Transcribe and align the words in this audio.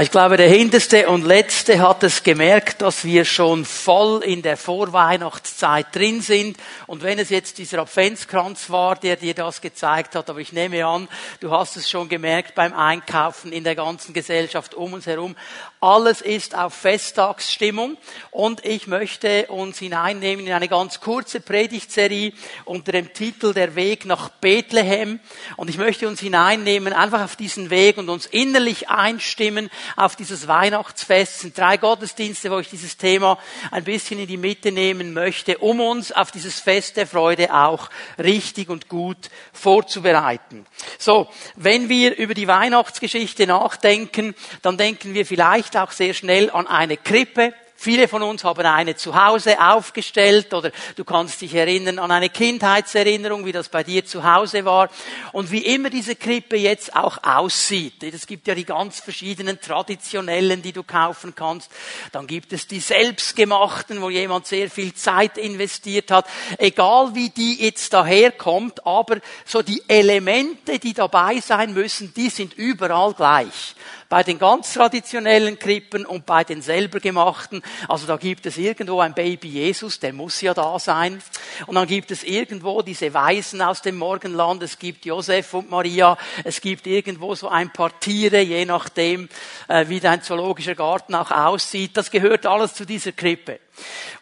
Ich 0.00 0.10
glaube, 0.10 0.38
der 0.38 0.48
Hinterste 0.48 1.06
und 1.10 1.22
Letzte 1.22 1.78
hat 1.78 2.02
es 2.02 2.22
gemerkt, 2.22 2.80
dass 2.80 3.04
wir 3.04 3.26
schon 3.26 3.66
voll 3.66 4.24
in 4.24 4.40
der 4.40 4.56
Vorweihnachtszeit 4.56 5.94
drin 5.94 6.22
sind. 6.22 6.56
Und 6.86 7.02
wenn 7.02 7.18
es 7.18 7.28
jetzt 7.28 7.58
dieser 7.58 7.80
Adventskranz 7.80 8.70
war, 8.70 8.96
der 8.96 9.16
dir 9.16 9.34
das 9.34 9.60
gezeigt 9.60 10.14
hat, 10.14 10.30
aber 10.30 10.38
ich 10.38 10.54
nehme 10.54 10.86
an, 10.86 11.08
du 11.40 11.50
hast 11.50 11.76
es 11.76 11.90
schon 11.90 12.08
gemerkt 12.08 12.54
beim 12.54 12.72
Einkaufen 12.72 13.52
in 13.52 13.64
der 13.64 13.74
ganzen 13.74 14.14
Gesellschaft 14.14 14.72
um 14.72 14.94
uns 14.94 15.04
herum, 15.04 15.36
alles 15.82 16.22
ist 16.22 16.56
auf 16.56 16.72
Festtagsstimmung. 16.72 17.98
Und 18.30 18.64
ich 18.64 18.86
möchte 18.86 19.48
uns 19.48 19.78
hineinnehmen 19.78 20.46
in 20.46 20.52
eine 20.54 20.68
ganz 20.68 21.00
kurze 21.00 21.40
Predigtserie 21.40 22.32
unter 22.64 22.92
dem 22.92 23.12
Titel 23.12 23.52
Der 23.52 23.74
Weg 23.74 24.06
nach 24.06 24.30
Bethlehem. 24.30 25.20
Und 25.58 25.68
ich 25.68 25.76
möchte 25.76 26.08
uns 26.08 26.20
hineinnehmen 26.20 26.94
einfach 26.94 27.22
auf 27.22 27.36
diesen 27.36 27.68
Weg 27.68 27.98
und 27.98 28.08
uns 28.08 28.24
innerlich 28.24 28.88
einstimmen 28.88 29.68
auf 29.96 30.16
dieses 30.16 30.48
Weihnachtsfest. 30.48 31.36
Es 31.36 31.40
sind 31.40 31.58
drei 31.58 31.76
Gottesdienste, 31.76 32.50
wo 32.50 32.58
ich 32.58 32.68
dieses 32.68 32.96
Thema 32.96 33.38
ein 33.70 33.84
bisschen 33.84 34.18
in 34.18 34.26
die 34.26 34.36
Mitte 34.36 34.72
nehmen 34.72 35.12
möchte, 35.12 35.58
um 35.58 35.80
uns 35.80 36.12
auf 36.12 36.30
dieses 36.30 36.60
Fest 36.60 36.96
der 36.96 37.06
Freude 37.06 37.54
auch 37.54 37.88
richtig 38.18 38.68
und 38.68 38.88
gut 38.88 39.30
vorzubereiten. 39.52 40.66
So, 40.98 41.28
wenn 41.56 41.88
wir 41.88 42.16
über 42.16 42.34
die 42.34 42.48
Weihnachtsgeschichte 42.48 43.46
nachdenken, 43.46 44.34
dann 44.62 44.76
denken 44.76 45.14
wir 45.14 45.26
vielleicht 45.26 45.76
auch 45.76 45.90
sehr 45.90 46.14
schnell 46.14 46.50
an 46.50 46.66
eine 46.66 46.96
Krippe, 46.96 47.54
Viele 47.82 48.06
von 48.06 48.22
uns 48.22 48.44
haben 48.44 48.64
eine 48.64 48.94
zu 48.94 49.12
Hause 49.12 49.60
aufgestellt 49.60 50.54
oder 50.54 50.70
du 50.94 51.02
kannst 51.04 51.40
dich 51.40 51.52
erinnern 51.52 51.98
an 51.98 52.12
eine 52.12 52.28
Kindheitserinnerung, 52.28 53.44
wie 53.44 53.50
das 53.50 53.68
bei 53.68 53.82
dir 53.82 54.04
zu 54.04 54.22
Hause 54.22 54.64
war. 54.64 54.88
Und 55.32 55.50
wie 55.50 55.66
immer 55.66 55.90
diese 55.90 56.14
Krippe 56.14 56.56
jetzt 56.56 56.94
auch 56.94 57.18
aussieht. 57.24 58.04
Es 58.04 58.28
gibt 58.28 58.46
ja 58.46 58.54
die 58.54 58.64
ganz 58.64 59.00
verschiedenen 59.00 59.60
traditionellen, 59.60 60.62
die 60.62 60.70
du 60.70 60.84
kaufen 60.84 61.34
kannst. 61.34 61.72
Dann 62.12 62.28
gibt 62.28 62.52
es 62.52 62.68
die 62.68 62.78
selbstgemachten, 62.78 64.00
wo 64.00 64.10
jemand 64.10 64.46
sehr 64.46 64.70
viel 64.70 64.94
Zeit 64.94 65.36
investiert 65.36 66.12
hat. 66.12 66.26
Egal 66.58 67.16
wie 67.16 67.30
die 67.30 67.64
jetzt 67.64 67.92
daherkommt, 67.92 68.86
aber 68.86 69.16
so 69.44 69.60
die 69.60 69.82
Elemente, 69.88 70.78
die 70.78 70.92
dabei 70.92 71.40
sein 71.40 71.74
müssen, 71.74 72.14
die 72.14 72.30
sind 72.30 72.54
überall 72.54 73.12
gleich 73.12 73.74
bei 74.12 74.22
den 74.22 74.38
ganz 74.38 74.74
traditionellen 74.74 75.58
Krippen 75.58 76.04
und 76.04 76.26
bei 76.26 76.44
den 76.44 76.60
selber 76.60 77.00
gemachten. 77.00 77.62
Also 77.88 78.06
da 78.06 78.18
gibt 78.18 78.44
es 78.44 78.58
irgendwo 78.58 79.00
ein 79.00 79.14
Baby 79.14 79.48
Jesus, 79.48 80.00
der 80.00 80.12
muss 80.12 80.42
ja 80.42 80.52
da 80.52 80.78
sein. 80.78 81.22
Und 81.66 81.76
dann 81.76 81.86
gibt 81.86 82.10
es 82.10 82.22
irgendwo 82.22 82.82
diese 82.82 83.14
Weisen 83.14 83.62
aus 83.62 83.80
dem 83.80 83.96
Morgenland, 83.96 84.62
es 84.62 84.78
gibt 84.78 85.06
Josef 85.06 85.54
und 85.54 85.70
Maria, 85.70 86.18
es 86.44 86.60
gibt 86.60 86.86
irgendwo 86.86 87.34
so 87.34 87.48
ein 87.48 87.72
paar 87.72 87.98
Tiere, 88.00 88.42
je 88.42 88.66
nachdem, 88.66 89.30
äh, 89.68 89.88
wie 89.88 89.98
dein 89.98 90.22
zoologischer 90.22 90.74
Garten 90.74 91.14
auch 91.14 91.30
aussieht. 91.30 91.96
Das 91.96 92.10
gehört 92.10 92.44
alles 92.44 92.74
zu 92.74 92.84
dieser 92.84 93.12
Krippe. 93.12 93.60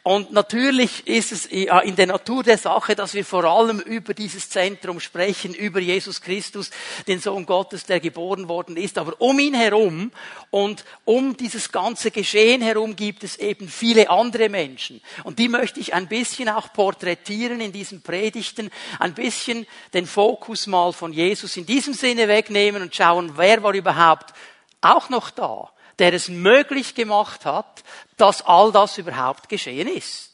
Und 0.03 0.33
natürlich 0.33 1.07
ist 1.07 1.33
es 1.33 1.47
in 1.47 1.97
der 1.97 2.07
Natur 2.07 2.43
der 2.43 2.57
Sache, 2.57 2.97
dass 2.97 3.13
wir 3.13 3.25
vor 3.25 3.45
allem 3.45 3.81
über 3.81 4.15
dieses 4.15 4.49
Zentrum 4.49 4.99
sprechen, 5.01 5.53
über 5.53 5.81
Jesus 5.81 6.23
Christus, 6.23 6.71
den 7.07 7.21
Sohn 7.21 7.45
Gottes, 7.45 7.85
der 7.85 8.01
geboren 8.01 8.49
worden 8.49 8.77
ist. 8.77 8.97
Aber 8.97 9.15
um 9.21 9.39
ihn 9.39 9.55
herum 9.55 10.11
und 10.51 10.85
um 11.05 11.37
dieses 11.37 11.71
ganze 11.71 12.11
Geschehen 12.11 12.63
herum 12.63 12.97
gibt 12.97 13.25
es 13.25 13.37
eben 13.37 13.69
viele 13.69 14.09
andere 14.09 14.49
Menschen. 14.49 15.03
Und 15.25 15.39
die 15.39 15.49
möchte 15.49 15.81
ich 15.81 15.93
ein 15.93 16.09
bisschen 16.09 16.49
auch 16.49 16.73
porträtieren 16.73 17.61
in 17.61 17.73
diesen 17.73 18.01
Predigten, 18.01 18.71
ein 18.99 19.15
bisschen 19.15 19.67
den 19.93 20.07
Fokus 20.07 20.67
mal 20.67 20.93
von 20.93 21.13
Jesus 21.13 21.57
in 21.57 21.67
diesem 21.67 21.93
Sinne 21.93 22.27
wegnehmen 22.27 22.83
und 22.83 22.95
schauen, 22.95 23.33
wer 23.37 23.63
war 23.63 23.75
überhaupt 23.75 24.33
auch 24.81 25.11
noch 25.11 25.31
da 25.31 25.71
der 26.01 26.15
es 26.15 26.29
möglich 26.29 26.95
gemacht 26.95 27.45
hat, 27.45 27.85
dass 28.17 28.43
all 28.43 28.73
das 28.73 28.99
überhaupt 28.99 29.49
geschehen 29.49 29.87
ist. 29.87 30.31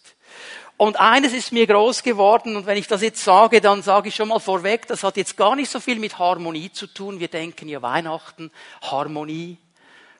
Und 0.79 1.01
eines 1.01 1.33
ist 1.33 1.53
mir 1.53 1.67
groß 1.67 2.03
geworden, 2.03 2.55
und 2.55 2.67
wenn 2.67 2.77
ich 2.77 2.87
das 2.87 3.03
jetzt 3.03 3.25
sage, 3.25 3.61
dann 3.61 3.83
sage 3.83 4.09
ich 4.09 4.15
schon 4.15 4.29
mal 4.29 4.39
vorweg, 4.39 4.87
das 4.87 5.03
hat 5.03 5.17
jetzt 5.17 5.37
gar 5.37 5.57
nicht 5.57 5.71
so 5.71 5.81
viel 5.81 5.99
mit 5.99 6.19
Harmonie 6.19 6.71
zu 6.71 6.87
tun. 6.87 7.19
Wir 7.19 7.29
denken 7.29 7.69
ja 7.69 7.81
Weihnachten, 7.81 8.51
Harmonie, 8.83 9.57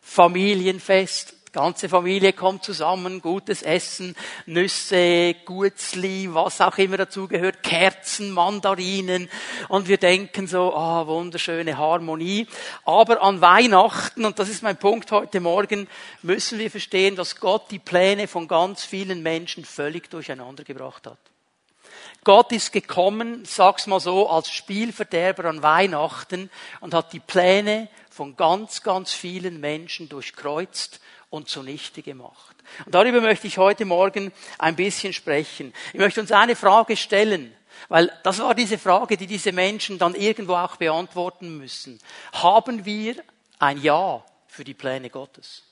Familienfest, 0.01 1.36
ganze 1.57 1.89
Familie 1.89 2.35
kommt 2.35 2.65
zusammen, 2.65 3.23
gutes 3.23 3.63
Essen, 3.63 4.15
Nüsse, 4.45 5.35
Gutzli, 5.47 6.29
was 6.35 6.61
auch 6.61 6.77
immer 6.77 6.99
dazugehört, 6.99 7.63
Kerzen, 7.63 8.31
Mandarinen 8.31 9.31
und 9.71 9.89
wir 9.89 9.97
denken 9.97 10.49
so, 10.49 10.75
ah, 10.75 11.01
oh, 11.01 11.07
wunderschöne 11.07 11.79
Harmonie. 11.79 12.47
Aber 12.85 13.23
an 13.23 13.41
Weihnachten, 13.41 14.27
und 14.27 14.39
das 14.39 14.51
ist 14.51 14.63
mein 14.63 14.77
Punkt 14.77 15.11
heute 15.13 15.41
Morgen, 15.41 15.89
müssen 16.21 16.59
wir 16.59 16.71
verstehen, 16.71 17.17
dass 17.17 17.41
Gott 17.41 17.71
die 17.71 17.79
Pläne 17.79 18.29
von 18.29 18.49
ganz 18.49 18.85
vielen 18.85 19.23
Menschen 19.23 19.65
völlig 19.65 20.11
durcheinander 20.11 20.63
gebracht 20.63 21.07
hat. 21.07 21.19
Gott 22.23 22.53
ist 22.53 22.71
gekommen, 22.71 23.47
sag's 23.47 23.87
mal 23.87 24.01
so, 24.01 24.29
als 24.29 24.51
Spielverderber 24.51 25.47
an 25.47 25.63
Weihnachten 25.63 26.51
und 26.81 26.93
hat 26.93 27.15
die 27.15 27.21
Pläne 27.21 27.89
von 28.11 28.37
ganz, 28.37 28.83
ganz 28.83 29.15
vielen 29.15 29.59
Menschen 29.59 30.11
durchkreuzt 30.11 31.01
und 31.31 31.49
zunichte 31.49 32.03
gemacht. 32.03 32.57
Und 32.85 32.95
darüber 32.95 33.21
möchte 33.21 33.47
ich 33.47 33.59
heute 33.59 33.85
Morgen 33.85 34.33
ein 34.59 34.77
bisschen 34.77 35.13
sprechen. 35.13 35.73
Ich 35.93 35.99
möchte 35.99 36.21
uns 36.21 36.33
eine 36.33 36.57
Frage 36.57 36.97
stellen, 36.97 37.55
weil 37.89 38.11
das 38.23 38.39
war 38.39 38.55
diese 38.55 38.79
Frage, 38.79 39.17
die 39.17 39.27
diese 39.27 39.53
Menschen 39.53 39.99
dann 39.99 40.15
irgendwo 40.15 40.55
auch 40.55 40.77
beantworten 40.77 41.59
müssen. 41.59 42.01
Haben 42.33 42.85
wir 42.85 43.17
ein 43.59 43.81
Ja 43.81 44.25
für 44.47 44.65
die 44.65 44.75
Pläne 44.75 45.11
Gottes? 45.11 45.63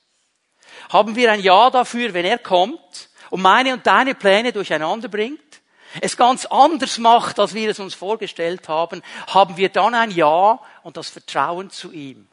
Haben 0.91 1.17
wir 1.17 1.33
ein 1.33 1.41
Ja 1.41 1.71
dafür, 1.71 2.13
wenn 2.15 2.25
er 2.25 2.39
kommt 2.39 3.09
und 3.31 3.43
meine 3.43 3.75
und 3.75 3.87
deine 3.87 4.15
Pläne 4.15 4.53
durcheinander 4.53 5.09
bringt? 5.09 5.41
es 6.01 6.17
ganz 6.17 6.47
anders 6.47 6.99
macht, 6.99 7.39
als 7.39 7.55
wir 7.55 7.71
es 7.71 7.79
uns 7.79 7.95
vorgestellt 7.95 8.69
haben, 8.69 9.03
haben 9.29 9.57
wir 9.57 9.69
dann 9.69 9.95
ein 9.95 10.11
Ja 10.11 10.59
und 10.83 10.97
das 10.97 11.09
Vertrauen 11.09 11.71
zu 11.71 11.93
ihm. 11.93 12.27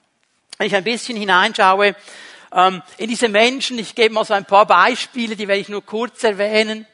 Wenn 0.58 0.68
ich 0.68 0.76
ein 0.76 0.84
bisschen 0.84 1.18
hineinschaue 1.18 1.96
ähm, 2.54 2.82
in 2.98 3.10
diese 3.10 3.30
Menschen. 3.30 3.80
Ich 3.80 3.96
gebe 3.96 4.14
mal 4.14 4.26
so 4.26 4.34
ein 4.34 4.46
paar 4.46 4.66
Beispiele, 4.66 5.36
die 5.36 5.48
werde 5.48 5.62
ich 5.62 5.70
nur 5.70 5.86
kurz 5.86 6.24
erwähnen. 6.24 6.86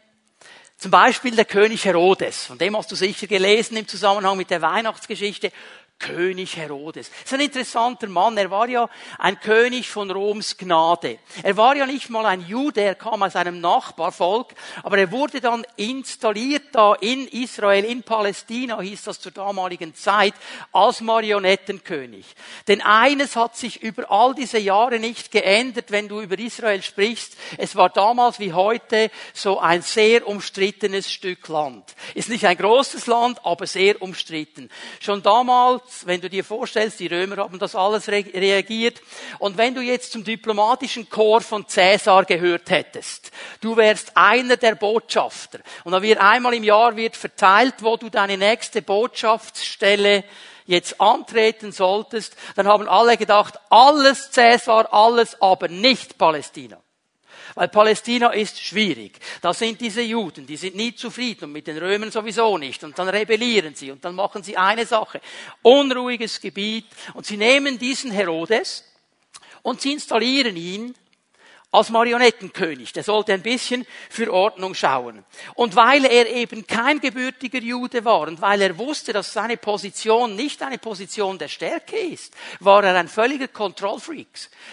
Zum 0.77 0.91
Beispiel 0.91 1.35
der 1.35 1.45
König 1.45 1.85
Herodes, 1.85 2.45
von 2.45 2.59
dem 2.59 2.77
hast 2.77 2.91
du 2.91 2.95
sicher 2.95 3.25
gelesen 3.25 3.77
im 3.77 3.87
Zusammenhang 3.87 4.37
mit 4.37 4.51
der 4.51 4.61
Weihnachtsgeschichte. 4.61 5.51
König 5.99 6.57
Herodes. 6.57 7.09
Das 7.09 7.25
ist 7.25 7.33
ein 7.33 7.39
interessanter 7.39 8.07
Mann. 8.07 8.37
Er 8.37 8.51
war 8.51 8.69
ja 8.69 8.87
ein 9.17 9.39
König 9.39 9.89
von 9.89 10.11
Roms 10.11 10.57
Gnade. 10.57 11.17
Er 11.41 11.57
war 11.57 11.75
ja 11.75 11.85
nicht 11.85 12.09
mal 12.09 12.25
ein 12.25 12.45
Jude, 12.47 12.81
er 12.81 12.95
kam 12.95 13.23
aus 13.23 13.35
einem 13.35 13.61
Nachbarvolk, 13.61 14.53
aber 14.83 14.99
er 14.99 15.11
wurde 15.11 15.41
dann 15.41 15.65
installiert 15.75 16.65
da 16.73 16.93
in 16.93 17.27
Israel, 17.27 17.83
in 17.83 18.03
Palästina 18.03 18.79
hieß 18.79 19.03
das 19.05 19.19
zur 19.19 19.31
damaligen 19.31 19.95
Zeit, 19.95 20.35
als 20.71 21.01
Marionettenkönig. 21.01 22.25
Denn 22.67 22.81
eines 22.81 23.35
hat 23.35 23.57
sich 23.57 23.81
über 23.81 24.11
all 24.11 24.35
diese 24.35 24.59
Jahre 24.59 24.99
nicht 24.99 25.31
geändert, 25.31 25.91
wenn 25.91 26.07
du 26.07 26.21
über 26.21 26.37
Israel 26.37 26.83
sprichst. 26.83 27.35
Es 27.57 27.75
war 27.75 27.89
damals 27.89 28.39
wie 28.39 28.53
heute 28.53 29.09
so 29.33 29.59
ein 29.59 29.81
sehr 29.81 30.27
umstrittenes 30.27 31.11
Stück 31.11 31.47
Land. 31.47 31.95
Ist 32.13 32.29
nicht 32.29 32.45
ein 32.45 32.57
großes 32.57 33.07
Land, 33.07 33.43
aber 33.43 33.65
sehr 33.65 34.01
umstritten. 34.01 34.69
Schon 34.99 35.23
damals 35.23 35.86
wenn 36.05 36.21
du 36.21 36.29
dir 36.29 36.43
vorstellst, 36.43 36.99
die 36.99 37.07
Römer 37.07 37.37
haben 37.37 37.59
das 37.59 37.75
alles 37.75 38.07
re 38.07 38.23
reagiert. 38.33 39.01
Und 39.39 39.57
wenn 39.57 39.75
du 39.75 39.81
jetzt 39.81 40.11
zum 40.11 40.23
diplomatischen 40.23 41.09
Chor 41.09 41.41
von 41.41 41.67
Cäsar 41.67 42.25
gehört 42.25 42.69
hättest, 42.69 43.31
du 43.61 43.75
wärst 43.77 44.15
einer 44.15 44.57
der 44.57 44.75
Botschafter. 44.75 45.59
Und 45.83 45.91
da 45.91 46.01
wird 46.01 46.19
einmal 46.19 46.53
im 46.53 46.63
Jahr 46.63 46.95
wird 46.95 47.15
verteilt, 47.15 47.75
wo 47.79 47.97
du 47.97 48.09
deine 48.09 48.37
nächste 48.37 48.81
Botschaftsstelle 48.81 50.23
jetzt 50.65 50.99
antreten 50.99 51.71
solltest, 51.71 52.35
dann 52.55 52.67
haben 52.67 52.87
alle 52.87 53.17
gedacht, 53.17 53.55
alles 53.69 54.31
Cäsar, 54.31 54.93
alles, 54.93 55.41
aber 55.41 55.69
nicht 55.69 56.17
Palästina. 56.17 56.77
Weil 57.57 57.69
Palästina 57.69 58.29
ist 58.33 58.61
schwierig. 58.61 59.17
Da 59.41 59.51
sind 59.51 59.81
diese 59.81 60.03
Juden, 60.03 60.45
die 60.45 60.57
sind 60.57 60.75
nie 60.75 60.93
zufrieden 60.93 61.45
und 61.45 61.53
mit 61.53 61.65
den 61.65 61.79
Römern 61.79 62.11
sowieso 62.11 62.55
nicht. 62.59 62.83
Und 62.83 62.99
dann 62.99 63.09
rebellieren 63.09 63.73
sie 63.73 63.89
und 63.89 64.05
dann 64.05 64.13
machen 64.13 64.43
sie 64.43 64.55
eine 64.55 64.85
Sache. 64.85 65.19
Unruhiges 65.63 66.39
Gebiet. 66.39 66.85
Und 67.15 67.25
sie 67.25 67.35
nehmen 67.35 67.79
diesen 67.79 68.11
Herodes 68.11 68.83
und 69.63 69.81
sie 69.81 69.93
installieren 69.93 70.55
ihn 70.55 70.93
als 71.77 71.89
Marionettenkönig. 71.89 72.91
Der 72.93 73.03
sollte 73.03 73.33
ein 73.33 73.41
bisschen 73.41 73.85
für 74.09 74.31
Ordnung 74.33 74.73
schauen. 74.73 75.23
Und 75.55 75.75
weil 75.75 76.05
er 76.05 76.29
eben 76.29 76.65
kein 76.65 76.99
gebürtiger 76.99 77.59
Jude 77.59 78.03
war 78.03 78.27
und 78.27 78.41
weil 78.41 78.61
er 78.61 78.77
wusste, 78.77 79.13
dass 79.13 79.33
seine 79.33 79.57
Position 79.57 80.35
nicht 80.35 80.61
eine 80.63 80.77
Position 80.77 81.37
der 81.37 81.47
Stärke 81.47 81.97
ist, 81.97 82.33
war 82.59 82.83
er 82.83 82.95
ein 82.95 83.07
völliger 83.07 83.47
Kontrollfreak. 83.47 84.27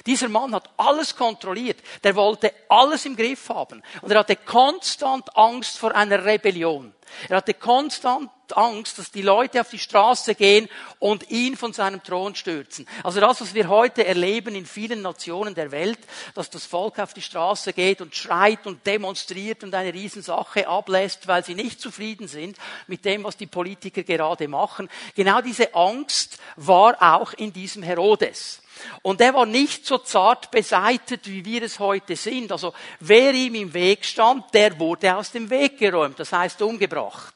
Dieser 0.06 0.28
Mann 0.28 0.54
hat 0.54 0.70
alles 0.76 1.14
kontrolliert. 1.14 1.78
Der 2.02 2.16
wollte 2.16 2.52
alles 2.68 3.04
im 3.06 3.16
Griff 3.16 3.48
haben. 3.48 3.82
Und 4.02 4.10
er 4.10 4.20
hatte 4.20 4.36
konstant 4.36 5.36
Angst 5.36 5.78
vor 5.78 5.94
einer 5.94 6.24
Rebellion. 6.24 6.94
Er 7.28 7.36
hatte 7.36 7.54
konstant 7.54 8.30
Angst, 8.52 8.98
dass 8.98 9.10
die 9.10 9.22
Leute 9.22 9.60
auf 9.60 9.70
die 9.70 9.78
Straße 9.78 10.34
gehen 10.34 10.68
und 10.98 11.30
ihn 11.30 11.56
von 11.56 11.72
seinem 11.72 12.02
Thron 12.02 12.34
stürzen. 12.34 12.86
Also 13.02 13.20
das, 13.20 13.40
was 13.40 13.54
wir 13.54 13.68
heute 13.68 14.04
erleben 14.04 14.54
in 14.54 14.66
vielen 14.66 15.02
Nationen 15.02 15.54
der 15.54 15.70
Welt, 15.70 15.98
dass 16.34 16.50
das 16.50 16.66
Volk 16.66 16.98
auf 16.98 17.14
die 17.14 17.22
Straße 17.22 17.72
geht 17.72 18.00
und 18.00 18.14
schreit 18.14 18.66
und 18.66 18.86
demonstriert 18.86 19.64
und 19.64 19.74
eine 19.74 19.94
Riesensache 19.94 20.68
ablässt, 20.68 21.26
weil 21.26 21.44
sie 21.44 21.54
nicht 21.54 21.80
zufrieden 21.80 22.28
sind 22.28 22.56
mit 22.86 23.04
dem, 23.04 23.24
was 23.24 23.36
die 23.36 23.46
Politiker 23.46 24.02
gerade 24.02 24.48
machen. 24.48 24.88
Genau 25.14 25.40
diese 25.40 25.74
Angst 25.74 26.38
war 26.56 26.96
auch 27.00 27.32
in 27.32 27.52
diesem 27.52 27.82
Herodes. 27.82 28.60
Und 29.02 29.20
er 29.20 29.34
war 29.34 29.46
nicht 29.46 29.86
so 29.86 29.98
zart 29.98 30.50
beseitet, 30.50 31.26
wie 31.26 31.44
wir 31.44 31.62
es 31.62 31.78
heute 31.78 32.16
sind. 32.16 32.52
Also 32.52 32.72
wer 33.00 33.32
ihm 33.32 33.54
im 33.54 33.74
Weg 33.74 34.04
stand, 34.04 34.52
der 34.52 34.78
wurde 34.78 35.14
aus 35.14 35.30
dem 35.30 35.48
Weg 35.50 35.78
geräumt, 35.78 36.18
das 36.18 36.32
heißt 36.32 36.60
umgebracht. 36.62 37.34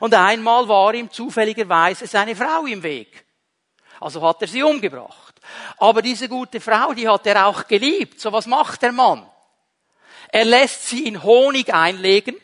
Und 0.00 0.14
einmal 0.14 0.68
war 0.68 0.94
ihm 0.94 1.10
zufälligerweise 1.10 2.06
seine 2.06 2.34
Frau 2.34 2.66
im 2.66 2.82
Weg. 2.82 3.24
Also 4.00 4.22
hat 4.22 4.42
er 4.42 4.48
sie 4.48 4.62
umgebracht. 4.62 5.34
Aber 5.78 6.02
diese 6.02 6.28
gute 6.28 6.60
Frau, 6.60 6.92
die 6.94 7.08
hat 7.08 7.26
er 7.26 7.46
auch 7.46 7.66
geliebt. 7.66 8.20
So 8.20 8.32
was 8.32 8.46
macht 8.46 8.82
der 8.82 8.92
Mann? 8.92 9.28
Er 10.28 10.44
lässt 10.44 10.88
sie 10.88 11.06
in 11.06 11.22
Honig 11.22 11.72
einlegen 11.72 12.36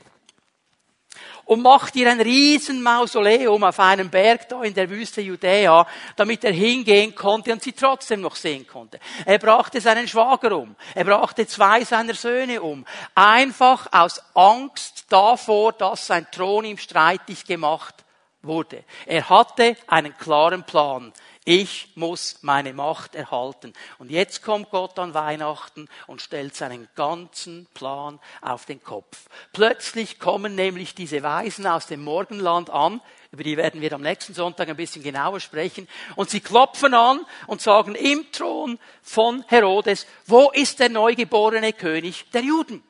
und 1.50 1.62
macht 1.62 1.96
ihr 1.96 2.08
ein 2.08 2.20
riesen 2.20 2.80
Mausoleum 2.80 3.64
auf 3.64 3.80
einem 3.80 4.08
Berg 4.08 4.48
da 4.48 4.62
in 4.62 4.72
der 4.72 4.88
Wüste 4.88 5.20
Judäa, 5.20 5.84
damit 6.14 6.44
er 6.44 6.52
hingehen 6.52 7.12
konnte 7.12 7.52
und 7.52 7.60
sie 7.60 7.72
trotzdem 7.72 8.20
noch 8.20 8.36
sehen 8.36 8.68
konnte. 8.68 9.00
Er 9.26 9.40
brachte 9.40 9.80
seinen 9.80 10.06
Schwager 10.06 10.56
um. 10.56 10.76
Er 10.94 11.04
brachte 11.04 11.48
zwei 11.48 11.82
seiner 11.82 12.14
Söhne 12.14 12.62
um. 12.62 12.86
Einfach 13.16 13.88
aus 13.90 14.22
Angst 14.32 15.06
davor, 15.08 15.72
dass 15.72 16.06
sein 16.06 16.24
Thron 16.30 16.66
ihm 16.66 16.78
streitig 16.78 17.44
gemacht 17.44 17.96
wurde. 18.42 18.84
Er 19.04 19.28
hatte 19.28 19.76
einen 19.88 20.16
klaren 20.16 20.62
Plan. 20.62 21.12
Ich 21.52 21.88
muss 21.96 22.38
meine 22.42 22.72
Macht 22.72 23.16
erhalten. 23.16 23.72
Und 23.98 24.12
jetzt 24.12 24.40
kommt 24.40 24.70
Gott 24.70 24.96
an 25.00 25.14
Weihnachten 25.14 25.88
und 26.06 26.22
stellt 26.22 26.54
seinen 26.54 26.88
ganzen 26.94 27.66
Plan 27.74 28.20
auf 28.40 28.66
den 28.66 28.80
Kopf. 28.80 29.28
Plötzlich 29.52 30.20
kommen 30.20 30.54
nämlich 30.54 30.94
diese 30.94 31.24
Weisen 31.24 31.66
aus 31.66 31.88
dem 31.88 32.04
Morgenland 32.04 32.70
an, 32.70 33.00
über 33.32 33.42
die 33.42 33.56
werden 33.56 33.80
wir 33.80 33.92
am 33.94 34.02
nächsten 34.02 34.32
Sonntag 34.32 34.68
ein 34.68 34.76
bisschen 34.76 35.02
genauer 35.02 35.40
sprechen, 35.40 35.88
und 36.14 36.30
sie 36.30 36.38
klopfen 36.38 36.94
an 36.94 37.26
und 37.48 37.60
sagen 37.60 37.96
im 37.96 38.30
Thron 38.30 38.78
von 39.02 39.44
Herodes, 39.48 40.06
wo 40.26 40.52
ist 40.52 40.78
der 40.78 40.88
neugeborene 40.88 41.72
König 41.72 42.30
der 42.30 42.42
Juden? 42.42 42.80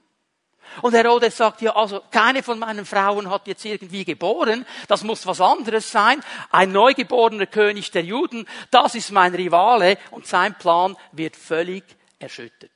Und 0.82 0.94
Herodes 0.94 1.36
sagt, 1.36 1.62
ja, 1.62 1.74
also 1.74 2.02
keine 2.10 2.42
von 2.42 2.58
meinen 2.58 2.86
Frauen 2.86 3.30
hat 3.30 3.46
jetzt 3.46 3.64
irgendwie 3.64 4.04
geboren, 4.04 4.66
das 4.88 5.02
muss 5.04 5.26
was 5.26 5.40
anderes 5.40 5.90
sein. 5.90 6.22
Ein 6.50 6.72
neugeborener 6.72 7.46
König 7.46 7.90
der 7.90 8.04
Juden, 8.04 8.46
das 8.70 8.94
ist 8.94 9.10
mein 9.10 9.34
Rivale 9.34 9.98
und 10.10 10.26
sein 10.26 10.56
Plan 10.56 10.96
wird 11.12 11.36
völlig 11.36 11.84
erschüttert. 12.18 12.70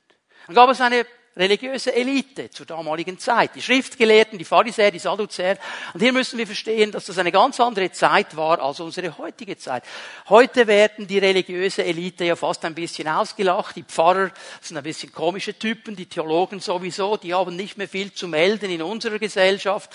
Dann 0.47 0.55
gab 0.55 0.69
es 0.69 0.81
eine 0.81 1.05
religiöse 1.37 1.93
Elite 1.93 2.49
zur 2.49 2.65
damaligen 2.65 3.19
Zeit. 3.19 3.55
Die 3.55 3.61
Schriftgelehrten, 3.61 4.37
die 4.37 4.45
Pharisäer, 4.45 4.91
die 4.91 4.99
Sadduzäer. 4.99 5.57
Und 5.93 6.01
hier 6.01 6.13
müssen 6.13 6.37
wir 6.37 6.47
verstehen, 6.47 6.91
dass 6.91 7.05
das 7.05 7.17
eine 7.17 7.31
ganz 7.31 7.59
andere 7.59 7.91
Zeit 7.91 8.35
war 8.37 8.61
als 8.61 8.79
unsere 8.79 9.17
heutige 9.17 9.57
Zeit. 9.57 9.83
Heute 10.29 10.67
werden 10.67 11.07
die 11.07 11.17
religiöse 11.17 11.83
Elite 11.83 12.25
ja 12.25 12.35
fast 12.35 12.63
ein 12.63 12.75
bisschen 12.75 13.07
ausgelacht. 13.07 13.75
Die 13.75 13.83
Pfarrer 13.83 14.31
sind 14.61 14.77
ein 14.77 14.83
bisschen 14.83 15.11
komische 15.11 15.57
Typen, 15.57 15.95
die 15.95 16.05
Theologen 16.05 16.59
sowieso, 16.59 17.17
die 17.17 17.33
haben 17.33 17.55
nicht 17.55 17.77
mehr 17.77 17.89
viel 17.89 18.13
zu 18.13 18.27
melden 18.27 18.71
in 18.71 18.81
unserer 18.81 19.19
Gesellschaft. 19.19 19.89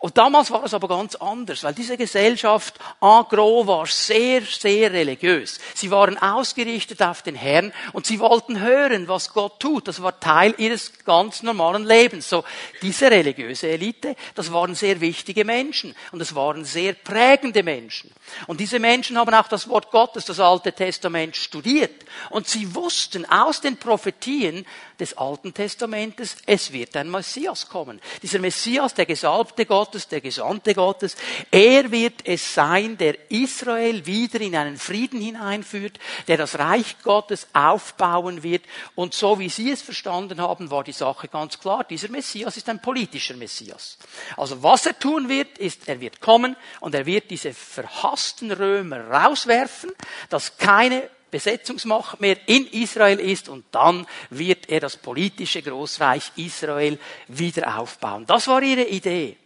Und 0.00 0.16
damals 0.16 0.52
war 0.52 0.62
es 0.62 0.74
aber 0.74 0.86
ganz 0.86 1.16
anders, 1.16 1.64
weil 1.64 1.74
diese 1.74 1.96
Gesellschaft 1.96 2.78
en 3.00 3.24
gros 3.28 3.66
war 3.66 3.84
sehr, 3.86 4.42
sehr 4.42 4.92
religiös. 4.92 5.58
Sie 5.74 5.90
waren 5.90 6.16
ausgerichtet 6.16 7.02
auf 7.02 7.22
den 7.22 7.34
Herrn 7.34 7.72
und 7.92 8.06
sie 8.06 8.20
wollten 8.20 8.60
hören, 8.60 9.08
was 9.08 9.32
Gott 9.32 9.58
tut. 9.58 9.88
Das 9.88 10.00
war 10.00 10.20
Teil 10.20 10.54
ihres 10.58 10.92
ganz 11.04 11.42
normalen 11.42 11.84
Lebens. 11.84 12.28
So, 12.28 12.44
diese 12.80 13.10
religiöse 13.10 13.70
Elite, 13.70 14.14
das 14.36 14.52
waren 14.52 14.76
sehr 14.76 15.00
wichtige 15.00 15.44
Menschen 15.44 15.96
und 16.12 16.20
es 16.20 16.32
waren 16.32 16.64
sehr 16.64 16.92
prägende 16.92 17.64
Menschen. 17.64 18.12
Und 18.46 18.60
diese 18.60 18.78
Menschen 18.78 19.18
haben 19.18 19.34
auch 19.34 19.48
das 19.48 19.68
Wort 19.68 19.90
Gottes, 19.90 20.26
das 20.26 20.38
Alte 20.38 20.72
Testament 20.72 21.34
studiert. 21.34 22.04
Und 22.30 22.46
sie 22.46 22.72
wussten 22.72 23.28
aus 23.28 23.60
den 23.60 23.76
Prophetien, 23.78 24.64
des 24.98 25.16
Alten 25.16 25.54
Testamentes, 25.54 26.36
es 26.46 26.72
wird 26.72 26.96
ein 26.96 27.10
Messias 27.10 27.68
kommen. 27.68 28.00
Dieser 28.22 28.38
Messias, 28.38 28.94
der 28.94 29.06
Gesalbte 29.06 29.66
Gottes, 29.66 30.08
der 30.08 30.20
Gesandte 30.20 30.74
Gottes, 30.74 31.16
er 31.50 31.90
wird 31.90 32.14
es 32.24 32.54
sein, 32.54 32.96
der 32.98 33.30
Israel 33.30 34.04
wieder 34.06 34.40
in 34.40 34.56
einen 34.56 34.78
Frieden 34.78 35.20
hineinführt, 35.20 35.98
der 36.26 36.36
das 36.36 36.58
Reich 36.58 36.96
Gottes 37.02 37.46
aufbauen 37.52 38.42
wird. 38.42 38.64
Und 38.94 39.14
so 39.14 39.38
wie 39.38 39.48
Sie 39.48 39.70
es 39.70 39.82
verstanden 39.82 40.40
haben, 40.40 40.70
war 40.70 40.84
die 40.84 40.92
Sache 40.92 41.28
ganz 41.28 41.58
klar. 41.58 41.84
Dieser 41.84 42.08
Messias 42.08 42.56
ist 42.56 42.68
ein 42.68 42.82
politischer 42.82 43.36
Messias. 43.36 43.98
Also 44.36 44.62
was 44.62 44.86
er 44.86 44.98
tun 44.98 45.28
wird, 45.28 45.58
ist, 45.58 45.88
er 45.88 46.00
wird 46.00 46.20
kommen 46.20 46.56
und 46.80 46.94
er 46.94 47.06
wird 47.06 47.30
diese 47.30 47.52
verhassten 47.52 48.50
Römer 48.50 49.08
rauswerfen, 49.08 49.92
dass 50.28 50.56
keine 50.56 51.08
Besetzungsmacht 51.30 52.20
mehr 52.20 52.36
in 52.46 52.66
Israel 52.66 53.20
ist 53.20 53.48
und 53.48 53.64
dann 53.72 54.06
wird 54.30 54.68
er 54.68 54.80
das 54.80 54.96
politische 54.96 55.62
Großreich 55.62 56.32
Israel 56.36 56.98
wieder 57.28 57.78
aufbauen. 57.78 58.24
Das 58.26 58.48
war 58.48 58.62
ihre 58.62 58.84
Idee. 58.84 59.36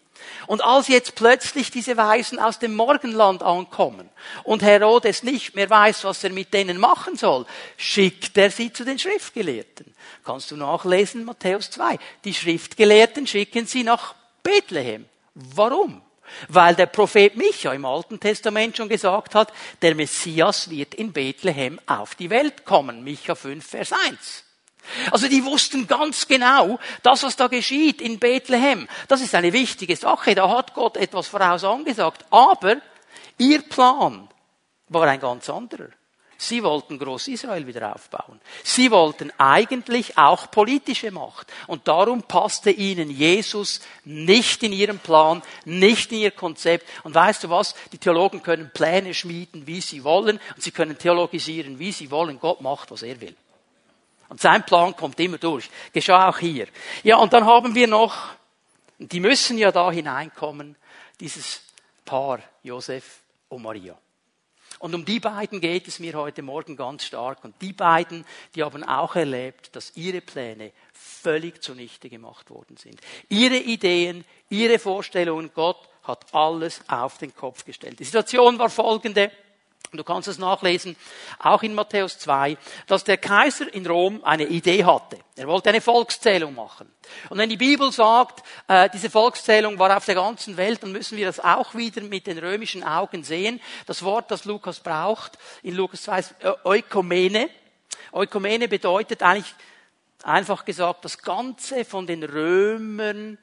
Und 0.47 0.63
als 0.63 0.89
jetzt 0.89 1.15
plötzlich 1.15 1.71
diese 1.71 1.97
Weisen 1.97 2.39
aus 2.39 2.59
dem 2.59 2.75
Morgenland 2.75 3.43
ankommen 3.43 4.09
und 4.45 4.63
Herodes 4.63 5.23
nicht 5.23 5.55
mehr 5.55 5.69
weiß, 5.69 6.05
was 6.05 6.25
er 6.25 6.31
mit 6.31 6.53
denen 6.55 6.79
machen 6.79 7.17
soll, 7.17 7.47
schickt 7.77 8.37
er 8.39 8.51
sie 8.51 8.73
zu 8.73 8.85
den 8.85 8.99
Schriftgelehrten. 8.99 9.95
Kannst 10.25 10.51
du 10.51 10.57
nachlesen, 10.57 11.25
Matthäus 11.25 11.71
2. 11.71 11.99
Die 12.25 12.35
Schriftgelehrten 12.35 13.27
schicken 13.27 13.67
sie 13.67 13.83
nach 13.83 14.15
Bethlehem. 14.43 15.07
Warum? 15.35 16.03
Weil 16.49 16.75
der 16.75 16.87
Prophet 16.87 17.37
Micha 17.37 17.73
im 17.73 17.85
Alten 17.85 18.21
Testament 18.21 18.77
schon 18.77 18.89
gesagt 18.89 19.35
hat, 19.35 19.53
der 19.81 19.95
Messias 19.95 20.71
wird 20.71 20.95
in 20.95 21.13
Bethlehem 21.13 21.81
auf 21.87 22.15
die 22.15 22.31
Welt 22.31 22.65
kommen. 22.65 23.05
Micha 23.05 23.35
5, 23.35 23.65
Vers 23.65 23.93
1. 23.93 24.45
Also 25.11 25.29
die 25.29 25.45
wussten 25.45 25.87
ganz 25.87 26.27
genau, 26.27 26.79
das, 27.03 27.23
was 27.23 27.37
da 27.37 27.47
geschieht 27.47 28.01
in 28.01 28.19
Bethlehem, 28.19 28.89
das 29.09 29.21
ist 29.21 29.35
eine 29.35 29.53
wichtige 29.53 29.97
Sache. 29.97 30.35
Da 30.35 30.49
hat 30.49 30.75
Gott 30.75 30.97
etwas 30.97 31.29
voraus 31.29 31.65
angesagt. 31.65 32.25
Aber 32.31 32.77
ihr 33.39 33.63
Plan 33.63 34.29
war 34.89 35.07
ein 35.07 35.21
ganz 35.21 35.49
anderer. 35.49 35.89
Sie 36.43 36.65
wollten 36.65 36.99
Groß-Israel 36.99 37.69
wieder 37.69 37.95
aufbauen. 37.95 38.41
Sie 38.65 38.91
wollten 38.91 39.33
eigentlich 39.39 40.19
auch 40.19 40.51
politische 40.51 41.13
Macht. 41.13 41.47
Und 41.69 41.87
darum 41.87 42.25
passte 42.25 42.73
ihnen 42.73 43.13
Jesus 43.13 43.81
nicht 44.05 44.61
in 44.65 44.73
ihren 44.73 44.99
Plan, 44.99 45.41
nicht 45.65 46.11
in 46.11 46.19
ihr 46.19 46.33
Konzept. 46.33 46.85
Und 47.05 47.15
weißt 47.15 47.45
du 47.45 47.51
was? 47.51 47.77
Die 47.93 47.99
Theologen 47.99 48.43
können 48.43 48.73
Pläne 48.75 49.15
schmieden, 49.15 49.69
wie 49.69 49.81
sie 49.81 50.03
wollen. 50.03 50.41
Und 50.57 50.63
sie 50.65 50.73
können 50.73 50.99
theologisieren, 50.99 51.79
wie 51.79 51.93
sie 51.93 52.11
wollen. 52.11 52.41
Gott 52.41 52.61
macht, 52.61 52.91
was 52.91 53.03
er 53.03 53.21
will. 53.21 53.37
Und 54.29 54.41
sein 54.41 54.67
Plan 54.67 54.97
kommt 54.97 55.21
immer 55.21 55.39
durch. 55.39 55.71
Geschah 55.93 56.29
auch 56.29 56.39
hier. 56.39 56.67
Ja, 57.05 57.19
und 57.19 57.33
dann 57.33 57.47
haben 57.47 57.77
wir 57.77 57.87
noch, 57.87 58.17
die 58.99 59.21
müssen 59.21 59.59
ja 59.59 59.71
da 59.71 59.93
hineinkommen, 59.93 60.75
dieses 61.21 61.63
Paar, 62.05 62.41
Josef 62.65 63.21
und 63.49 63.63
Maria. 63.63 63.97
Und 64.83 64.97
um 64.97 65.05
die 65.05 65.21
beiden 65.21 65.61
geht 65.61 65.87
es 65.87 66.01
mir 66.01 66.15
heute 66.15 66.43
Morgen 66.43 66.77
ganz 66.77 67.05
stark. 67.05 67.45
Und 67.45 67.55
die 67.63 67.73
beiden, 67.73 68.25
die 68.57 68.65
haben 68.65 68.83
auch 68.83 69.15
erlebt, 69.15 69.77
dass 69.77 69.97
ihre 69.97 70.21
Pläne 70.21 70.73
völlig 70.93 71.63
zunichte 71.63 72.11
gemacht 72.11 72.51
worden 72.51 72.77
sind. 72.77 73.01
Ihre 73.29 73.59
Ideen, 73.59 74.25
ihre 74.49 74.81
Vorstellungen, 74.81 75.53
Gott 75.55 75.89
hat 76.03 76.35
alles 76.35 76.81
auf 76.89 77.19
den 77.19 77.33
Kopf 77.33 77.65
gestellt. 77.65 78.01
Die 78.01 78.05
Situation 78.05 78.59
war 78.59 78.71
folgende. 78.71 79.31
Du 79.91 80.05
kannst 80.05 80.27
es 80.27 80.39
nachlesen, 80.39 80.97
auch 81.39 81.63
in 81.63 81.75
Matthäus 81.75 82.19
2, 82.19 82.57
dass 82.87 83.05
der 83.05 83.19
Kaiser 83.19 83.73
in 83.75 83.87
Rom 83.87 84.25
eine 84.25 84.47
Idee 84.47 84.85
hatte. 84.85 85.19
Er 85.37 85.47
wollte 85.49 85.69
eine 85.69 85.83
Volkszählung 85.83 86.55
machen. 86.55 86.91
Und 87.29 87.37
wenn 87.37 87.51
die 87.51 87.59
Bibel 87.59 87.93
sagt, 87.93 88.43
äh, 88.69 88.89
diese 88.89 89.11
Volkszählung 89.11 89.79
war 89.79 89.95
auf 89.95 90.07
der 90.07 90.15
ganzen 90.15 90.57
Welt, 90.57 90.83
dann 90.83 90.93
müssen 90.93 91.19
wir 91.19 91.27
das 91.27 91.41
auch 91.41 91.75
wieder 91.75 92.01
mit 92.01 92.27
den 92.27 92.39
römischen 92.39 92.83
Augen 92.85 93.23
sehen. 93.23 93.61
Das 93.87 94.03
Wort, 94.03 94.31
das 94.31 94.47
Lukas 94.47 94.81
braucht, 94.81 95.37
in 95.63 95.75
Lukas 95.75 96.05
2 96.05 96.19
ist 96.19 96.35
Eukomene. 96.65 97.51
Eukomene 98.13 98.69
bedeutet 98.69 99.23
eigentlich, 99.23 99.55
einfach 100.23 100.65
gesagt, 100.65 101.05
das 101.05 101.19
Ganze 101.19 101.85
von 101.85 102.07
den 102.07 102.23
Römern 102.23 103.39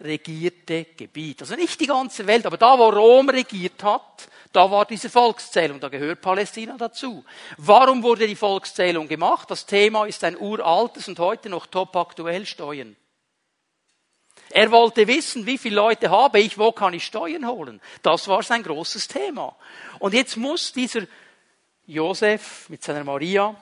regierte 0.00 0.86
Gebiet. 0.96 1.40
Also 1.42 1.56
nicht 1.56 1.80
die 1.80 1.86
ganze 1.86 2.26
Welt, 2.26 2.46
aber 2.46 2.56
da, 2.56 2.78
wo 2.78 2.88
Rom 2.88 3.28
regiert 3.28 3.82
hat, 3.82 4.28
da 4.52 4.70
war 4.70 4.86
diese 4.86 5.10
Volkszählung, 5.10 5.80
da 5.80 5.88
gehört 5.88 6.20
Palästina 6.20 6.76
dazu. 6.76 7.24
Warum 7.58 8.02
wurde 8.02 8.26
die 8.26 8.36
Volkszählung 8.36 9.08
gemacht? 9.08 9.50
Das 9.50 9.66
Thema 9.66 10.06
ist 10.06 10.24
ein 10.24 10.38
uraltes 10.38 11.08
und 11.08 11.18
heute 11.18 11.48
noch 11.48 11.66
top 11.66 11.94
aktuell 11.96 12.46
Steuern. 12.46 12.96
Er 14.50 14.70
wollte 14.70 15.06
wissen, 15.06 15.44
wie 15.44 15.58
viele 15.58 15.76
Leute 15.76 16.10
habe 16.10 16.40
ich, 16.40 16.56
wo 16.56 16.72
kann 16.72 16.94
ich 16.94 17.04
Steuern 17.04 17.46
holen. 17.46 17.80
Das 18.02 18.28
war 18.28 18.42
sein 18.42 18.62
großes 18.62 19.08
Thema. 19.08 19.54
Und 19.98 20.14
jetzt 20.14 20.36
muss 20.36 20.72
dieser 20.72 21.02
Josef 21.86 22.68
mit 22.70 22.82
seiner 22.82 23.04
Maria 23.04 23.54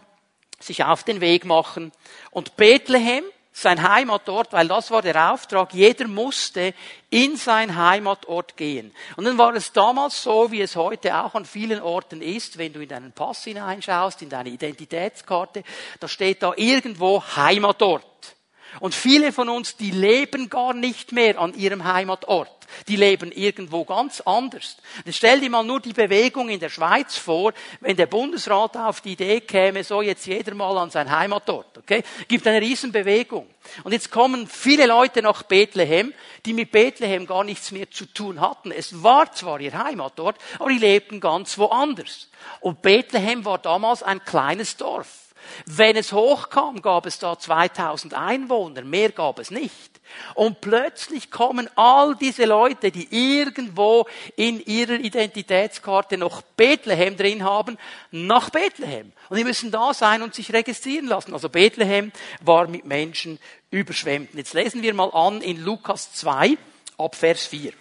sich 0.60 0.84
auf 0.84 1.02
den 1.02 1.20
Weg 1.20 1.44
machen 1.44 1.92
und 2.30 2.56
Bethlehem 2.56 3.24
sein 3.58 3.82
Heimatort, 3.82 4.52
weil 4.52 4.68
das 4.68 4.90
war 4.90 5.00
der 5.00 5.32
Auftrag. 5.32 5.72
Jeder 5.72 6.06
musste 6.08 6.74
in 7.08 7.36
sein 7.36 7.74
Heimatort 7.74 8.54
gehen. 8.54 8.94
Und 9.16 9.24
dann 9.24 9.38
war 9.38 9.54
es 9.54 9.72
damals 9.72 10.22
so, 10.22 10.50
wie 10.50 10.60
es 10.60 10.76
heute 10.76 11.16
auch 11.16 11.34
an 11.34 11.46
vielen 11.46 11.80
Orten 11.80 12.20
ist, 12.20 12.58
wenn 12.58 12.74
du 12.74 12.80
in 12.80 12.88
deinen 12.90 13.12
Pass 13.12 13.44
hineinschaust, 13.44 14.20
in 14.20 14.28
deine 14.28 14.50
Identitätskarte, 14.50 15.62
da 15.98 16.06
steht 16.06 16.42
da 16.42 16.52
irgendwo 16.54 17.22
Heimatort. 17.34 18.35
Und 18.80 18.94
viele 18.94 19.32
von 19.32 19.48
uns, 19.48 19.76
die 19.76 19.90
leben 19.90 20.48
gar 20.48 20.74
nicht 20.74 21.12
mehr 21.12 21.38
an 21.38 21.54
ihrem 21.54 21.84
Heimatort. 21.84 22.50
Die 22.88 22.96
leben 22.96 23.32
irgendwo 23.32 23.84
ganz 23.84 24.20
anders. 24.20 24.76
Jetzt 25.04 25.16
stell 25.16 25.40
dir 25.40 25.50
mal 25.50 25.64
nur 25.64 25.80
die 25.80 25.92
Bewegung 25.92 26.48
in 26.48 26.60
der 26.60 26.68
Schweiz 26.68 27.16
vor, 27.16 27.52
wenn 27.80 27.96
der 27.96 28.06
Bundesrat 28.06 28.76
auf 28.76 29.00
die 29.00 29.12
Idee 29.12 29.40
käme, 29.40 29.84
so 29.84 30.02
jetzt 30.02 30.26
jeder 30.26 30.54
mal 30.54 30.76
an 30.78 30.90
sein 30.90 31.10
Heimatort, 31.10 31.78
okay? 31.78 32.02
Gibt 32.28 32.46
eine 32.46 32.60
Riesenbewegung. 32.60 33.46
Und 33.84 33.92
jetzt 33.92 34.10
kommen 34.10 34.46
viele 34.46 34.86
Leute 34.86 35.22
nach 35.22 35.42
Bethlehem, 35.44 36.12
die 36.44 36.52
mit 36.52 36.70
Bethlehem 36.70 37.26
gar 37.26 37.44
nichts 37.44 37.72
mehr 37.72 37.90
zu 37.90 38.06
tun 38.06 38.40
hatten. 38.40 38.70
Es 38.70 39.02
war 39.02 39.32
zwar 39.32 39.60
ihr 39.60 39.72
Heimatort, 39.72 40.36
aber 40.58 40.70
die 40.70 40.78
lebten 40.78 41.20
ganz 41.20 41.58
woanders. 41.58 42.28
Und 42.60 42.82
Bethlehem 42.82 43.44
war 43.44 43.58
damals 43.58 44.02
ein 44.02 44.24
kleines 44.24 44.76
Dorf. 44.76 45.25
Wenn 45.66 45.96
es 45.96 46.12
hochkam, 46.12 46.82
gab 46.82 47.06
es 47.06 47.18
da 47.18 47.38
2000 47.38 48.14
Einwohner, 48.14 48.82
mehr 48.82 49.10
gab 49.10 49.38
es 49.38 49.50
nicht. 49.50 49.96
Und 50.34 50.60
plötzlich 50.60 51.30
kommen 51.30 51.68
all 51.74 52.14
diese 52.16 52.44
Leute, 52.44 52.90
die 52.90 53.08
irgendwo 53.10 54.06
in 54.36 54.60
ihrer 54.64 54.94
Identitätskarte 54.94 56.16
noch 56.16 56.42
Bethlehem 56.42 57.16
drin 57.16 57.44
haben, 57.44 57.76
nach 58.10 58.50
Bethlehem. 58.50 59.12
Und 59.28 59.36
die 59.36 59.44
müssen 59.44 59.70
da 59.70 59.92
sein 59.92 60.22
und 60.22 60.34
sich 60.34 60.52
registrieren 60.52 61.06
lassen. 61.06 61.32
Also 61.32 61.48
Bethlehem 61.48 62.12
war 62.40 62.68
mit 62.68 62.84
Menschen 62.84 63.38
überschwemmt. 63.70 64.34
Jetzt 64.34 64.54
lesen 64.54 64.82
wir 64.82 64.94
mal 64.94 65.10
an 65.12 65.40
in 65.40 65.62
Lukas 65.62 66.12
2 66.12 66.56
ab 66.98 67.14
Vers 67.14 67.46
4. 67.46 67.72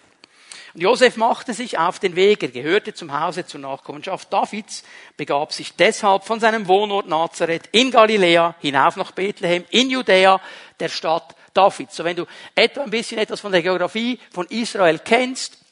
Und 0.75 0.81
Josef 0.81 1.15
machte 1.15 1.53
sich 1.53 1.79
auf 1.79 1.99
den 1.99 2.17
Weg, 2.17 2.43
er 2.43 2.49
gehörte 2.49 2.93
zum 2.93 3.17
Hause 3.17 3.45
zur 3.45 3.61
Nachkommenschaft 3.61 4.31
Davids, 4.33 4.83
begab 5.15 5.53
sich 5.53 5.73
deshalb 5.77 6.25
von 6.25 6.41
seinem 6.41 6.67
Wohnort 6.67 7.07
Nazareth 7.07 7.69
in 7.71 7.91
Galiläa 7.91 8.55
hinauf 8.59 8.97
nach 8.97 9.13
Bethlehem 9.13 9.63
in 9.69 9.89
Judäa, 9.89 10.41
der 10.81 10.89
Stadt 10.89 11.33
Davids. 11.53 11.95
So 11.95 12.03
wenn 12.03 12.17
du 12.17 12.25
etwa 12.55 12.83
ein 12.83 12.89
bisschen 12.89 13.19
etwas 13.19 13.39
von 13.39 13.53
der 13.53 13.61
Geografie 13.61 14.19
von 14.33 14.47
Israel 14.47 14.99
kennst, 14.99 15.64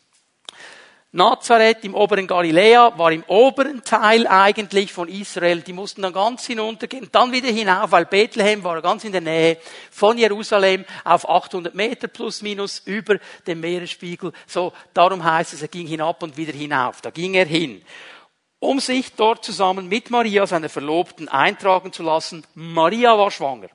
Nazareth 1.16 1.84
im 1.84 1.94
oberen 1.94 2.26
Galiläa 2.26 2.98
war 2.98 3.12
im 3.12 3.24
oberen 3.28 3.84
Teil 3.84 4.26
eigentlich 4.26 4.92
von 4.92 5.08
Israel. 5.08 5.62
Die 5.62 5.72
mussten 5.72 6.02
dann 6.02 6.12
ganz 6.12 6.48
hinuntergehen, 6.48 7.08
dann 7.12 7.32
wieder 7.32 7.50
hinauf, 7.50 7.92
weil 7.92 8.06
Bethlehem 8.06 8.64
war 8.64 8.82
ganz 8.82 9.04
in 9.04 9.12
der 9.12 9.22
Nähe 9.22 9.58
von 9.92 10.18
Jerusalem 10.18 10.86
auf 11.04 11.30
800 11.30 11.76
Meter 11.76 12.08
plus 12.08 12.42
minus 12.42 12.80
über 12.86 13.20
dem 13.46 13.60
Meeresspiegel. 13.60 14.32
So, 14.48 14.74
darum 14.96 15.24
heißt 15.24 15.54
es, 15.54 15.62
er 15.62 15.68
ging 15.68 15.86
hinab 15.86 16.24
und 16.24 16.36
wieder 16.36 16.54
hinauf. 16.54 17.02
Da 17.02 17.12
ging 17.12 17.36
er 17.36 17.46
hin 17.46 17.84
um 18.64 18.80
sich 18.80 19.14
dort 19.14 19.44
zusammen 19.44 19.90
mit 19.90 20.10
Maria, 20.10 20.48
seiner 20.48 20.70
Verlobten, 20.70 21.28
eintragen 21.28 21.92
zu 21.92 22.02
lassen. 22.02 22.46
Maria 22.56 23.18
war 23.18 23.30
schwanger. 23.30 23.68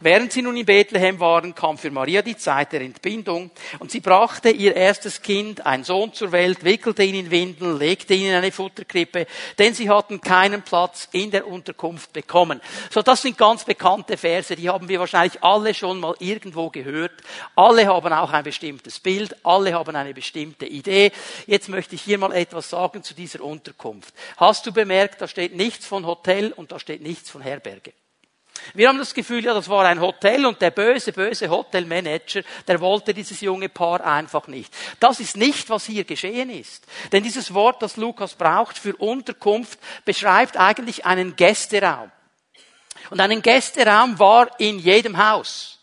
Während 0.00 0.32
sie 0.32 0.42
nun 0.42 0.56
in 0.56 0.66
Bethlehem 0.66 1.20
waren, 1.20 1.54
kam 1.54 1.78
für 1.78 1.90
Maria 1.90 2.22
die 2.22 2.36
Zeit 2.36 2.72
der 2.72 2.80
Entbindung 2.80 3.50
und 3.78 3.90
sie 3.90 4.00
brachte 4.00 4.50
ihr 4.50 4.74
erstes 4.74 5.22
Kind, 5.22 5.64
ein 5.66 5.84
Sohn 5.84 6.12
zur 6.12 6.32
Welt, 6.32 6.64
wickelte 6.64 7.02
ihn 7.02 7.14
in 7.14 7.30
Windeln, 7.30 7.78
legte 7.78 8.14
ihn 8.14 8.28
in 8.28 8.34
eine 8.34 8.52
Futterkrippe, 8.52 9.26
denn 9.58 9.74
sie 9.74 9.90
hatten 9.90 10.20
keinen 10.20 10.62
Platz 10.62 11.08
in 11.12 11.30
der 11.30 11.46
Unterkunft 11.46 12.12
bekommen. 12.12 12.60
So, 12.90 13.02
das 13.02 13.22
sind 13.22 13.38
ganz 13.38 13.64
bekannte 13.64 14.16
Verse, 14.16 14.56
die 14.56 14.68
haben 14.68 14.88
wir 14.88 15.00
wahrscheinlich 15.00 15.42
alle 15.42 15.74
schon 15.74 16.00
mal 16.00 16.14
irgendwo 16.18 16.70
gehört. 16.70 17.12
Alle 17.54 17.86
haben 17.86 18.12
auch 18.12 18.32
ein 18.32 18.44
bestimmtes 18.44 19.00
Bild, 19.00 19.36
alle 19.44 19.74
haben 19.74 19.94
eine 19.96 20.14
bestimmte 20.14 20.66
Idee. 20.66 21.12
Jetzt 21.46 21.68
möchte 21.68 21.94
ich 21.94 22.02
hier 22.02 22.18
mal 22.18 22.32
etwas 22.32 22.70
sagen 22.70 23.02
zu 23.02 23.14
dieser 23.14 23.42
Unterkunft. 23.42 24.14
Hast 24.36 24.66
du 24.66 24.72
bemerkt, 24.72 25.20
da 25.20 25.28
steht 25.28 25.54
nichts 25.54 25.86
von 25.86 26.06
Hotel 26.06 26.52
und 26.52 26.72
da 26.72 26.78
steht 26.78 27.02
nichts 27.02 27.30
von 27.30 27.42
Herberge. 27.42 27.92
Wir 28.74 28.88
haben 28.88 28.98
das 28.98 29.14
Gefühl, 29.14 29.44
ja, 29.44 29.54
das 29.54 29.68
war 29.68 29.84
ein 29.84 30.00
Hotel 30.00 30.46
und 30.46 30.60
der 30.60 30.70
böse, 30.70 31.12
böse 31.12 31.48
Hotelmanager, 31.48 32.42
der 32.66 32.80
wollte 32.80 33.14
dieses 33.14 33.40
junge 33.40 33.68
Paar 33.68 34.04
einfach 34.04 34.46
nicht. 34.46 34.72
Das 35.00 35.20
ist 35.20 35.36
nicht, 35.36 35.68
was 35.70 35.86
hier 35.86 36.04
geschehen 36.04 36.50
ist. 36.50 36.86
Denn 37.12 37.22
dieses 37.22 37.52
Wort, 37.54 37.82
das 37.82 37.96
Lukas 37.96 38.34
braucht 38.34 38.78
für 38.78 38.96
Unterkunft, 38.96 39.78
beschreibt 40.04 40.56
eigentlich 40.56 41.04
einen 41.04 41.36
Gästeraum. 41.36 42.10
Und 43.10 43.20
einen 43.20 43.42
Gästeraum 43.42 44.18
war 44.18 44.48
in 44.58 44.78
jedem 44.78 45.18
Haus. 45.18 45.78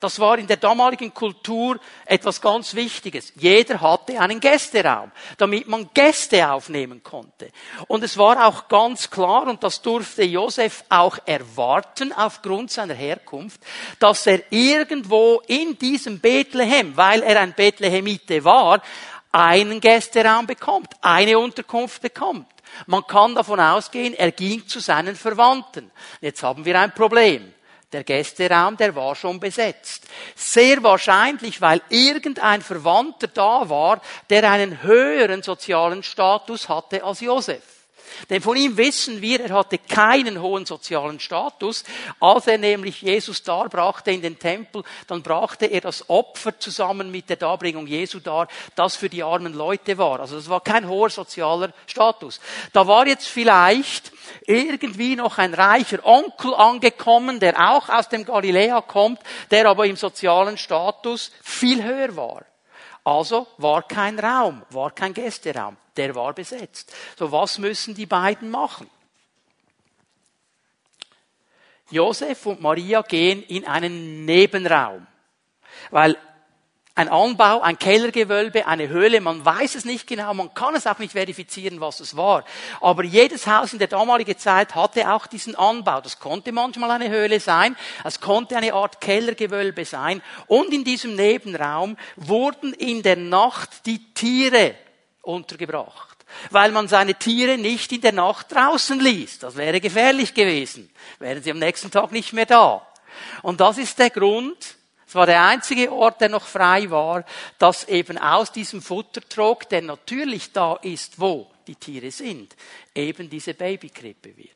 Das 0.00 0.20
war 0.20 0.38
in 0.38 0.46
der 0.46 0.58
damaligen 0.58 1.12
Kultur 1.12 1.80
etwas 2.06 2.40
ganz 2.40 2.74
Wichtiges. 2.74 3.32
Jeder 3.34 3.80
hatte 3.80 4.20
einen 4.20 4.38
Gästeraum, 4.38 5.10
damit 5.36 5.66
man 5.66 5.90
Gäste 5.92 6.48
aufnehmen 6.48 7.02
konnte. 7.02 7.50
Und 7.88 8.04
es 8.04 8.16
war 8.16 8.46
auch 8.46 8.68
ganz 8.68 9.10
klar, 9.10 9.48
und 9.48 9.64
das 9.64 9.82
durfte 9.82 10.22
Josef 10.22 10.84
auch 10.88 11.18
erwarten 11.26 12.12
aufgrund 12.12 12.70
seiner 12.70 12.94
Herkunft, 12.94 13.60
dass 13.98 14.24
er 14.28 14.40
irgendwo 14.50 15.42
in 15.48 15.76
diesem 15.76 16.20
Bethlehem, 16.20 16.96
weil 16.96 17.24
er 17.24 17.40
ein 17.40 17.54
Bethlehemite 17.54 18.44
war, 18.44 18.80
einen 19.32 19.80
Gästeraum 19.80 20.46
bekommt, 20.46 20.92
eine 21.00 21.36
Unterkunft 21.40 22.02
bekommt. 22.02 22.46
Man 22.86 23.04
kann 23.06 23.34
davon 23.34 23.58
ausgehen, 23.58 24.14
er 24.14 24.30
ging 24.30 24.66
zu 24.68 24.78
seinen 24.78 25.16
Verwandten. 25.16 25.90
Jetzt 26.20 26.42
haben 26.44 26.64
wir 26.64 26.78
ein 26.78 26.94
Problem. 26.94 27.52
Der 27.92 28.04
Gästeraum, 28.04 28.76
der 28.76 28.94
war 28.94 29.14
schon 29.14 29.40
besetzt. 29.40 30.04
Sehr 30.36 30.82
wahrscheinlich, 30.82 31.60
weil 31.62 31.80
irgendein 31.88 32.60
Verwandter 32.60 33.28
da 33.28 33.68
war, 33.70 34.02
der 34.28 34.50
einen 34.50 34.82
höheren 34.82 35.42
sozialen 35.42 36.02
Status 36.02 36.68
hatte 36.68 37.02
als 37.02 37.20
Josef. 37.20 37.77
Denn 38.30 38.42
von 38.42 38.56
ihm 38.56 38.76
wissen 38.76 39.20
wir, 39.22 39.40
er 39.40 39.54
hatte 39.54 39.78
keinen 39.78 40.40
hohen 40.40 40.66
sozialen 40.66 41.20
Status. 41.20 41.84
Als 42.20 42.46
er 42.46 42.58
nämlich 42.58 43.02
Jesus 43.02 43.42
darbrachte 43.42 44.10
in 44.10 44.22
den 44.22 44.38
Tempel, 44.38 44.82
dann 45.06 45.22
brachte 45.22 45.66
er 45.66 45.80
das 45.80 46.08
Opfer 46.08 46.58
zusammen 46.58 47.10
mit 47.10 47.28
der 47.30 47.36
Darbringung 47.36 47.86
Jesu 47.86 48.20
dar, 48.20 48.48
das 48.74 48.96
für 48.96 49.08
die 49.08 49.22
armen 49.22 49.54
Leute 49.54 49.98
war. 49.98 50.20
Also 50.20 50.36
das 50.36 50.48
war 50.48 50.60
kein 50.60 50.88
hoher 50.88 51.10
sozialer 51.10 51.72
Status. 51.86 52.40
Da 52.72 52.86
war 52.86 53.06
jetzt 53.06 53.28
vielleicht 53.28 54.12
irgendwie 54.46 55.16
noch 55.16 55.38
ein 55.38 55.54
reicher 55.54 56.04
Onkel 56.04 56.54
angekommen, 56.54 57.40
der 57.40 57.70
auch 57.70 57.88
aus 57.88 58.08
dem 58.08 58.24
Galiläa 58.24 58.80
kommt, 58.80 59.20
der 59.50 59.68
aber 59.68 59.86
im 59.86 59.96
sozialen 59.96 60.58
Status 60.58 61.30
viel 61.42 61.82
höher 61.82 62.16
war. 62.16 62.44
Also 63.08 63.46
war 63.56 63.88
kein 63.88 64.18
Raum, 64.18 64.60
war 64.68 64.90
kein 64.90 65.14
Gästeraum, 65.14 65.78
der 65.96 66.14
war 66.14 66.34
besetzt. 66.34 66.94
So 67.18 67.32
was 67.32 67.56
müssen 67.56 67.94
die 67.94 68.04
beiden 68.04 68.50
machen? 68.50 68.86
Josef 71.88 72.44
und 72.44 72.60
Maria 72.60 73.00
gehen 73.00 73.42
in 73.44 73.64
einen 73.64 74.26
Nebenraum, 74.26 75.06
weil 75.90 76.18
ein 76.98 77.08
Anbau, 77.08 77.60
ein 77.60 77.78
Kellergewölbe, 77.78 78.66
eine 78.66 78.88
Höhle, 78.88 79.20
man 79.20 79.44
weiß 79.44 79.76
es 79.76 79.84
nicht 79.84 80.08
genau, 80.08 80.34
man 80.34 80.52
kann 80.52 80.74
es 80.74 80.84
auch 80.84 80.98
nicht 80.98 81.12
verifizieren, 81.12 81.80
was 81.80 82.00
es 82.00 82.16
war. 82.16 82.44
Aber 82.80 83.04
jedes 83.04 83.46
Haus 83.46 83.72
in 83.72 83.78
der 83.78 83.86
damaligen 83.86 84.36
Zeit 84.36 84.74
hatte 84.74 85.08
auch 85.08 85.28
diesen 85.28 85.54
Anbau. 85.54 86.00
Das 86.00 86.18
konnte 86.18 86.50
manchmal 86.50 86.90
eine 86.90 87.08
Höhle 87.08 87.38
sein, 87.38 87.76
es 88.02 88.20
konnte 88.20 88.56
eine 88.56 88.74
Art 88.74 89.00
Kellergewölbe 89.00 89.84
sein. 89.84 90.22
Und 90.48 90.74
in 90.74 90.82
diesem 90.82 91.14
Nebenraum 91.14 91.96
wurden 92.16 92.72
in 92.72 93.04
der 93.04 93.16
Nacht 93.16 93.86
die 93.86 94.12
Tiere 94.12 94.74
untergebracht 95.22 96.16
weil 96.50 96.72
man 96.72 96.88
seine 96.88 97.14
Tiere 97.14 97.56
nicht 97.56 97.90
in 97.90 98.02
der 98.02 98.12
Nacht 98.12 98.52
draußen 98.52 99.00
ließ. 99.00 99.38
Das 99.38 99.56
wäre 99.56 99.80
gefährlich 99.80 100.34
gewesen. 100.34 100.90
Wären 101.18 101.42
sie 101.42 101.50
am 101.50 101.58
nächsten 101.58 101.90
Tag 101.90 102.12
nicht 102.12 102.34
mehr 102.34 102.44
da. 102.44 102.86
Und 103.40 103.62
das 103.62 103.78
ist 103.78 103.98
der 103.98 104.10
Grund, 104.10 104.77
es 105.08 105.14
war 105.14 105.24
der 105.24 105.42
einzige 105.42 105.90
Ort, 105.90 106.20
der 106.20 106.28
noch 106.28 106.46
frei 106.46 106.90
war, 106.90 107.24
dass 107.58 107.88
eben 107.88 108.18
aus 108.18 108.52
diesem 108.52 108.82
Futtertrog, 108.82 109.66
der 109.70 109.80
natürlich 109.80 110.52
da 110.52 110.74
ist, 110.74 111.18
wo 111.18 111.50
die 111.66 111.76
Tiere 111.76 112.10
sind, 112.10 112.54
eben 112.94 113.30
diese 113.30 113.54
Babykrippe 113.54 114.36
wird. 114.36 114.50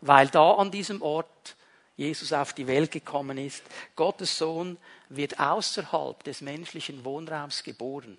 Weil 0.00 0.28
da 0.28 0.52
an 0.52 0.70
diesem 0.70 1.02
Ort 1.02 1.56
Jesus 1.96 2.32
auf 2.32 2.52
die 2.52 2.68
Welt 2.68 2.92
gekommen 2.92 3.36
ist. 3.36 3.64
Gottes 3.96 4.38
Sohn 4.38 4.78
wird 5.08 5.40
außerhalb 5.40 6.22
des 6.22 6.40
menschlichen 6.40 7.04
Wohnraums 7.04 7.64
geboren. 7.64 8.16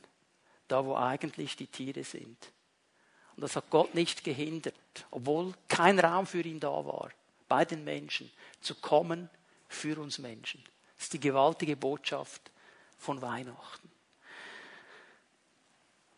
Da, 0.68 0.86
wo 0.86 0.98
eigentlich 0.98 1.56
die 1.56 1.68
Tiere 1.68 2.04
sind. 2.04 2.38
Und 3.38 3.44
das 3.44 3.56
hat 3.56 3.70
Gott 3.70 3.96
nicht 3.96 4.26
gehindert, 4.26 4.76
obwohl 5.10 5.54
kein 5.70 6.00
Raum 6.00 6.28
für 6.28 6.42
ihn 6.42 6.60
da 6.60 6.68
war, 6.68 7.12
bei 7.48 7.64
den 7.64 7.86
Menschen, 7.86 8.30
zu 8.60 8.76
kommen 8.76 9.30
für 9.70 9.98
uns 10.00 10.20
Menschen. 10.20 10.62
Das 11.02 11.08
ist 11.08 11.14
die 11.14 11.20
gewaltige 11.20 11.76
Botschaft 11.76 12.52
von 13.00 13.24
Weihnachten. 13.24 13.90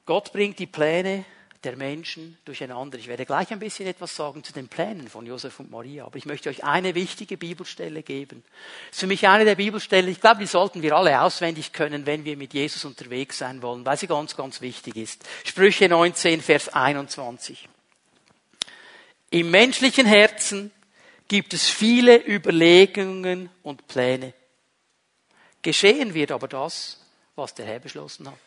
Gott 0.06 0.34
bringt 0.34 0.60
die 0.60 0.68
Pläne 0.68 1.24
der 1.64 1.78
Menschen 1.78 2.38
durcheinander. 2.44 2.98
Ich 2.98 3.08
werde 3.08 3.26
gleich 3.26 3.50
ein 3.54 3.60
bisschen 3.60 3.88
etwas 3.88 4.14
sagen 4.14 4.44
zu 4.44 4.52
den 4.52 4.68
Plänen 4.68 5.08
von 5.08 5.26
Josef 5.26 5.58
und 5.62 5.72
Maria, 5.72 6.04
aber 6.04 6.18
ich 6.18 6.26
möchte 6.26 6.50
euch 6.50 6.66
eine 6.66 6.96
wichtige 6.96 7.38
Bibelstelle 7.38 8.04
geben. 8.04 8.44
Das 8.90 8.98
ist 8.98 9.00
für 9.00 9.08
mich 9.08 9.26
eine 9.26 9.46
der 9.46 9.56
Bibelstellen, 9.56 10.12
ich 10.12 10.20
glaube, 10.20 10.42
die 10.42 10.48
sollten 10.48 10.82
wir 10.82 10.98
alle 10.98 11.22
auswendig 11.22 11.72
können, 11.72 12.06
wenn 12.06 12.26
wir 12.26 12.36
mit 12.36 12.54
Jesus 12.54 12.84
unterwegs 12.84 13.38
sein 13.38 13.62
wollen, 13.62 13.86
weil 13.86 13.96
sie 13.96 14.08
ganz, 14.08 14.36
ganz 14.36 14.60
wichtig 14.60 14.98
ist. 14.98 15.24
Sprüche 15.46 15.88
19, 15.88 16.42
Vers 16.42 16.68
21. 16.68 17.70
Im 19.30 19.50
menschlichen 19.50 20.06
Herzen 20.06 20.72
gibt 21.30 21.54
es 21.54 21.70
viele 21.70 22.18
Überlegungen 22.28 23.50
und 23.64 23.88
Pläne. 23.88 24.34
Geschehen 25.64 26.14
wird 26.14 26.32
aber 26.32 26.48
das, 26.48 27.00
was 27.36 27.56
der 27.56 27.66
Herr 27.66 27.80
beschlossen 27.80 28.28
hat. 28.28 28.38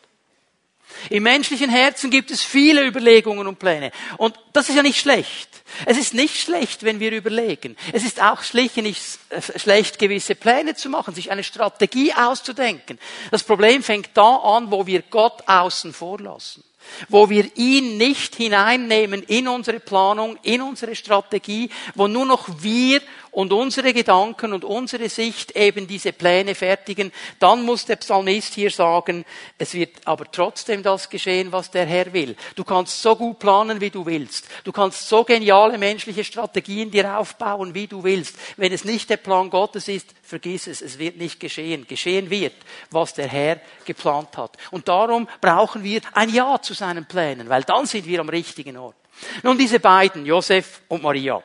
Im 1.09 1.23
menschlichen 1.23 1.69
Herzen 1.69 2.09
gibt 2.09 2.31
es 2.31 2.43
viele 2.43 2.85
Überlegungen 2.85 3.45
und 3.45 3.59
Pläne. 3.59 3.91
Und 4.17 4.39
das 4.53 4.69
ist 4.69 4.75
ja 4.75 4.83
nicht 4.83 4.99
schlecht. 4.99 5.49
Es 5.85 5.97
ist 5.97 6.13
nicht 6.13 6.39
schlecht, 6.39 6.83
wenn 6.83 7.01
wir 7.01 7.11
überlegen. 7.11 7.75
Es 7.91 8.05
ist 8.05 8.21
auch 8.21 8.41
schlicht 8.41 8.77
nicht 8.77 9.01
äh, 9.29 9.41
schlecht, 9.59 9.99
gewisse 9.99 10.35
Pläne 10.35 10.75
zu 10.75 10.89
machen, 10.89 11.13
sich 11.13 11.29
eine 11.29 11.43
Strategie 11.43 12.13
auszudenken. 12.13 12.99
Das 13.31 13.43
Problem 13.43 13.83
fängt 13.83 14.11
da 14.13 14.37
an, 14.37 14.71
wo 14.71 14.87
wir 14.87 15.01
Gott 15.01 15.43
außen 15.45 15.93
vor 15.93 16.19
lassen 16.19 16.63
wo 17.09 17.29
wir 17.29 17.45
ihn 17.55 17.97
nicht 17.97 18.35
hineinnehmen 18.35 19.23
in 19.23 19.47
unsere 19.47 19.79
Planung, 19.79 20.37
in 20.43 20.61
unsere 20.61 20.95
Strategie, 20.95 21.69
wo 21.95 22.07
nur 22.07 22.25
noch 22.25 22.47
wir 22.61 23.01
und 23.37 23.53
unsere 23.53 23.93
Gedanken 23.93 24.51
und 24.51 24.65
unsere 24.65 25.09
Sicht 25.09 25.55
eben 25.55 25.85
diese 25.85 26.11
Pläne 26.11 26.55
fertigen, 26.55 27.11
dann 27.37 27.63
muss 27.63 27.85
der 27.85 27.97
Psalmist 27.97 28.55
hier 28.55 28.71
sagen, 28.71 29.25
es 29.59 29.75
wird 29.75 29.95
aber 30.05 30.31
trotzdem 30.31 30.81
das 30.81 31.07
geschehen, 31.07 31.51
was 31.51 31.69
der 31.69 31.85
Herr 31.85 32.11
will. 32.13 32.35
Du 32.55 32.63
kannst 32.63 32.99
so 32.99 33.15
gut 33.15 33.37
planen, 33.37 33.79
wie 33.79 33.91
du 33.91 34.07
willst. 34.07 34.47
Du 34.63 34.71
kannst 34.71 35.07
so 35.07 35.23
geniale 35.23 35.77
menschliche 35.77 36.23
Strategien 36.23 36.89
dir 36.89 37.19
aufbauen, 37.19 37.75
wie 37.75 37.85
du 37.85 38.03
willst. 38.03 38.35
Wenn 38.55 38.73
es 38.73 38.85
nicht 38.85 39.07
der 39.09 39.17
Plan 39.17 39.51
Gottes 39.51 39.87
ist, 39.87 40.15
vergiss 40.27 40.67
es, 40.67 40.81
es 40.81 40.99
wird 40.99 41.17
nicht 41.17 41.39
geschehen. 41.39 41.87
Geschehen 41.87 42.29
wird, 42.29 42.53
was 42.91 43.13
der 43.13 43.27
Herr 43.27 43.59
geplant 43.85 44.37
hat. 44.37 44.57
Und 44.71 44.87
darum 44.87 45.27
brauchen 45.41 45.83
wir 45.83 46.01
ein 46.13 46.29
Ja 46.29 46.61
zu 46.61 46.73
seinen 46.73 47.05
Plänen, 47.05 47.49
weil 47.49 47.63
dann 47.63 47.85
sind 47.85 48.05
wir 48.05 48.19
am 48.19 48.29
richtigen 48.29 48.77
Ort. 48.77 48.95
Nun 49.43 49.57
diese 49.57 49.79
beiden, 49.79 50.25
Josef 50.25 50.81
und 50.89 51.01
Maria. 51.03 51.41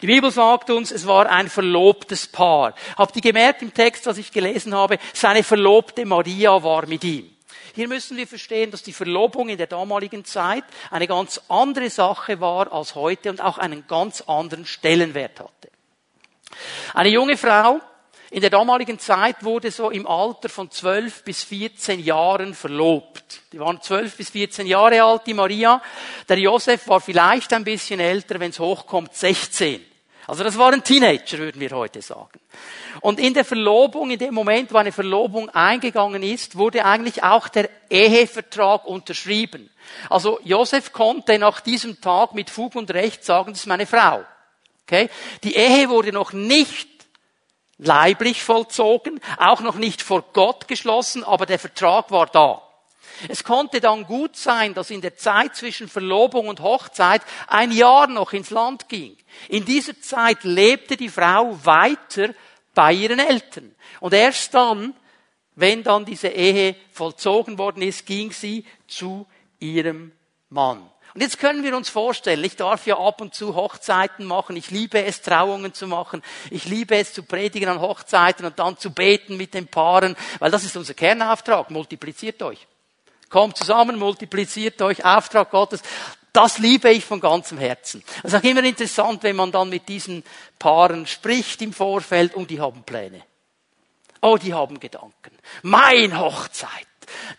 Die 0.00 0.06
Bibel 0.06 0.30
sagt 0.30 0.70
uns, 0.70 0.90
es 0.90 1.06
war 1.06 1.28
ein 1.28 1.48
verlobtes 1.48 2.26
Paar. 2.26 2.74
Habt 2.96 3.16
ihr 3.16 3.22
gemerkt 3.22 3.62
im 3.62 3.74
Text, 3.74 4.06
was 4.06 4.18
ich 4.18 4.32
gelesen 4.32 4.74
habe? 4.74 4.98
Seine 5.12 5.42
Verlobte 5.42 6.04
Maria 6.06 6.62
war 6.62 6.86
mit 6.86 7.04
ihm. 7.04 7.30
Hier 7.74 7.88
müssen 7.88 8.16
wir 8.16 8.26
verstehen, 8.26 8.70
dass 8.70 8.82
die 8.82 8.92
Verlobung 8.92 9.48
in 9.48 9.58
der 9.58 9.66
damaligen 9.66 10.24
Zeit 10.24 10.64
eine 10.90 11.06
ganz 11.06 11.40
andere 11.48 11.90
Sache 11.90 12.40
war 12.40 12.72
als 12.72 12.94
heute 12.94 13.30
und 13.30 13.40
auch 13.40 13.58
einen 13.58 13.86
ganz 13.86 14.22
anderen 14.22 14.66
Stellenwert 14.66 15.40
hatte. 15.40 15.70
Eine 16.92 17.08
junge 17.08 17.36
Frau 17.36 17.80
in 18.32 18.40
der 18.40 18.48
damaligen 18.48 18.98
Zeit 18.98 19.44
wurde 19.44 19.70
so 19.70 19.90
im 19.90 20.06
Alter 20.06 20.48
von 20.48 20.70
12 20.70 21.22
bis 21.22 21.44
14 21.44 22.00
Jahren 22.00 22.54
verlobt. 22.54 23.42
Die 23.52 23.60
waren 23.60 23.82
12 23.82 24.16
bis 24.16 24.30
14 24.30 24.66
Jahre 24.66 25.02
alt, 25.02 25.26
die 25.26 25.34
Maria. 25.34 25.82
Der 26.30 26.38
Josef 26.38 26.88
war 26.88 27.02
vielleicht 27.02 27.52
ein 27.52 27.62
bisschen 27.62 28.00
älter, 28.00 28.40
wenn 28.40 28.48
es 28.48 28.58
hochkommt, 28.58 29.14
16. 29.14 29.84
Also 30.26 30.44
das 30.44 30.56
waren 30.56 30.82
Teenager, 30.82 31.36
würden 31.36 31.60
wir 31.60 31.72
heute 31.72 32.00
sagen. 32.00 32.40
Und 33.02 33.20
in 33.20 33.34
der 33.34 33.44
Verlobung, 33.44 34.10
in 34.10 34.18
dem 34.18 34.32
Moment, 34.32 34.72
wo 34.72 34.78
eine 34.78 34.92
Verlobung 34.92 35.50
eingegangen 35.50 36.22
ist, 36.22 36.56
wurde 36.56 36.86
eigentlich 36.86 37.22
auch 37.22 37.48
der 37.48 37.68
Ehevertrag 37.90 38.86
unterschrieben. 38.86 39.68
Also 40.08 40.40
Josef 40.42 40.94
konnte 40.94 41.38
nach 41.38 41.60
diesem 41.60 42.00
Tag 42.00 42.32
mit 42.32 42.48
Fug 42.48 42.76
und 42.76 42.90
Recht 42.92 43.26
sagen, 43.26 43.52
das 43.52 43.60
ist 43.60 43.66
meine 43.66 43.84
Frau. 43.84 44.24
Okay? 44.86 45.10
Die 45.44 45.54
Ehe 45.54 45.90
wurde 45.90 46.12
noch 46.12 46.32
nicht 46.32 46.91
leiblich 47.82 48.42
vollzogen, 48.42 49.20
auch 49.38 49.60
noch 49.60 49.76
nicht 49.76 50.02
vor 50.02 50.24
Gott 50.32 50.68
geschlossen, 50.68 51.24
aber 51.24 51.46
der 51.46 51.58
Vertrag 51.58 52.10
war 52.10 52.26
da. 52.26 52.62
Es 53.28 53.44
konnte 53.44 53.80
dann 53.80 54.04
gut 54.04 54.36
sein, 54.36 54.74
dass 54.74 54.90
in 54.90 55.00
der 55.00 55.16
Zeit 55.16 55.54
zwischen 55.54 55.88
Verlobung 55.88 56.48
und 56.48 56.60
Hochzeit 56.60 57.22
ein 57.46 57.70
Jahr 57.70 58.06
noch 58.06 58.32
ins 58.32 58.50
Land 58.50 58.88
ging. 58.88 59.16
In 59.48 59.64
dieser 59.64 60.00
Zeit 60.00 60.44
lebte 60.44 60.96
die 60.96 61.08
Frau 61.08 61.58
weiter 61.64 62.34
bei 62.74 62.92
ihren 62.92 63.18
Eltern. 63.18 63.74
Und 64.00 64.14
erst 64.14 64.54
dann, 64.54 64.94
wenn 65.54 65.82
dann 65.82 66.04
diese 66.04 66.28
Ehe 66.28 66.74
vollzogen 66.90 67.58
worden 67.58 67.82
ist, 67.82 68.06
ging 68.06 68.32
sie 68.32 68.64
zu 68.86 69.26
ihrem 69.60 70.12
Mann. 70.48 70.91
Und 71.14 71.20
jetzt 71.20 71.38
können 71.38 71.62
wir 71.62 71.76
uns 71.76 71.90
vorstellen, 71.90 72.42
ich 72.42 72.56
darf 72.56 72.86
ja 72.86 72.98
ab 72.98 73.20
und 73.20 73.34
zu 73.34 73.54
Hochzeiten 73.54 74.24
machen, 74.24 74.56
ich 74.56 74.70
liebe 74.70 75.04
es, 75.04 75.20
Trauungen 75.20 75.74
zu 75.74 75.86
machen, 75.86 76.22
ich 76.50 76.64
liebe 76.64 76.96
es 76.96 77.12
zu 77.12 77.22
predigen 77.22 77.68
an 77.68 77.80
Hochzeiten 77.80 78.46
und 78.46 78.58
dann 78.58 78.78
zu 78.78 78.92
beten 78.92 79.36
mit 79.36 79.52
den 79.52 79.66
Paaren, 79.66 80.16
weil 80.38 80.50
das 80.50 80.64
ist 80.64 80.76
unser 80.76 80.94
Kernauftrag, 80.94 81.70
multipliziert 81.70 82.42
euch. 82.42 82.66
Kommt 83.28 83.58
zusammen, 83.58 83.98
multipliziert 83.98 84.80
euch, 84.80 85.04
Auftrag 85.04 85.50
Gottes. 85.50 85.82
Das 86.32 86.58
liebe 86.58 86.90
ich 86.90 87.04
von 87.04 87.20
ganzem 87.20 87.58
Herzen. 87.58 88.02
Es 88.22 88.32
ist 88.32 88.40
auch 88.40 88.48
immer 88.48 88.64
interessant, 88.64 89.22
wenn 89.22 89.36
man 89.36 89.52
dann 89.52 89.68
mit 89.68 89.88
diesen 89.88 90.24
Paaren 90.58 91.06
spricht 91.06 91.60
im 91.60 91.74
Vorfeld 91.74 92.34
und 92.34 92.50
die 92.50 92.60
haben 92.60 92.84
Pläne. 92.84 93.22
Oh, 94.22 94.38
die 94.38 94.54
haben 94.54 94.80
Gedanken. 94.80 95.36
Mein 95.62 96.18
Hochzeit. 96.18 96.86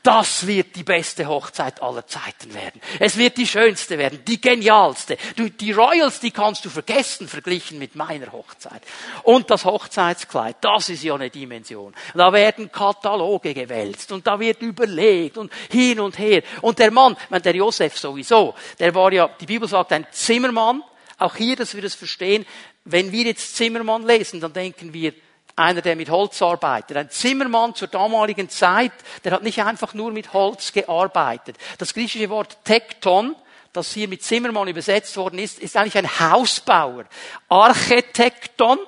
Das 0.01 0.47
wird 0.47 0.75
die 0.75 0.83
beste 0.83 1.27
Hochzeit 1.27 1.81
aller 1.81 2.05
Zeiten 2.07 2.53
werden. 2.53 2.81
Es 2.99 3.17
wird 3.17 3.38
die 3.38 3.47
schönste 3.47 3.97
werden, 3.97 4.23
die 4.25 4.41
genialste. 4.41 5.17
Du, 5.36 5.49
die 5.49 5.71
Royals, 5.71 6.19
die 6.19 6.31
kannst 6.31 6.65
du 6.65 6.69
vergessen, 6.69 7.27
verglichen 7.27 7.79
mit 7.79 7.95
meiner 7.95 8.31
Hochzeit. 8.31 8.81
Und 9.23 9.49
das 9.49 9.65
Hochzeitskleid, 9.65 10.57
das 10.62 10.89
ist 10.89 11.03
ja 11.03 11.15
eine 11.15 11.29
Dimension. 11.29 11.93
Da 12.13 12.33
werden 12.33 12.71
Kataloge 12.71 13.53
gewälzt 13.53 14.12
und 14.12 14.27
da 14.27 14.39
wird 14.39 14.62
überlegt 14.62 15.38
und 15.38 15.51
hin 15.71 15.99
und 15.99 16.17
her. 16.17 16.43
Und 16.62 16.79
der 16.79 16.91
Mann, 16.91 17.15
meine, 17.29 17.41
der 17.41 17.55
Josef 17.55 17.97
sowieso, 17.97 18.55
der 18.79 18.93
war 18.95 19.12
ja, 19.13 19.29
die 19.39 19.45
Bibel 19.45 19.67
sagt, 19.67 19.91
ein 19.93 20.07
Zimmermann. 20.12 20.83
Auch 21.17 21.36
hier, 21.36 21.55
dass 21.55 21.75
wir 21.75 21.81
das 21.81 21.95
verstehen. 21.95 22.45
Wenn 22.86 23.12
wir 23.12 23.23
jetzt 23.23 23.55
Zimmermann 23.55 24.05
lesen, 24.05 24.41
dann 24.41 24.51
denken 24.51 24.93
wir, 24.93 25.13
einer, 25.55 25.81
der 25.81 25.95
mit 25.95 26.09
Holz 26.09 26.41
arbeitet. 26.41 26.97
Ein 26.97 27.09
Zimmermann 27.09 27.75
zur 27.75 27.87
damaligen 27.87 28.49
Zeit, 28.49 28.91
der 29.23 29.33
hat 29.33 29.43
nicht 29.43 29.61
einfach 29.61 29.93
nur 29.93 30.11
mit 30.11 30.33
Holz 30.33 30.71
gearbeitet. 30.71 31.57
Das 31.77 31.93
griechische 31.93 32.29
Wort 32.29 32.57
Tekton, 32.63 33.35
das 33.71 33.93
hier 33.93 34.07
mit 34.07 34.23
Zimmermann 34.23 34.67
übersetzt 34.67 35.15
worden 35.17 35.39
ist, 35.39 35.59
ist 35.59 35.77
eigentlich 35.77 35.97
ein 35.97 36.19
Hausbauer. 36.19 37.05
Architekton, 37.49 38.79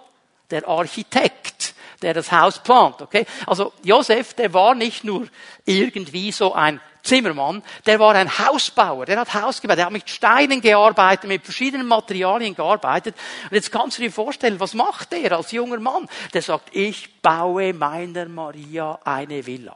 der 0.49 0.67
Architekt, 0.67 1.74
der 2.01 2.13
das 2.13 2.31
Haus 2.31 2.59
plant, 2.59 3.01
okay? 3.01 3.25
Also 3.47 3.73
Josef, 3.83 4.33
der 4.33 4.53
war 4.53 4.75
nicht 4.75 5.03
nur 5.03 5.27
irgendwie 5.65 6.31
so 6.31 6.53
ein 6.53 6.79
Zimmermann, 7.05 7.61
der 7.85 7.99
war 7.99 8.15
ein 8.15 8.39
Hausbauer, 8.39 9.05
der 9.05 9.19
hat 9.19 9.33
Haus 9.33 9.61
gebaut, 9.61 9.77
der 9.77 9.85
hat 9.85 9.93
mit 9.93 10.09
Steinen 10.09 10.59
gearbeitet, 10.59 11.29
mit 11.29 11.43
verschiedenen 11.43 11.87
Materialien 11.87 12.55
gearbeitet. 12.55 13.15
Und 13.43 13.53
jetzt 13.53 13.71
kannst 13.71 13.97
du 13.97 14.01
dir 14.01 14.11
vorstellen, 14.11 14.59
was 14.59 14.73
macht 14.73 15.11
der 15.11 15.31
als 15.33 15.51
junger 15.51 15.79
Mann? 15.79 16.09
Der 16.33 16.41
sagt, 16.41 16.75
ich 16.75 17.21
baue 17.21 17.73
meiner 17.73 18.27
Maria 18.27 18.99
eine 19.03 19.45
Villa. 19.45 19.75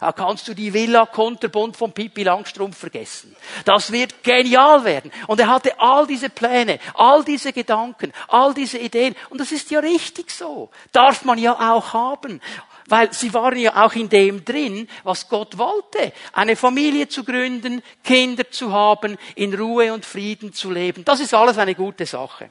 Da 0.00 0.12
kannst 0.12 0.48
du 0.48 0.54
die 0.54 0.72
Villa 0.72 1.04
Konterbund 1.04 1.76
von 1.76 1.92
Pippi 1.92 2.22
Langstrumpf 2.22 2.78
vergessen. 2.78 3.36
Das 3.66 3.92
wird 3.92 4.22
genial 4.22 4.82
werden. 4.84 5.12
Und 5.26 5.38
er 5.40 5.48
hatte 5.48 5.78
all 5.78 6.06
diese 6.06 6.30
Pläne, 6.30 6.80
all 6.94 7.22
diese 7.22 7.52
Gedanken, 7.52 8.12
all 8.28 8.54
diese 8.54 8.78
Ideen. 8.78 9.14
Und 9.28 9.40
das 9.40 9.52
ist 9.52 9.70
ja 9.70 9.80
richtig 9.80 10.30
so. 10.30 10.70
Darf 10.92 11.24
man 11.24 11.38
ja 11.38 11.52
auch 11.74 11.92
haben. 11.92 12.40
Weil 12.86 13.12
sie 13.12 13.32
waren 13.34 13.58
ja 13.58 13.84
auch 13.84 13.92
in 13.92 14.08
dem 14.08 14.44
drin, 14.44 14.88
was 15.04 15.28
Gott 15.28 15.58
wollte. 15.58 16.12
Eine 16.32 16.56
Familie 16.56 17.06
zu 17.06 17.22
gründen, 17.22 17.82
Kinder 18.02 18.50
zu 18.50 18.72
haben, 18.72 19.18
in 19.34 19.54
Ruhe 19.54 19.92
und 19.92 20.06
Frieden 20.06 20.52
zu 20.54 20.70
leben. 20.70 21.04
Das 21.04 21.20
ist 21.20 21.34
alles 21.34 21.58
eine 21.58 21.74
gute 21.74 22.06
Sache. 22.06 22.48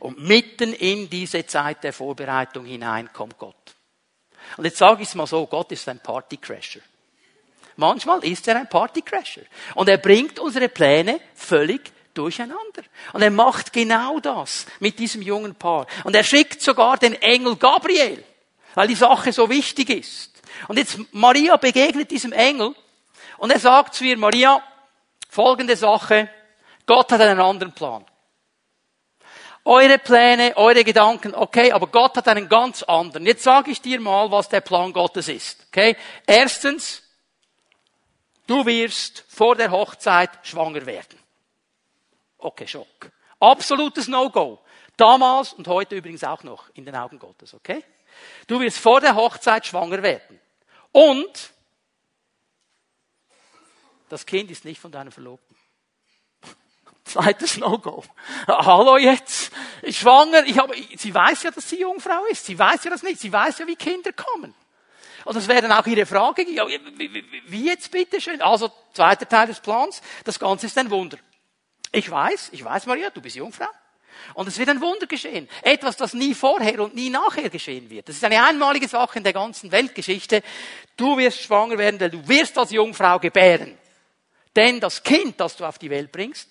Und 0.00 0.18
mitten 0.18 0.72
in 0.72 1.08
diese 1.08 1.46
Zeit 1.46 1.84
der 1.84 1.92
Vorbereitung 1.92 2.64
hinein 2.64 3.12
kommt 3.12 3.38
Gott. 3.38 3.73
Und 4.56 4.64
jetzt 4.64 4.78
sage 4.78 5.02
ich 5.02 5.08
es 5.08 5.14
mal 5.14 5.26
so, 5.26 5.46
Gott 5.46 5.72
ist 5.72 5.88
ein 5.88 6.00
Partycrasher. 6.00 6.80
Manchmal 7.76 8.24
ist 8.24 8.46
er 8.46 8.56
ein 8.56 8.68
Partycrasher. 8.68 9.42
Und 9.74 9.88
er 9.88 9.98
bringt 9.98 10.38
unsere 10.38 10.68
Pläne 10.68 11.20
völlig 11.34 11.92
durcheinander. 12.14 12.82
Und 13.12 13.22
er 13.22 13.30
macht 13.30 13.72
genau 13.72 14.20
das 14.20 14.66
mit 14.78 14.98
diesem 14.98 15.22
jungen 15.22 15.54
Paar. 15.54 15.86
Und 16.04 16.14
er 16.14 16.22
schickt 16.22 16.62
sogar 16.62 16.96
den 16.96 17.14
Engel 17.20 17.56
Gabriel 17.56 18.24
weil 18.74 18.88
die 18.88 18.94
Sache 18.94 19.32
so 19.32 19.48
wichtig 19.48 19.90
ist. 19.90 20.30
Und 20.68 20.76
jetzt 20.76 20.98
Maria 21.12 21.56
begegnet 21.56 22.10
diesem 22.10 22.32
Engel 22.32 22.74
und 23.38 23.50
er 23.50 23.58
sagt 23.58 23.94
zu 23.94 24.04
ihr, 24.04 24.16
Maria, 24.16 24.62
folgende 25.28 25.76
Sache, 25.76 26.28
Gott 26.86 27.10
hat 27.12 27.20
einen 27.20 27.40
anderen 27.40 27.72
Plan. 27.72 28.04
Eure 29.64 29.98
Pläne, 29.98 30.56
eure 30.56 30.84
Gedanken, 30.84 31.34
okay, 31.34 31.72
aber 31.72 31.86
Gott 31.86 32.16
hat 32.16 32.28
einen 32.28 32.48
ganz 32.48 32.82
anderen. 32.82 33.24
Jetzt 33.24 33.42
sage 33.42 33.70
ich 33.70 33.80
dir 33.80 33.98
mal, 34.00 34.30
was 34.30 34.48
der 34.48 34.60
Plan 34.60 34.92
Gottes 34.92 35.28
ist. 35.28 35.66
Okay? 35.68 35.96
Erstens, 36.26 37.02
du 38.46 38.66
wirst 38.66 39.24
vor 39.28 39.56
der 39.56 39.70
Hochzeit 39.70 40.30
schwanger 40.42 40.84
werden. 40.84 41.18
Okay, 42.38 42.66
Schock. 42.66 43.10
Absolutes 43.40 44.06
No-Go. 44.06 44.60
Damals 44.96 45.54
und 45.54 45.66
heute 45.66 45.96
übrigens 45.96 46.22
auch 46.24 46.42
noch 46.42 46.68
in 46.74 46.84
den 46.84 46.94
Augen 46.94 47.18
Gottes, 47.18 47.54
okay? 47.54 47.82
Du 48.46 48.60
wirst 48.60 48.78
vor 48.78 49.00
der 49.00 49.16
Hochzeit 49.16 49.66
schwanger 49.66 50.02
werden. 50.02 50.38
Und 50.92 51.52
das 54.08 54.24
Kind 54.24 54.50
ist 54.50 54.64
nicht 54.64 54.80
von 54.80 54.92
deinem 54.92 55.10
Verlobten. 55.10 55.56
Zweites 57.04 57.58
No-Go. 57.58 58.02
Hallo 58.48 58.96
jetzt. 58.96 59.52
Ich 59.82 59.98
schwanger, 59.98 60.44
ich 60.46 60.58
habe, 60.58 60.74
sie 60.96 61.14
weiß 61.14 61.42
ja, 61.42 61.50
dass 61.50 61.68
sie 61.68 61.80
Jungfrau 61.80 62.24
ist. 62.30 62.46
Sie 62.46 62.58
weiß 62.58 62.84
ja 62.84 62.90
das 62.90 63.02
nicht. 63.02 63.20
Sie 63.20 63.32
weiß 63.32 63.58
ja, 63.58 63.66
wie 63.66 63.76
Kinder 63.76 64.12
kommen. 64.12 64.54
Und 65.24 65.36
das 65.36 65.48
wäre 65.48 65.62
dann 65.62 65.72
auch 65.72 65.86
ihre 65.86 66.06
Frage. 66.06 66.48
Ja, 66.50 66.66
wie, 66.66 67.24
wie 67.46 67.66
jetzt 67.66 67.90
bitte 67.90 68.20
schön? 68.20 68.40
Also, 68.42 68.70
zweiter 68.92 69.28
Teil 69.28 69.46
des 69.46 69.60
Plans. 69.60 70.02
Das 70.24 70.38
Ganze 70.38 70.66
ist 70.66 70.76
ein 70.78 70.90
Wunder. 70.90 71.18
Ich 71.92 72.10
weiß, 72.10 72.50
ich 72.52 72.64
weiß, 72.64 72.86
Maria, 72.86 73.10
du 73.10 73.20
bist 73.20 73.36
Jungfrau. 73.36 73.68
Und 74.34 74.48
es 74.48 74.58
wird 74.58 74.68
ein 74.68 74.80
Wunder 74.80 75.06
geschehen. 75.06 75.48
Etwas, 75.62 75.96
das 75.96 76.14
nie 76.14 76.34
vorher 76.34 76.80
und 76.80 76.94
nie 76.94 77.10
nachher 77.10 77.50
geschehen 77.50 77.90
wird. 77.90 78.08
Das 78.08 78.16
ist 78.16 78.24
eine 78.24 78.42
einmalige 78.42 78.88
Sache 78.88 79.18
in 79.18 79.24
der 79.24 79.32
ganzen 79.32 79.70
Weltgeschichte. 79.70 80.42
Du 80.96 81.18
wirst 81.18 81.40
schwanger 81.40 81.78
werden, 81.78 81.98
denn 81.98 82.10
du 82.10 82.26
wirst 82.26 82.56
als 82.56 82.70
Jungfrau 82.70 83.18
gebären. 83.18 83.76
Denn 84.56 84.80
das 84.80 85.02
Kind, 85.02 85.38
das 85.40 85.56
du 85.56 85.64
auf 85.64 85.78
die 85.78 85.90
Welt 85.90 86.12
bringst, 86.12 86.50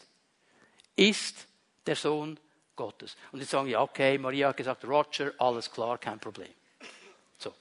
ist 0.95 1.47
der 1.85 1.95
Sohn 1.95 2.39
Gottes. 2.75 3.15
Und 3.31 3.39
jetzt 3.39 3.51
sagen 3.51 3.67
ja, 3.67 3.81
okay, 3.81 4.17
Maria 4.17 4.49
hat 4.49 4.57
gesagt, 4.57 4.83
Roger, 4.85 5.31
alles 5.37 5.71
klar, 5.71 5.97
kein 5.97 6.19
Problem. 6.19 6.53
So. 7.37 7.53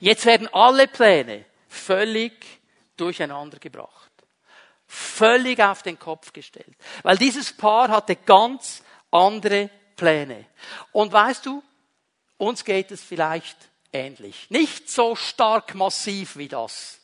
Jetzt 0.00 0.26
werden 0.26 0.48
alle 0.52 0.86
Pläne 0.86 1.44
völlig 1.68 2.32
durcheinander 2.96 3.58
gebracht 3.58 4.14
völlig 4.94 5.60
auf 5.60 5.82
den 5.82 5.98
Kopf 5.98 6.32
gestellt. 6.32 6.76
Weil 7.02 7.18
dieses 7.18 7.52
Paar 7.52 7.88
hatte 7.88 8.16
ganz 8.16 8.82
andere 9.10 9.70
Pläne. 9.96 10.46
Und 10.92 11.12
weißt 11.12 11.46
du, 11.46 11.62
uns 12.36 12.64
geht 12.64 12.90
es 12.90 13.02
vielleicht 13.02 13.56
ähnlich. 13.92 14.50
Nicht 14.50 14.90
so 14.90 15.16
stark 15.16 15.74
massiv 15.74 16.36
wie 16.36 16.48
das. 16.48 17.00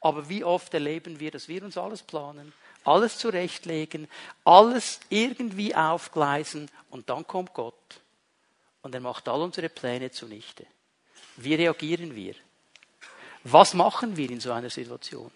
Aber 0.00 0.28
wie 0.28 0.44
oft 0.44 0.72
erleben 0.74 1.20
wir, 1.20 1.30
dass 1.30 1.48
wir 1.48 1.62
uns 1.62 1.76
alles 1.76 2.02
planen, 2.02 2.52
alles 2.84 3.18
zurechtlegen, 3.18 4.08
alles 4.44 5.00
irgendwie 5.08 5.74
aufgleisen 5.74 6.70
und 6.90 7.08
dann 7.10 7.26
kommt 7.26 7.54
Gott 7.54 7.74
und 8.82 8.94
er 8.94 9.00
macht 9.00 9.28
all 9.28 9.42
unsere 9.42 9.68
Pläne 9.68 10.10
zunichte. 10.10 10.66
Wie 11.36 11.54
reagieren 11.54 12.14
wir? 12.14 12.34
Was 13.44 13.74
machen 13.74 14.16
wir 14.16 14.30
in 14.30 14.40
so 14.40 14.52
einer 14.52 14.70
Situation? 14.70 15.30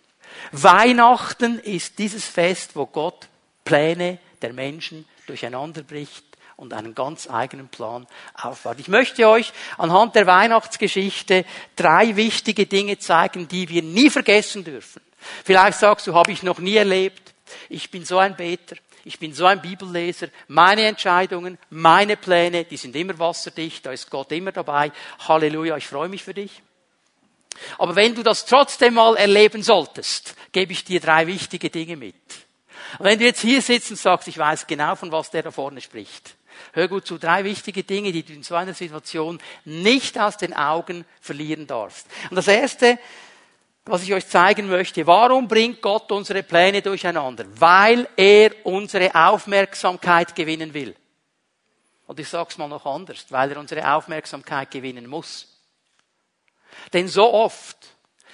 Weihnachten 0.52 1.58
ist 1.58 1.98
dieses 1.98 2.26
Fest, 2.26 2.76
wo 2.76 2.86
Gott 2.86 3.28
Pläne 3.64 4.18
der 4.42 4.52
Menschen 4.52 5.06
durcheinander 5.26 5.82
bricht 5.82 6.24
und 6.56 6.72
einen 6.72 6.94
ganz 6.94 7.28
eigenen 7.28 7.68
Plan 7.68 8.06
aufbaut. 8.34 8.78
Ich 8.78 8.88
möchte 8.88 9.28
euch 9.28 9.52
anhand 9.78 10.14
der 10.14 10.26
Weihnachtsgeschichte 10.26 11.44
drei 11.76 12.16
wichtige 12.16 12.66
Dinge 12.66 12.98
zeigen, 12.98 13.48
die 13.48 13.68
wir 13.68 13.82
nie 13.82 14.10
vergessen 14.10 14.64
dürfen. 14.64 15.02
Vielleicht 15.44 15.78
sagst 15.78 16.06
du, 16.06 16.14
habe 16.14 16.32
ich 16.32 16.42
noch 16.42 16.58
nie 16.58 16.76
erlebt. 16.76 17.33
Ich 17.68 17.90
bin 17.90 18.04
so 18.04 18.18
ein 18.18 18.36
Beter. 18.36 18.76
Ich 19.04 19.18
bin 19.18 19.34
so 19.34 19.46
ein 19.46 19.60
Bibelleser. 19.60 20.28
Meine 20.48 20.82
Entscheidungen, 20.86 21.58
meine 21.70 22.16
Pläne, 22.16 22.64
die 22.64 22.76
sind 22.76 22.96
immer 22.96 23.18
wasserdicht. 23.18 23.84
Da 23.84 23.92
ist 23.92 24.10
Gott 24.10 24.32
immer 24.32 24.52
dabei. 24.52 24.92
Halleluja, 25.28 25.76
ich 25.76 25.86
freue 25.86 26.08
mich 26.08 26.22
für 26.22 26.34
dich. 26.34 26.62
Aber 27.78 27.94
wenn 27.96 28.14
du 28.14 28.22
das 28.22 28.46
trotzdem 28.46 28.94
mal 28.94 29.16
erleben 29.16 29.62
solltest, 29.62 30.34
gebe 30.52 30.72
ich 30.72 30.84
dir 30.84 31.00
drei 31.00 31.26
wichtige 31.26 31.70
Dinge 31.70 31.96
mit. 31.96 32.14
Wenn 32.98 33.18
du 33.18 33.24
jetzt 33.24 33.40
hier 33.40 33.62
sitzt 33.62 33.90
und 33.90 33.96
sagst, 33.96 34.28
ich 34.28 34.38
weiß 34.38 34.66
genau, 34.66 34.94
von 34.94 35.12
was 35.12 35.30
der 35.30 35.42
da 35.42 35.50
vorne 35.50 35.80
spricht, 35.80 36.36
hör 36.72 36.88
gut 36.88 37.06
zu, 37.06 37.18
drei 37.18 37.44
wichtige 37.44 37.82
Dinge, 37.82 38.12
die 38.12 38.22
du 38.22 38.32
in 38.32 38.42
so 38.42 38.54
einer 38.54 38.74
Situation 38.74 39.40
nicht 39.64 40.18
aus 40.18 40.36
den 40.36 40.54
Augen 40.54 41.04
verlieren 41.20 41.66
darfst. 41.66 42.06
Und 42.30 42.36
das 42.36 42.48
erste, 42.48 42.98
was 43.86 44.02
ich 44.02 44.14
euch 44.14 44.26
zeigen 44.26 44.68
möchte, 44.68 45.06
warum 45.06 45.46
bringt 45.46 45.82
Gott 45.82 46.10
unsere 46.10 46.42
Pläne 46.42 46.80
durcheinander? 46.80 47.44
Weil 47.56 48.08
er 48.16 48.52
unsere 48.64 49.14
Aufmerksamkeit 49.14 50.34
gewinnen 50.34 50.72
will. 50.72 50.94
Und 52.06 52.18
ich 52.18 52.28
sag's 52.28 52.58
mal 52.58 52.68
noch 52.68 52.86
anders, 52.86 53.26
weil 53.30 53.52
er 53.52 53.58
unsere 53.58 53.94
Aufmerksamkeit 53.94 54.70
gewinnen 54.70 55.06
muss. 55.06 55.48
Denn 56.92 57.08
so 57.08 57.32
oft 57.32 57.76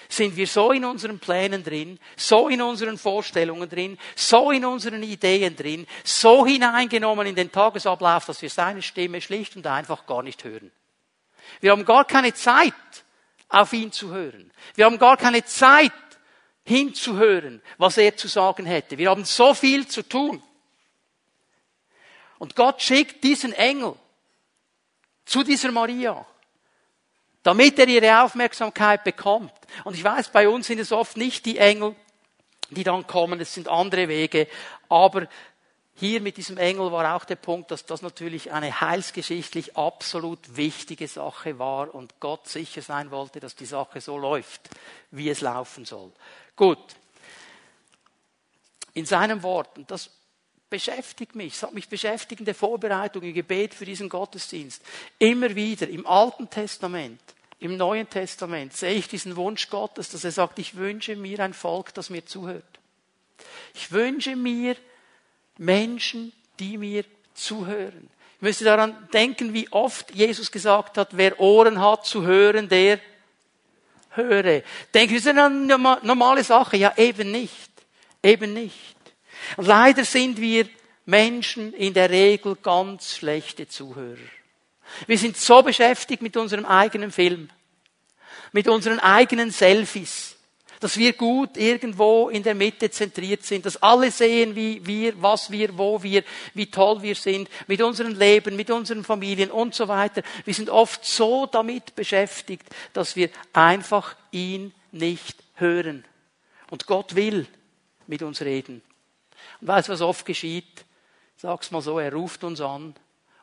sind 0.08 0.36
wir 0.36 0.46
so 0.46 0.72
in 0.72 0.84
unseren 0.84 1.18
Plänen 1.18 1.62
drin, 1.62 1.98
so 2.16 2.48
in 2.48 2.62
unseren 2.62 2.98
Vorstellungen 2.98 3.68
drin, 3.68 3.98
so 4.16 4.50
in 4.50 4.64
unseren 4.64 5.02
Ideen 5.02 5.54
drin, 5.54 5.86
so 6.02 6.44
hineingenommen 6.46 7.28
in 7.28 7.34
den 7.34 7.52
Tagesablauf, 7.52 8.26
dass 8.26 8.42
wir 8.42 8.50
seine 8.50 8.82
Stimme 8.82 9.20
schlicht 9.20 9.56
und 9.56 9.66
einfach 9.66 10.06
gar 10.06 10.22
nicht 10.22 10.42
hören. 10.42 10.72
Wir 11.60 11.72
haben 11.72 11.84
gar 11.84 12.04
keine 12.04 12.34
Zeit, 12.34 12.74
auf 13.50 13.72
ihn 13.72 13.92
zu 13.92 14.10
hören. 14.10 14.50
Wir 14.74 14.86
haben 14.86 14.98
gar 14.98 15.16
keine 15.16 15.44
Zeit, 15.44 15.92
hinzuhören, 16.64 17.60
was 17.78 17.98
er 17.98 18.16
zu 18.16 18.28
sagen 18.28 18.64
hätte. 18.64 18.96
Wir 18.96 19.10
haben 19.10 19.24
so 19.24 19.54
viel 19.54 19.86
zu 19.88 20.02
tun. 20.02 20.42
Und 22.38 22.54
Gott 22.54 22.80
schickt 22.80 23.24
diesen 23.24 23.52
Engel 23.52 23.96
zu 25.24 25.42
dieser 25.42 25.72
Maria 25.72 26.24
damit 27.42 27.78
er 27.78 27.88
ihre 27.88 28.22
Aufmerksamkeit 28.22 29.04
bekommt. 29.04 29.52
Und 29.84 29.94
ich 29.94 30.04
weiß, 30.04 30.28
bei 30.28 30.48
uns 30.48 30.66
sind 30.66 30.78
es 30.78 30.92
oft 30.92 31.16
nicht 31.16 31.46
die 31.46 31.58
Engel, 31.58 31.94
die 32.70 32.84
dann 32.84 33.06
kommen, 33.06 33.40
es 33.40 33.54
sind 33.54 33.68
andere 33.68 34.08
Wege, 34.08 34.46
aber 34.88 35.26
hier 36.00 36.22
mit 36.22 36.38
diesem 36.38 36.56
Engel 36.56 36.90
war 36.90 37.14
auch 37.14 37.26
der 37.26 37.36
Punkt, 37.36 37.70
dass 37.70 37.84
das 37.84 38.00
natürlich 38.00 38.50
eine 38.52 38.80
heilsgeschichtlich 38.80 39.76
absolut 39.76 40.56
wichtige 40.56 41.06
Sache 41.06 41.58
war 41.58 41.94
und 41.94 42.18
Gott 42.20 42.48
sicher 42.48 42.80
sein 42.80 43.10
wollte, 43.10 43.38
dass 43.38 43.54
die 43.54 43.66
Sache 43.66 44.00
so 44.00 44.16
läuft, 44.16 44.70
wie 45.10 45.28
es 45.28 45.42
laufen 45.42 45.84
soll. 45.84 46.10
Gut. 46.56 46.78
In 48.94 49.04
seinem 49.04 49.42
Wort, 49.42 49.76
und 49.76 49.90
das 49.90 50.10
beschäftigt 50.70 51.34
mich, 51.34 51.52
es 51.54 51.62
hat 51.62 51.74
mich 51.74 51.88
beschäftigt 51.90 52.40
in 52.40 52.46
der 52.46 52.54
Vorbereitung, 52.54 53.22
im 53.22 53.34
Gebet 53.34 53.74
für 53.74 53.84
diesen 53.84 54.08
Gottesdienst. 54.08 54.82
Immer 55.18 55.54
wieder 55.54 55.86
im 55.86 56.06
Alten 56.06 56.48
Testament, 56.48 57.20
im 57.58 57.76
Neuen 57.76 58.08
Testament 58.08 58.72
sehe 58.72 58.94
ich 58.94 59.06
diesen 59.06 59.36
Wunsch 59.36 59.68
Gottes, 59.68 60.08
dass 60.08 60.24
er 60.24 60.32
sagt, 60.32 60.58
ich 60.58 60.76
wünsche 60.76 61.14
mir 61.14 61.40
ein 61.40 61.52
Volk, 61.52 61.92
das 61.92 62.08
mir 62.08 62.24
zuhört. 62.24 62.64
Ich 63.74 63.92
wünsche 63.92 64.34
mir 64.34 64.76
Menschen, 65.58 66.32
die 66.58 66.78
mir 66.78 67.04
zuhören. 67.34 68.08
Ich 68.36 68.42
müsste 68.42 68.64
daran 68.64 68.96
denken, 69.12 69.52
wie 69.52 69.70
oft 69.70 70.14
Jesus 70.14 70.50
gesagt 70.50 70.96
hat, 70.96 71.10
wer 71.12 71.38
Ohren 71.40 71.80
hat 71.80 72.06
zu 72.06 72.22
hören, 72.22 72.68
der 72.68 73.00
höre. 74.10 74.62
Denke, 74.94 75.14
das 75.14 75.26
ist 75.26 75.28
eine 75.28 75.50
normale 75.50 76.42
Sache. 76.44 76.76
Ja, 76.76 76.94
eben 76.96 77.30
nicht. 77.30 77.70
Eben 78.22 78.52
nicht. 78.54 78.96
Leider 79.56 80.04
sind 80.04 80.40
wir 80.40 80.68
Menschen 81.06 81.72
in 81.72 81.94
der 81.94 82.10
Regel 82.10 82.56
ganz 82.56 83.16
schlechte 83.16 83.68
Zuhörer. 83.68 84.16
Wir 85.06 85.18
sind 85.18 85.36
so 85.36 85.62
beschäftigt 85.62 86.22
mit 86.22 86.36
unserem 86.36 86.64
eigenen 86.64 87.12
Film, 87.12 87.48
mit 88.52 88.68
unseren 88.68 88.98
eigenen 88.98 89.50
Selfies, 89.50 90.29
dass 90.80 90.96
wir 90.96 91.12
gut 91.12 91.56
irgendwo 91.56 92.30
in 92.30 92.42
der 92.42 92.54
Mitte 92.54 92.90
zentriert 92.90 93.44
sind, 93.44 93.66
dass 93.66 93.82
alle 93.82 94.10
sehen, 94.10 94.56
wie 94.56 94.84
wir, 94.86 95.20
was 95.20 95.50
wir, 95.50 95.76
wo 95.76 96.02
wir, 96.02 96.24
wie 96.54 96.70
toll 96.70 97.02
wir 97.02 97.14
sind, 97.14 97.48
mit 97.66 97.82
unserem 97.82 98.14
Leben, 98.18 98.56
mit 98.56 98.70
unseren 98.70 99.04
Familien 99.04 99.50
und 99.50 99.74
so 99.74 99.86
weiter. 99.88 100.22
Wir 100.44 100.54
sind 100.54 100.70
oft 100.70 101.04
so 101.04 101.46
damit 101.46 101.94
beschäftigt, 101.94 102.66
dass 102.94 103.14
wir 103.14 103.28
einfach 103.52 104.16
ihn 104.32 104.72
nicht 104.90 105.36
hören. 105.54 106.04
Und 106.70 106.86
Gott 106.86 107.14
will 107.14 107.46
mit 108.06 108.22
uns 108.22 108.40
reden. 108.40 108.82
Und 109.60 109.68
weißt 109.68 109.88
du, 109.88 109.92
was 109.92 110.00
oft 110.00 110.24
geschieht? 110.24 110.84
Sag's 111.36 111.70
mal 111.70 111.82
so, 111.82 111.98
er 111.98 112.12
ruft 112.12 112.42
uns 112.42 112.60
an 112.60 112.94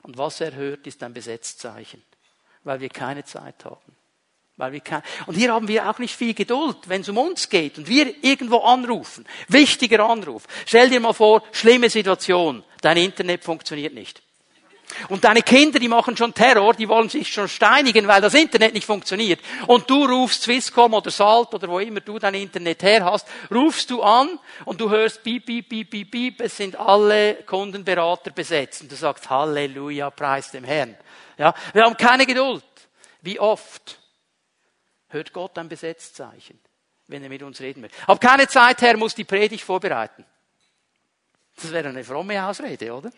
und 0.02 0.17
was 0.17 0.41
er 0.41 0.56
hört, 0.56 0.88
ist 0.88 1.04
ein 1.04 1.13
Besetzzeichen, 1.13 2.02
weil 2.63 2.80
wir 2.80 2.89
keine 2.89 3.23
Zeit 3.26 3.63
haben. 3.65 3.97
Weil 4.58 4.72
wir 4.72 4.80
kein 4.80 5.04
und 5.28 5.36
hier 5.36 5.54
haben 5.54 5.67
wir 5.67 5.88
auch 5.88 6.00
nicht 6.00 6.15
viel 6.15 6.34
Geduld, 6.34 6.78
wenn 6.88 7.02
es 7.02 7.10
um 7.10 7.17
uns 7.17 7.48
geht 7.48 7.78
und 7.78 7.88
wir 7.88 8.24
irgendwo 8.24 8.58
anrufen. 8.58 9.26
Wichtiger 9.48 10.04
Anruf. 10.10 10.43
Stell 10.65 10.89
dir 10.89 11.00
mal 11.00 11.13
vor, 11.13 11.43
schlimme 11.52 11.89
Situation, 11.91 12.63
dein 12.82 12.98
Internet 12.98 13.43
funktioniert 13.43 13.93
nicht. 13.93 14.24
Und 15.10 15.24
deine 15.24 15.41
Kinder, 15.41 15.80
die 15.80 15.88
machen 15.88 16.17
schon 16.17 16.34
Terror, 16.34 16.74
die 16.74 16.88
wollen 16.88 17.10
sich 17.10 17.32
schon 17.32 17.48
steinigen, 17.48 18.08
weil 18.08 18.22
das 18.22 18.34
Internet 18.34 18.74
nicht 18.74 18.86
funktioniert. 18.86 19.39
Und 19.67 19.89
du 19.89 20.06
rufst 20.06 20.43
Swisscom 20.43 20.93
oder 20.93 21.12
Salt 21.12 21.54
oder 21.54 21.67
wo 21.67 21.80
immer 21.80 22.00
du 22.00 22.17
dein 22.17 22.34
Internet 22.34 22.82
her 22.84 23.06
hast, 23.06 23.28
rufst 23.54 23.91
du 23.91 24.02
an 24.02 24.39
und 24.65 24.82
du 24.82 24.89
hörst 24.89 25.24
piep, 25.24 25.46
piep, 25.46 25.70
piep, 25.70 25.89
piep, 25.89 26.10
piep, 26.10 26.41
es 26.41 26.58
sind 26.58 26.76
alle 26.78 27.36
Kundenberater 27.46 28.32
besetzt. 28.32 28.82
Und 28.82 28.91
du 28.91 28.96
sagst 28.96 29.30
Halleluja, 29.30 30.10
preis 30.10 30.52
dem 30.52 30.63
Herrn. 30.63 30.98
Ja, 31.38 31.54
wir 31.74 31.84
haben 31.84 31.98
keine 31.98 32.26
Geduld. 32.26 32.63
Wie 33.22 33.39
oft 33.39 34.00
hört 35.10 35.34
Gott 35.34 35.58
ein 35.58 35.70
Besetzzeichen, 35.70 36.60
wenn 37.08 37.24
er 37.24 37.30
mit 37.30 37.43
uns 37.43 37.60
reden 37.62 37.84
will. 37.84 37.89
Hab 38.08 38.20
keine 38.22 38.48
Zeit, 38.48 38.82
Herr, 38.82 38.98
muss 38.98 39.15
die 39.15 39.24
Predigt 39.24 39.63
vorbereiten. 39.63 40.26
Das 41.56 41.72
wäre 41.72 41.89
eine 41.89 42.04
fromme 42.04 42.46
Ausrede, 42.46 42.93
oder? 42.93 43.12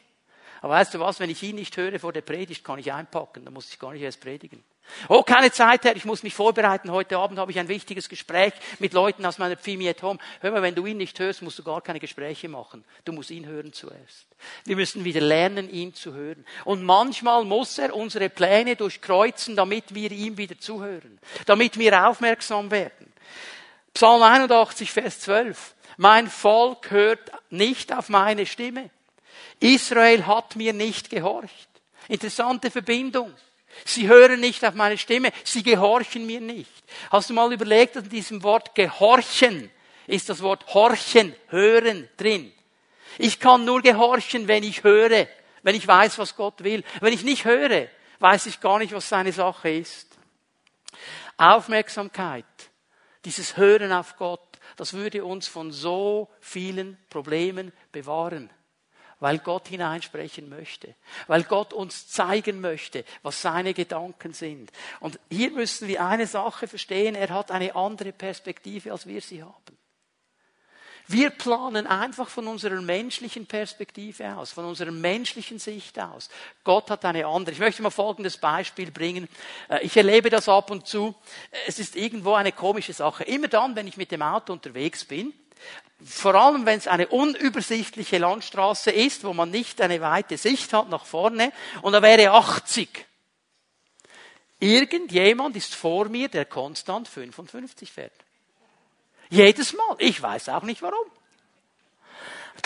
Aber 0.61 0.73
weißt 0.73 0.93
du 0.93 0.99
was, 0.99 1.19
wenn 1.19 1.29
ich 1.29 1.41
ihn 1.43 1.55
nicht 1.55 1.75
höre 1.77 1.99
vor 1.99 2.13
der 2.13 2.21
Predigt, 2.21 2.63
kann 2.63 2.79
ich 2.79 2.91
einpacken, 2.91 3.45
dann 3.45 3.53
muss 3.53 3.71
ich 3.71 3.79
gar 3.79 3.93
nicht 3.93 4.01
erst 4.01 4.21
predigen. 4.21 4.63
Oh, 5.07 5.23
keine 5.23 5.51
Zeit, 5.51 5.83
Herr, 5.83 5.95
ich 5.95 6.05
muss 6.05 6.23
mich 6.23 6.33
vorbereiten. 6.33 6.91
Heute 6.91 7.17
Abend 7.17 7.39
habe 7.39 7.51
ich 7.51 7.59
ein 7.59 7.67
wichtiges 7.67 8.09
Gespräch 8.09 8.53
mit 8.79 8.93
Leuten 8.93 9.25
aus 9.25 9.37
meiner 9.37 9.57
Pfimi 9.57 9.87
at 9.89 10.01
Home. 10.03 10.19
Hör 10.41 10.51
mal, 10.51 10.61
wenn 10.61 10.75
du 10.75 10.85
ihn 10.85 10.97
nicht 10.97 11.19
hörst, 11.19 11.41
musst 11.41 11.59
du 11.59 11.63
gar 11.63 11.81
keine 11.81 11.99
Gespräche 11.99 12.49
machen. 12.49 12.83
Du 13.05 13.13
musst 13.13 13.31
ihn 13.31 13.45
hören 13.45 13.73
zuerst. 13.73 14.27
Wir 14.65 14.75
müssen 14.75 15.03
wieder 15.03 15.21
lernen, 15.21 15.69
ihn 15.69 15.93
zu 15.93 16.13
hören. 16.13 16.45
Und 16.65 16.83
manchmal 16.83 17.45
muss 17.45 17.77
er 17.77 17.95
unsere 17.95 18.29
Pläne 18.29 18.75
durchkreuzen, 18.75 19.55
damit 19.55 19.93
wir 19.95 20.11
ihm 20.11 20.37
wieder 20.37 20.59
zuhören. 20.59 21.19
Damit 21.45 21.77
wir 21.77 22.07
aufmerksam 22.07 22.71
werden. 22.71 23.11
Psalm 23.93 24.21
81, 24.21 24.91
Vers 24.91 25.19
12. 25.21 25.75
Mein 25.97 26.29
Volk 26.29 26.91
hört 26.91 27.31
nicht 27.49 27.93
auf 27.93 28.09
meine 28.09 28.45
Stimme. 28.45 28.89
Israel 29.59 30.25
hat 30.25 30.55
mir 30.55 30.73
nicht 30.73 31.09
gehorcht. 31.09 31.67
Interessante 32.07 32.71
Verbindung. 32.71 33.33
Sie 33.85 34.07
hören 34.07 34.39
nicht 34.39 34.63
auf 34.65 34.73
meine 34.73 34.97
Stimme, 34.97 35.31
sie 35.43 35.63
gehorchen 35.63 36.25
mir 36.25 36.41
nicht. 36.41 36.71
Hast 37.11 37.29
du 37.29 37.33
mal 37.33 37.51
überlegt, 37.51 37.95
in 37.95 38.09
diesem 38.09 38.43
Wort 38.43 38.75
gehorchen 38.75 39.69
ist 40.07 40.29
das 40.29 40.41
Wort 40.41 40.73
horchen, 40.73 41.35
hören 41.47 42.09
drin. 42.17 42.51
Ich 43.17 43.39
kann 43.39 43.65
nur 43.65 43.81
gehorchen, 43.81 44.47
wenn 44.47 44.63
ich 44.63 44.83
höre, 44.83 45.27
wenn 45.63 45.75
ich 45.75 45.87
weiß, 45.87 46.17
was 46.17 46.35
Gott 46.35 46.63
will. 46.63 46.83
Wenn 46.99 47.13
ich 47.13 47.23
nicht 47.23 47.45
höre, 47.45 47.87
weiß 48.19 48.47
ich 48.47 48.59
gar 48.59 48.79
nicht, 48.79 48.93
was 48.93 49.09
seine 49.09 49.31
Sache 49.31 49.69
ist. 49.69 50.07
Aufmerksamkeit, 51.37 52.45
dieses 53.25 53.55
Hören 53.55 53.91
auf 53.91 54.17
Gott, 54.17 54.41
das 54.77 54.93
würde 54.93 55.23
uns 55.23 55.47
von 55.47 55.71
so 55.71 56.29
vielen 56.39 56.97
Problemen 57.09 57.71
bewahren 57.91 58.49
weil 59.19 59.39
Gott 59.39 59.67
hineinsprechen 59.67 60.49
möchte, 60.49 60.95
weil 61.27 61.43
Gott 61.43 61.73
uns 61.73 62.07
zeigen 62.07 62.61
möchte, 62.61 63.03
was 63.21 63.41
seine 63.41 63.73
Gedanken 63.73 64.33
sind. 64.33 64.71
Und 64.99 65.19
hier 65.29 65.51
müssen 65.51 65.87
wir 65.87 66.05
eine 66.05 66.27
Sache 66.27 66.67
verstehen, 66.67 67.15
er 67.15 67.29
hat 67.29 67.51
eine 67.51 67.75
andere 67.75 68.11
Perspektive, 68.11 68.91
als 68.91 69.05
wir 69.05 69.21
sie 69.21 69.43
haben. 69.43 69.79
Wir 71.11 71.31
planen 71.31 71.87
einfach 71.87 72.29
von 72.29 72.45
unserer 72.45 72.79
menschlichen 72.81 73.47
Perspektive 73.47 74.37
aus, 74.37 74.51
von 74.51 74.65
unserer 74.65 74.91
menschlichen 74.91 75.57
Sicht 75.57 75.99
aus. 75.99 76.29
Gott 76.63 76.91
hat 76.91 77.03
eine 77.03 77.25
andere. 77.25 77.51
Ich 77.51 77.59
möchte 77.59 77.81
mal 77.81 77.89
folgendes 77.89 78.37
Beispiel 78.37 78.91
bringen. 78.91 79.27
Äh, 79.69 79.83
ich 79.83 79.97
erlebe 79.97 80.29
das 80.29 80.47
ab 80.47 80.69
und 80.69 80.85
zu. 80.85 81.15
Es 81.65 81.79
ist 81.79 81.95
irgendwo 81.95 82.35
eine 82.35 82.51
komische 82.51 82.93
Sache. 82.93 83.23
Immer 83.23 83.47
dann, 83.47 83.75
wenn 83.75 83.87
ich 83.87 83.97
mit 83.97 84.11
dem 84.11 84.21
Auto 84.21 84.53
unterwegs 84.53 85.03
bin, 85.03 85.33
vor 86.03 86.35
allem 86.35 86.65
wenn 86.65 86.77
es 86.77 86.87
eine 86.87 87.07
unübersichtliche 87.07 88.17
Landstraße 88.17 88.91
ist, 88.91 89.23
wo 89.23 89.33
man 89.33 89.51
nicht 89.51 89.81
eine 89.81 89.99
weite 90.01 90.37
Sicht 90.37 90.71
hat 90.73 90.89
nach 90.89 91.05
vorne, 91.05 91.51
und 91.81 91.93
da 91.93 92.01
wäre 92.01 92.31
80. 92.31 93.05
Irgendjemand 94.59 95.55
ist 95.55 95.75
vor 95.75 96.09
mir, 96.09 96.29
der 96.29 96.45
konstant 96.45 97.07
55 97.07 97.91
fährt. 97.91 98.13
Jedes 99.29 99.73
Mal. 99.73 99.95
Ich 99.99 100.21
weiß 100.21 100.49
auch 100.49 100.63
nicht 100.63 100.81
warum. 100.81 101.05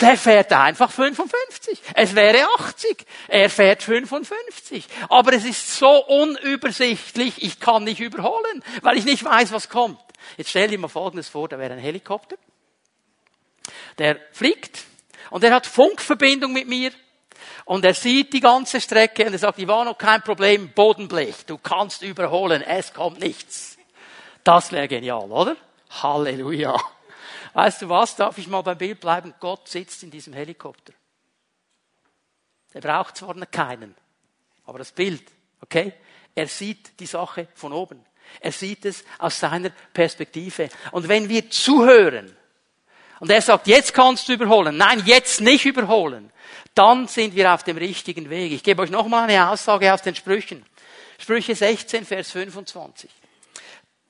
Der 0.00 0.16
fährt 0.16 0.52
einfach 0.52 0.90
55. 0.90 1.80
Es 1.94 2.16
wäre 2.16 2.48
80. 2.58 3.06
Er 3.28 3.48
fährt 3.48 3.82
55. 3.82 4.88
Aber 5.08 5.32
es 5.34 5.44
ist 5.44 5.76
so 5.76 6.04
unübersichtlich, 6.06 7.42
ich 7.42 7.60
kann 7.60 7.84
nicht 7.84 8.00
überholen, 8.00 8.64
weil 8.82 8.98
ich 8.98 9.04
nicht 9.04 9.24
weiß, 9.24 9.52
was 9.52 9.68
kommt. 9.68 10.00
Jetzt 10.36 10.50
stell 10.50 10.68
dir 10.68 10.78
mal 10.78 10.88
Folgendes 10.88 11.28
vor, 11.28 11.48
da 11.48 11.58
wäre 11.58 11.74
ein 11.74 11.78
Helikopter 11.78 12.36
der 13.98 14.18
fliegt 14.32 14.84
und 15.30 15.44
er 15.44 15.54
hat 15.54 15.66
Funkverbindung 15.66 16.52
mit 16.52 16.68
mir 16.68 16.90
und 17.64 17.84
er 17.84 17.94
sieht 17.94 18.32
die 18.32 18.40
ganze 18.40 18.80
Strecke 18.80 19.26
und 19.26 19.32
er 19.32 19.38
sagt, 19.38 19.58
noch 19.58 19.98
kein 19.98 20.22
Problem, 20.22 20.70
Bodenblech, 20.72 21.46
du 21.46 21.58
kannst 21.58 22.02
überholen, 22.02 22.62
es 22.62 22.92
kommt 22.92 23.20
nichts. 23.20 23.78
Das 24.42 24.72
wäre 24.72 24.88
genial, 24.88 25.30
oder? 25.30 25.56
Halleluja. 26.02 26.78
Weißt 27.54 27.82
du 27.82 27.88
was, 27.88 28.16
darf 28.16 28.36
ich 28.36 28.48
mal 28.48 28.62
beim 28.62 28.76
Bild 28.76 29.00
bleiben? 29.00 29.32
Gott 29.40 29.68
sitzt 29.68 30.02
in 30.02 30.10
diesem 30.10 30.32
Helikopter. 30.32 30.92
Er 32.72 32.80
braucht 32.80 33.16
zwar 33.16 33.34
keinen, 33.46 33.94
aber 34.66 34.78
das 34.78 34.92
Bild, 34.92 35.22
okay? 35.60 35.94
Er 36.34 36.48
sieht 36.48 36.98
die 36.98 37.06
Sache 37.06 37.48
von 37.54 37.72
oben. 37.72 38.04
Er 38.40 38.50
sieht 38.52 38.84
es 38.84 39.04
aus 39.18 39.38
seiner 39.38 39.70
Perspektive. 39.92 40.68
Und 40.90 41.08
wenn 41.08 41.28
wir 41.28 41.48
zuhören, 41.50 42.36
und 43.20 43.30
er 43.30 43.42
sagt, 43.42 43.66
jetzt 43.66 43.94
kannst 43.94 44.28
du 44.28 44.32
überholen. 44.32 44.76
Nein, 44.76 45.02
jetzt 45.06 45.40
nicht 45.40 45.64
überholen. 45.64 46.30
Dann 46.74 47.06
sind 47.06 47.34
wir 47.34 47.52
auf 47.52 47.62
dem 47.62 47.76
richtigen 47.76 48.30
Weg. 48.30 48.52
Ich 48.52 48.62
gebe 48.62 48.82
euch 48.82 48.90
nochmal 48.90 49.28
eine 49.28 49.48
Aussage 49.48 49.92
aus 49.92 50.02
den 50.02 50.14
Sprüchen. 50.14 50.64
Sprüche 51.18 51.54
16, 51.54 52.04
Vers 52.04 52.32
25. 52.32 53.10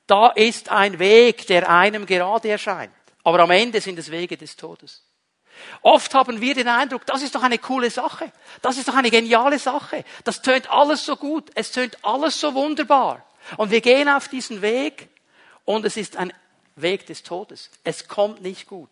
Da 0.06 0.28
ist 0.28 0.70
ein 0.70 0.98
Weg, 0.98 1.46
der 1.46 1.68
einem 1.68 2.06
gerade 2.06 2.48
erscheint. 2.48 2.92
Aber 3.22 3.40
am 3.40 3.50
Ende 3.50 3.80
sind 3.80 3.98
es 3.98 4.10
Wege 4.10 4.36
des 4.36 4.56
Todes. 4.56 5.02
Oft 5.82 6.12
haben 6.14 6.40
wir 6.40 6.54
den 6.54 6.68
Eindruck, 6.68 7.06
das 7.06 7.22
ist 7.22 7.34
doch 7.34 7.42
eine 7.42 7.58
coole 7.58 7.90
Sache. 7.90 8.32
Das 8.60 8.76
ist 8.76 8.88
doch 8.88 8.94
eine 8.94 9.10
geniale 9.10 9.58
Sache. 9.58 10.04
Das 10.24 10.42
tönt 10.42 10.70
alles 10.70 11.04
so 11.04 11.16
gut. 11.16 11.50
Es 11.54 11.70
tönt 11.70 11.96
alles 12.02 12.40
so 12.40 12.54
wunderbar. 12.54 13.24
Und 13.56 13.70
wir 13.70 13.80
gehen 13.80 14.08
auf 14.08 14.28
diesen 14.28 14.62
Weg 14.62 15.08
und 15.64 15.84
es 15.84 15.96
ist 15.96 16.16
ein 16.16 16.32
Weg 16.76 17.06
des 17.06 17.22
Todes. 17.22 17.70
Es 17.84 18.08
kommt 18.08 18.42
nicht 18.42 18.66
gut. 18.66 18.90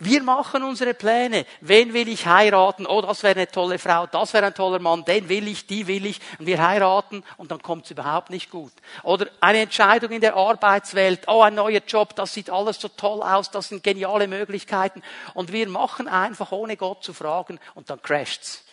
Wir 0.00 0.22
machen 0.22 0.64
unsere 0.64 0.94
Pläne. 0.94 1.46
Wen 1.60 1.92
will 1.92 2.08
ich 2.08 2.26
heiraten? 2.26 2.86
Oh, 2.86 3.02
das 3.02 3.22
wäre 3.22 3.36
eine 3.36 3.46
tolle 3.46 3.78
Frau, 3.78 4.06
das 4.06 4.32
wäre 4.32 4.46
ein 4.46 4.54
toller 4.54 4.80
Mann, 4.80 5.04
den 5.04 5.28
will 5.28 5.46
ich, 5.46 5.66
die 5.66 5.86
will 5.86 6.06
ich. 6.06 6.20
Und 6.38 6.46
wir 6.46 6.60
heiraten 6.60 7.22
und 7.36 7.52
dann 7.52 7.62
kommt 7.62 7.84
es 7.84 7.92
überhaupt 7.92 8.30
nicht 8.30 8.50
gut. 8.50 8.72
Oder 9.04 9.28
eine 9.40 9.60
Entscheidung 9.60 10.10
in 10.10 10.20
der 10.20 10.34
Arbeitswelt. 10.34 11.28
Oh, 11.28 11.42
ein 11.42 11.54
neuer 11.54 11.82
Job, 11.86 12.16
das 12.16 12.34
sieht 12.34 12.50
alles 12.50 12.80
so 12.80 12.88
toll 12.88 13.22
aus, 13.22 13.50
das 13.50 13.68
sind 13.68 13.84
geniale 13.84 14.26
Möglichkeiten. 14.26 15.02
Und 15.34 15.52
wir 15.52 15.68
machen 15.68 16.08
einfach, 16.08 16.50
ohne 16.50 16.76
Gott 16.76 17.04
zu 17.04 17.12
fragen, 17.12 17.60
und 17.74 17.90
dann 17.90 18.02
crasht's. 18.02 18.64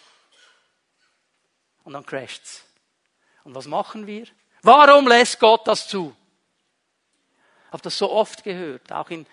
Und 1.83 1.93
dann 1.93 2.05
crasht's. 2.05 2.63
Und 3.43 3.53
was 3.53 3.67
machen 3.67 4.07
wir? 4.07 4.25
Warum 4.63 5.07
lässt 5.07 5.39
Gott 5.39 5.67
das 5.67 5.87
zu? 5.87 6.15
Habe 7.71 7.83
das 7.83 7.97
so 7.97 8.11
oft 8.11 8.43
gehört, 8.43 8.91
auch 8.91 9.09
in 9.09 9.25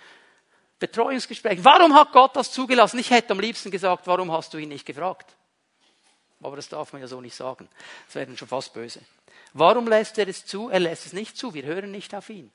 Betreuungsgesprächen. 0.78 1.64
Warum 1.64 1.94
hat 1.94 2.12
Gott 2.12 2.36
das 2.36 2.52
zugelassen? 2.52 2.98
Ich 2.98 3.10
hätte 3.10 3.32
am 3.32 3.40
liebsten 3.40 3.70
gesagt, 3.70 4.06
warum 4.06 4.32
hast 4.32 4.52
du 4.52 4.58
ihn 4.58 4.68
nicht 4.68 4.84
gefragt? 4.84 5.34
Aber 6.42 6.56
das 6.56 6.68
darf 6.68 6.92
man 6.92 7.00
ja 7.00 7.08
so 7.08 7.20
nicht 7.20 7.34
sagen. 7.34 7.68
Das 8.06 8.16
wäre 8.16 8.26
dann 8.26 8.36
schon 8.36 8.48
fast 8.48 8.74
böse. 8.74 9.00
Warum 9.54 9.88
lässt 9.88 10.18
er 10.18 10.28
es 10.28 10.44
zu? 10.44 10.68
Er 10.68 10.80
lässt 10.80 11.06
es 11.06 11.12
nicht 11.12 11.38
zu. 11.38 11.54
Wir 11.54 11.62
hören 11.62 11.90
nicht 11.90 12.14
auf 12.14 12.28
ihn. 12.28 12.50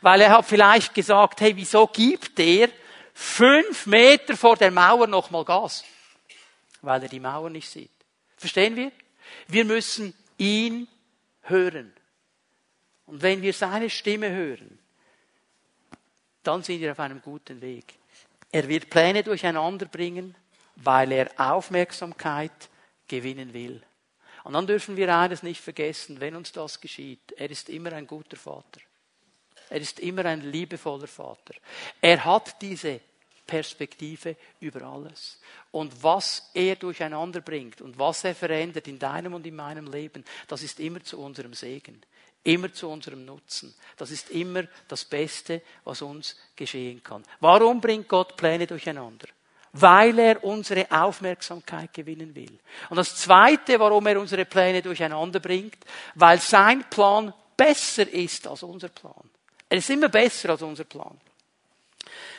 Weil 0.00 0.22
er 0.22 0.30
hat 0.30 0.46
vielleicht 0.46 0.94
gesagt, 0.94 1.40
hey, 1.40 1.56
wieso 1.56 1.86
gibt 1.86 2.38
er 2.38 2.68
fünf 3.12 3.86
Meter 3.86 4.36
vor 4.36 4.56
der 4.56 4.70
Mauer 4.70 5.06
nochmal 5.06 5.44
Gas? 5.44 5.84
Weil 6.80 7.02
er 7.02 7.08
die 7.08 7.20
Mauer 7.20 7.50
nicht 7.50 7.68
sieht. 7.68 7.90
Verstehen 8.36 8.76
wir? 8.76 8.92
Wir 9.48 9.64
müssen 9.64 10.14
ihn 10.38 10.88
hören. 11.42 11.92
Und 13.10 13.22
wenn 13.22 13.42
wir 13.42 13.52
seine 13.52 13.90
Stimme 13.90 14.30
hören, 14.30 14.78
dann 16.44 16.62
sind 16.62 16.80
wir 16.80 16.92
auf 16.92 17.00
einem 17.00 17.20
guten 17.20 17.60
Weg. 17.60 17.94
Er 18.52 18.68
wird 18.68 18.88
Pläne 18.88 19.24
durcheinander 19.24 19.86
bringen, 19.86 20.36
weil 20.76 21.10
er 21.10 21.28
Aufmerksamkeit 21.36 22.68
gewinnen 23.08 23.52
will. 23.52 23.82
Und 24.44 24.52
dann 24.52 24.64
dürfen 24.64 24.96
wir 24.96 25.12
eines 25.12 25.42
nicht 25.42 25.60
vergessen, 25.60 26.20
wenn 26.20 26.36
uns 26.36 26.52
das 26.52 26.80
geschieht. 26.80 27.32
Er 27.36 27.50
ist 27.50 27.68
immer 27.68 27.92
ein 27.94 28.06
guter 28.06 28.36
Vater. 28.36 28.80
Er 29.68 29.80
ist 29.80 29.98
immer 29.98 30.24
ein 30.26 30.42
liebevoller 30.42 31.08
Vater. 31.08 31.54
Er 32.00 32.24
hat 32.24 32.62
diese 32.62 33.00
Perspektive 33.44 34.36
über 34.60 34.82
alles. 34.82 35.40
Und 35.72 36.00
was 36.00 36.48
er 36.54 36.76
durcheinander 36.76 37.40
bringt 37.40 37.80
und 37.80 37.98
was 37.98 38.22
er 38.22 38.36
verändert 38.36 38.86
in 38.86 39.00
deinem 39.00 39.34
und 39.34 39.44
in 39.44 39.56
meinem 39.56 39.90
Leben, 39.90 40.24
das 40.46 40.62
ist 40.62 40.78
immer 40.78 41.02
zu 41.02 41.18
unserem 41.18 41.54
Segen. 41.54 42.00
Immer 42.42 42.72
zu 42.72 42.88
unserem 42.88 43.24
Nutzen. 43.24 43.74
Das 43.96 44.10
ist 44.10 44.30
immer 44.30 44.64
das 44.88 45.04
Beste, 45.04 45.62
was 45.84 46.00
uns 46.02 46.36
geschehen 46.56 47.02
kann. 47.02 47.22
Warum 47.40 47.80
bringt 47.80 48.08
Gott 48.08 48.36
Pläne 48.36 48.66
durcheinander? 48.66 49.28
weil 49.72 50.18
er 50.18 50.42
unsere 50.42 50.90
Aufmerksamkeit 50.90 51.94
gewinnen 51.94 52.34
will. 52.34 52.58
Und 52.88 52.96
das 52.96 53.14
Zweite, 53.16 53.78
warum 53.78 54.06
er 54.06 54.20
unsere 54.20 54.44
Pläne 54.44 54.82
durcheinander 54.82 55.38
bringt, 55.38 55.78
weil 56.16 56.40
sein 56.40 56.84
Plan 56.90 57.32
besser 57.56 58.08
ist 58.08 58.46
als 58.46 58.62
unser 58.62 58.88
Plan. 58.88 59.30
Er 59.68 59.78
ist 59.78 59.90
immer 59.90 60.08
besser 60.08 60.50
als 60.50 60.62
unser 60.62 60.84
Plan. 60.84 61.20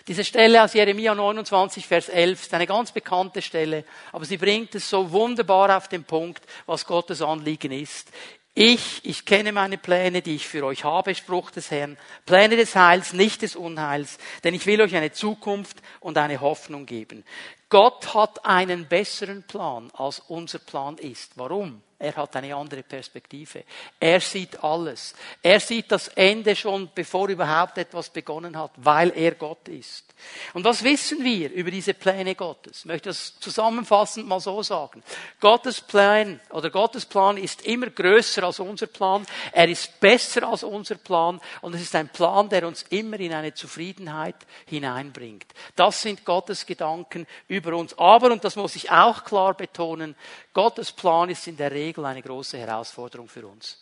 Diese 0.08 0.26
Stelle 0.26 0.64
aus 0.64 0.74
Jeremia 0.74 1.14
29, 1.14 1.86
Vers 1.86 2.10
11 2.10 2.42
ist 2.42 2.54
eine 2.54 2.68
ganz 2.68 2.92
bekannte 2.92 3.42
Stelle, 3.42 3.86
aber 4.12 4.26
sie 4.26 4.38
bringt 4.38 4.74
es 4.76 4.90
so 4.90 5.12
wunderbar 5.12 5.78
auf 5.78 5.88
den 5.88 6.04
Punkt, 6.04 6.44
was 6.66 6.86
Gottes 6.86 7.22
Anliegen 7.22 7.72
ist. 7.72 8.10
Ich, 8.54 9.06
ich 9.06 9.26
kenne 9.26 9.54
meine 9.54 9.78
Pläne, 9.78 10.22
die 10.22 10.36
ich 10.36 10.48
für 10.48 10.66
euch 10.66 10.84
habe, 10.84 11.16
Spruch 11.16 11.52
des 11.52 11.72
Herrn. 11.72 11.98
Pläne 12.26 12.58
des 12.58 12.76
Heils, 12.76 13.14
nicht 13.14 13.44
des 13.44 13.56
Unheils, 13.56 14.18
denn 14.44 14.54
ich 14.54 14.66
will 14.66 14.82
euch 14.82 14.96
eine 14.96 15.14
Zukunft 15.14 15.78
und 16.02 16.18
eine 16.18 16.42
Hoffnung 16.42 16.86
geben. 16.86 17.24
Gott 17.70 18.14
hat 18.14 18.46
einen 18.46 18.88
besseren 18.88 19.44
Plan, 19.44 19.90
als 19.94 20.20
unser 20.20 20.60
Plan 20.60 20.98
ist. 20.98 21.32
Warum? 21.38 21.82
Er 22.02 22.16
hat 22.16 22.36
eine 22.36 22.56
andere 22.56 22.82
Perspektive. 22.82 23.64
Er 24.00 24.20
sieht 24.20 24.64
alles. 24.64 25.14
Er 25.44 25.60
sieht 25.60 25.92
das 25.92 26.08
Ende 26.08 26.56
schon, 26.56 26.90
bevor 26.96 27.30
überhaupt 27.30 27.78
etwas 27.78 28.10
begonnen 28.10 28.58
hat, 28.58 28.72
weil 28.78 29.12
er 29.16 29.36
Gott 29.36 29.68
ist. 29.68 30.12
Und 30.54 30.64
was 30.64 30.84
wissen 30.84 31.24
wir 31.24 31.52
über 31.52 31.70
diese 31.70 31.94
Pläne 31.94 32.34
Gottes? 32.34 32.80
Ich 32.80 32.86
möchte 32.86 33.10
das 33.10 33.40
zusammenfassend 33.40 34.28
mal 34.28 34.40
so 34.40 34.64
sagen. 34.64 35.04
Gottes 35.40 35.82
Plan 35.82 36.40
oder 36.50 36.72
Gottes 36.72 37.06
Plan 37.06 37.38
ist 37.38 37.62
immer 37.68 37.92
größer 37.92 38.44
als 38.44 38.60
unser 38.60 38.88
Plan. 38.88 39.26
Er 39.52 39.70
ist 39.70 40.00
besser 40.00 40.48
als 40.48 40.64
unser 40.64 40.96
Plan 40.96 41.40
und 41.62 41.76
es 41.76 41.82
ist 41.82 41.96
ein 41.96 42.10
Plan, 42.10 42.50
der 42.50 42.68
uns 42.68 42.84
immer 42.90 43.20
in 43.20 43.34
eine 43.34 43.54
Zufriedenheit 43.54 44.36
hineinbringt. 44.66 45.46
Das 45.76 46.02
sind 46.02 46.26
Gottes 46.26 46.66
Gedanken 46.66 47.28
über 47.48 47.76
uns. 47.76 47.98
Aber, 47.98 48.32
und 48.32 48.44
das 48.44 48.56
muss 48.56 48.76
ich 48.76 48.90
auch 48.90 49.24
klar 49.24 49.54
betonen, 49.54 50.16
Gottes 50.54 50.92
Plan 50.92 51.30
ist 51.30 51.48
in 51.48 51.58
der 51.58 51.72
Regel 51.72 52.06
eine 52.06 52.22
große 52.22 52.58
Herausforderung 52.58 53.28
für 53.28 53.48
uns 53.48 53.78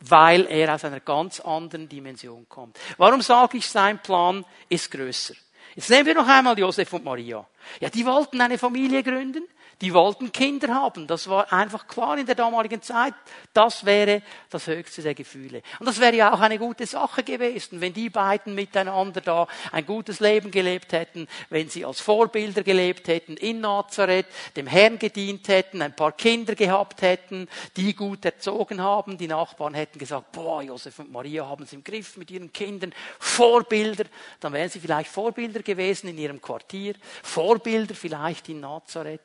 weil 0.00 0.46
er 0.46 0.74
aus 0.74 0.84
einer 0.84 1.00
ganz 1.00 1.40
anderen 1.40 1.88
Dimension 1.88 2.46
kommt. 2.48 2.78
Warum 2.98 3.22
sage 3.22 3.58
ich, 3.58 3.68
sein 3.68 3.98
Plan 3.98 4.44
ist 4.68 4.90
größer? 4.90 5.34
Jetzt 5.74 5.90
nehmen 5.90 6.06
wir 6.06 6.14
noch 6.14 6.28
einmal 6.28 6.58
Josef 6.58 6.92
und 6.92 7.04
Maria. 7.04 7.46
Ja, 7.80 7.90
die 7.90 8.06
wollten 8.06 8.40
eine 8.40 8.56
Familie 8.58 9.02
gründen. 9.02 9.46
Die 9.82 9.92
wollten 9.92 10.32
Kinder 10.32 10.74
haben. 10.74 11.06
Das 11.06 11.28
war 11.28 11.52
einfach 11.52 11.86
klar 11.86 12.16
in 12.16 12.24
der 12.24 12.34
damaligen 12.34 12.80
Zeit. 12.80 13.12
Das 13.52 13.84
wäre 13.84 14.22
das 14.48 14.66
höchste 14.66 15.02
der 15.02 15.14
Gefühle. 15.14 15.60
Und 15.78 15.86
das 15.86 16.00
wäre 16.00 16.16
ja 16.16 16.32
auch 16.32 16.40
eine 16.40 16.58
gute 16.58 16.86
Sache 16.86 17.22
gewesen, 17.22 17.82
wenn 17.82 17.92
die 17.92 18.08
beiden 18.08 18.54
miteinander 18.54 19.20
da 19.20 19.46
ein 19.72 19.84
gutes 19.84 20.20
Leben 20.20 20.50
gelebt 20.50 20.92
hätten, 20.92 21.28
wenn 21.50 21.68
sie 21.68 21.84
als 21.84 22.00
Vorbilder 22.00 22.62
gelebt 22.62 23.08
hätten 23.08 23.36
in 23.36 23.60
Nazareth, 23.60 24.26
dem 24.56 24.66
Herrn 24.66 24.98
gedient 24.98 25.48
hätten, 25.48 25.82
ein 25.82 25.94
paar 25.94 26.12
Kinder 26.12 26.54
gehabt 26.54 27.02
hätten, 27.02 27.46
die 27.76 27.94
gut 27.94 28.24
erzogen 28.24 28.80
haben. 28.80 29.18
Die 29.18 29.28
Nachbarn 29.28 29.74
hätten 29.74 29.98
gesagt, 29.98 30.32
boah, 30.32 30.62
Josef 30.62 31.00
und 31.00 31.12
Maria 31.12 31.46
haben 31.46 31.64
es 31.64 31.74
im 31.74 31.84
Griff 31.84 32.16
mit 32.16 32.30
ihren 32.30 32.50
Kindern. 32.50 32.94
Vorbilder. 33.18 34.04
Dann 34.40 34.54
wären 34.54 34.70
sie 34.70 34.80
vielleicht 34.80 35.10
Vorbilder 35.10 35.60
gewesen 35.60 36.08
in 36.08 36.16
ihrem 36.16 36.40
Quartier. 36.40 36.94
Vorbilder 37.22 37.94
vielleicht 37.94 38.48
in 38.48 38.60
Nazareth. 38.60 39.20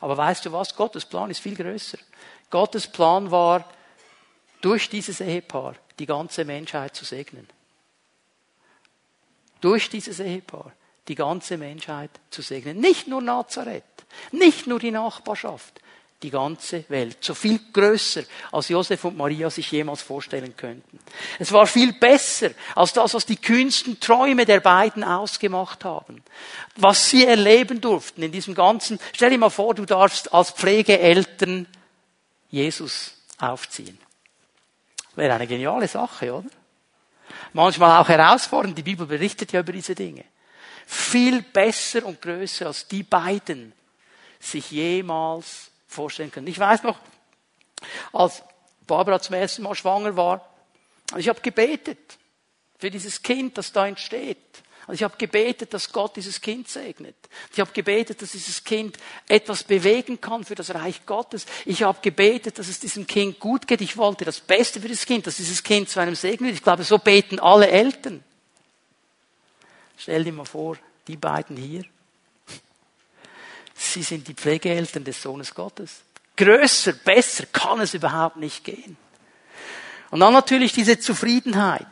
Aber 0.00 0.16
weißt 0.16 0.46
du 0.46 0.52
was? 0.52 0.74
Gottes 0.74 1.04
Plan 1.04 1.30
ist 1.30 1.40
viel 1.40 1.56
größer. 1.56 1.98
Gottes 2.50 2.86
Plan 2.86 3.30
war, 3.30 3.64
durch 4.60 4.88
dieses 4.88 5.20
Ehepaar 5.20 5.74
die 5.98 6.06
ganze 6.06 6.44
Menschheit 6.44 6.96
zu 6.96 7.04
segnen. 7.04 7.48
Durch 9.60 9.88
dieses 9.90 10.20
Ehepaar 10.20 10.72
die 11.08 11.14
ganze 11.14 11.58
Menschheit 11.58 12.10
zu 12.30 12.42
segnen. 12.42 12.80
Nicht 12.80 13.06
nur 13.06 13.20
Nazareth, 13.20 13.84
nicht 14.32 14.66
nur 14.66 14.78
die 14.78 14.90
Nachbarschaft, 14.90 15.80
die 16.22 16.30
ganze 16.30 16.84
Welt. 16.88 17.18
So 17.20 17.34
viel 17.34 17.60
größer, 17.72 18.22
als 18.52 18.68
Josef 18.68 19.04
und 19.04 19.16
Maria 19.16 19.50
sich 19.50 19.70
jemals 19.70 20.00
vorstellen 20.00 20.56
könnten. 20.56 20.98
Es 21.38 21.52
war 21.52 21.66
viel 21.66 21.92
besser 21.92 22.50
als 22.74 22.92
das, 22.94 23.12
was 23.14 23.26
die 23.26 23.36
kühnsten 23.36 24.00
Träume 24.00 24.46
der 24.46 24.60
beiden 24.60 25.04
ausgemacht 25.04 25.84
haben. 25.84 26.22
Was 26.76 27.10
sie 27.10 27.26
erleben 27.26 27.80
durften 27.80 28.22
in 28.22 28.32
diesem 28.32 28.54
ganzen, 28.54 28.98
stell 29.12 29.30
dir 29.30 29.38
mal 29.38 29.50
vor, 29.50 29.74
du 29.74 29.84
darfst 29.84 30.32
als 30.32 30.50
Pflegeeltern 30.50 31.66
Jesus 32.50 33.14
aufziehen. 33.38 33.98
Wäre 35.16 35.34
eine 35.34 35.46
geniale 35.46 35.88
Sache, 35.88 36.32
oder? 36.32 36.48
Manchmal 37.52 38.00
auch 38.00 38.08
herausfordernd. 38.08 38.76
Die 38.76 38.82
Bibel 38.82 39.06
berichtet 39.06 39.52
ja 39.52 39.60
über 39.60 39.72
diese 39.72 39.94
Dinge. 39.94 40.24
Viel 40.86 41.42
besser 41.42 42.04
und 42.04 42.20
größer 42.20 42.66
als 42.66 42.88
die 42.88 43.02
beiden 43.02 43.72
sich 44.40 44.70
jemals 44.70 45.70
vorstellen 45.94 46.30
können. 46.30 46.46
Ich 46.46 46.58
weiß 46.58 46.82
noch, 46.82 46.98
als 48.12 48.42
Barbara 48.86 49.20
zum 49.20 49.34
ersten 49.34 49.62
Mal 49.62 49.74
schwanger 49.74 50.16
war, 50.16 50.48
ich 51.16 51.28
habe 51.28 51.40
gebetet 51.40 52.18
für 52.78 52.90
dieses 52.90 53.22
Kind, 53.22 53.56
das 53.56 53.72
da 53.72 53.86
entsteht. 53.86 54.38
Und 54.86 54.94
ich 54.94 55.02
habe 55.02 55.16
gebetet, 55.16 55.72
dass 55.72 55.90
Gott 55.92 56.16
dieses 56.16 56.40
Kind 56.40 56.68
segnet. 56.68 57.16
Ich 57.52 57.60
habe 57.60 57.72
gebetet, 57.72 58.20
dass 58.20 58.32
dieses 58.32 58.62
Kind 58.62 58.98
etwas 59.28 59.64
bewegen 59.64 60.20
kann 60.20 60.44
für 60.44 60.54
das 60.54 60.74
Reich 60.74 61.06
Gottes. 61.06 61.46
Ich 61.64 61.82
habe 61.82 61.98
gebetet, 62.02 62.58
dass 62.58 62.68
es 62.68 62.80
diesem 62.80 63.06
Kind 63.06 63.40
gut 63.40 63.66
geht. 63.66 63.80
Ich 63.80 63.96
wollte 63.96 64.26
das 64.26 64.40
Beste 64.40 64.80
für 64.80 64.88
das 64.88 65.06
Kind, 65.06 65.26
dass 65.26 65.36
dieses 65.36 65.62
Kind 65.62 65.88
zu 65.88 66.00
einem 66.00 66.14
Segen 66.14 66.44
wird. 66.44 66.56
Ich 66.56 66.62
glaube, 66.62 66.84
so 66.84 66.98
beten 66.98 67.40
alle 67.40 67.68
Eltern. 67.68 68.22
Stell 69.96 70.24
dir 70.24 70.32
mal 70.32 70.44
vor, 70.44 70.76
die 71.06 71.16
beiden 71.16 71.56
hier. 71.56 71.84
Sie 73.74 74.02
sind 74.02 74.28
die 74.28 74.34
Pflegeeltern 74.34 75.04
des 75.04 75.20
Sohnes 75.20 75.54
Gottes. 75.54 76.02
Größer, 76.36 76.92
besser 76.92 77.46
kann 77.46 77.80
es 77.80 77.94
überhaupt 77.94 78.36
nicht 78.36 78.64
gehen. 78.64 78.96
Und 80.10 80.20
dann 80.20 80.32
natürlich 80.32 80.72
diese 80.72 80.98
Zufriedenheit. 80.98 81.86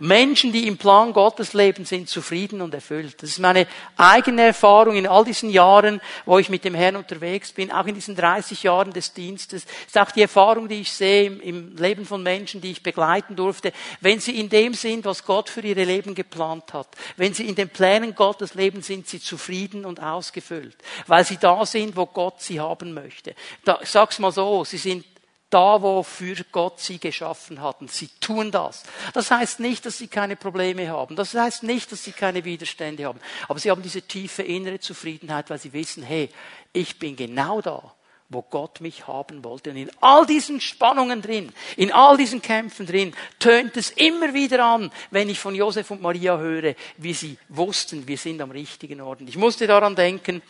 Menschen, 0.00 0.52
die 0.52 0.66
im 0.66 0.78
Plan 0.78 1.12
Gottes 1.12 1.52
leben, 1.52 1.84
sind 1.84 2.08
zufrieden 2.08 2.62
und 2.62 2.74
erfüllt. 2.74 3.22
Das 3.22 3.30
ist 3.30 3.38
meine 3.38 3.66
eigene 3.96 4.42
Erfahrung 4.42 4.96
in 4.96 5.06
all 5.06 5.24
diesen 5.24 5.50
Jahren, 5.50 6.00
wo 6.24 6.38
ich 6.38 6.48
mit 6.48 6.64
dem 6.64 6.74
Herrn 6.74 6.96
unterwegs 6.96 7.52
bin, 7.52 7.70
auch 7.70 7.86
in 7.86 7.94
diesen 7.94 8.16
30 8.16 8.62
Jahren 8.62 8.92
des 8.92 9.12
Dienstes. 9.12 9.64
Das 9.64 9.86
ist 9.86 9.98
auch 9.98 10.10
die 10.10 10.22
Erfahrung, 10.22 10.68
die 10.68 10.80
ich 10.80 10.92
sehe 10.92 11.30
im 11.30 11.76
Leben 11.76 12.06
von 12.06 12.22
Menschen, 12.22 12.60
die 12.60 12.70
ich 12.70 12.82
begleiten 12.82 13.36
durfte. 13.36 13.72
Wenn 14.00 14.20
sie 14.20 14.40
in 14.40 14.48
dem 14.48 14.74
sind, 14.74 15.04
was 15.04 15.24
Gott 15.24 15.50
für 15.50 15.60
ihre 15.60 15.84
Leben 15.84 16.14
geplant 16.14 16.72
hat, 16.72 16.88
wenn 17.16 17.34
sie 17.34 17.46
in 17.46 17.54
den 17.54 17.68
Plänen 17.68 18.14
Gottes 18.14 18.54
leben, 18.54 18.82
sind 18.82 19.06
sie 19.06 19.20
zufrieden 19.20 19.84
und 19.84 20.02
ausgefüllt, 20.02 20.76
weil 21.06 21.24
sie 21.24 21.36
da 21.36 21.66
sind, 21.66 21.96
wo 21.96 22.06
Gott 22.06 22.40
sie 22.40 22.58
haben 22.58 22.94
möchte. 22.94 23.34
Da, 23.64 23.78
ich 23.82 23.90
sag's 23.90 24.18
mal 24.18 24.32
so, 24.32 24.64
sie 24.64 24.78
sind 24.78 25.04
da, 25.50 25.82
wofür 25.82 26.36
Gott 26.52 26.80
sie 26.80 26.98
geschaffen 26.98 27.60
hat. 27.60 27.80
Und 27.80 27.90
sie 27.90 28.08
tun 28.20 28.50
das. 28.50 28.84
Das 29.12 29.30
heißt 29.30 29.60
nicht, 29.60 29.84
dass 29.84 29.98
sie 29.98 30.08
keine 30.08 30.36
Probleme 30.36 30.88
haben. 30.88 31.16
Das 31.16 31.34
heißt 31.34 31.64
nicht, 31.64 31.92
dass 31.92 32.04
sie 32.04 32.12
keine 32.12 32.44
Widerstände 32.44 33.04
haben. 33.04 33.20
Aber 33.48 33.58
sie 33.58 33.70
haben 33.70 33.82
diese 33.82 34.02
tiefe 34.02 34.42
innere 34.42 34.80
Zufriedenheit, 34.80 35.50
weil 35.50 35.58
sie 35.58 35.72
wissen, 35.72 36.02
hey, 36.02 36.30
ich 36.72 36.98
bin 36.98 37.16
genau 37.16 37.60
da, 37.60 37.94
wo 38.30 38.42
Gott 38.42 38.80
mich 38.80 39.06
haben 39.06 39.44
wollte. 39.44 39.70
Und 39.70 39.76
in 39.76 39.90
all 40.00 40.24
diesen 40.24 40.60
Spannungen 40.60 41.20
drin, 41.20 41.52
in 41.76 41.92
all 41.92 42.16
diesen 42.16 42.40
Kämpfen 42.40 42.86
drin, 42.86 43.12
tönt 43.38 43.76
es 43.76 43.90
immer 43.90 44.32
wieder 44.32 44.64
an, 44.64 44.90
wenn 45.10 45.28
ich 45.28 45.38
von 45.38 45.54
Josef 45.54 45.90
und 45.90 46.00
Maria 46.00 46.38
höre, 46.38 46.74
wie 46.96 47.12
sie 47.12 47.36
wussten, 47.48 48.06
wir 48.06 48.16
sind 48.16 48.40
am 48.40 48.52
richtigen 48.52 49.00
Ort. 49.00 49.20
Ich 49.22 49.36
musste 49.36 49.66
daran 49.66 49.96
denken, 49.96 50.42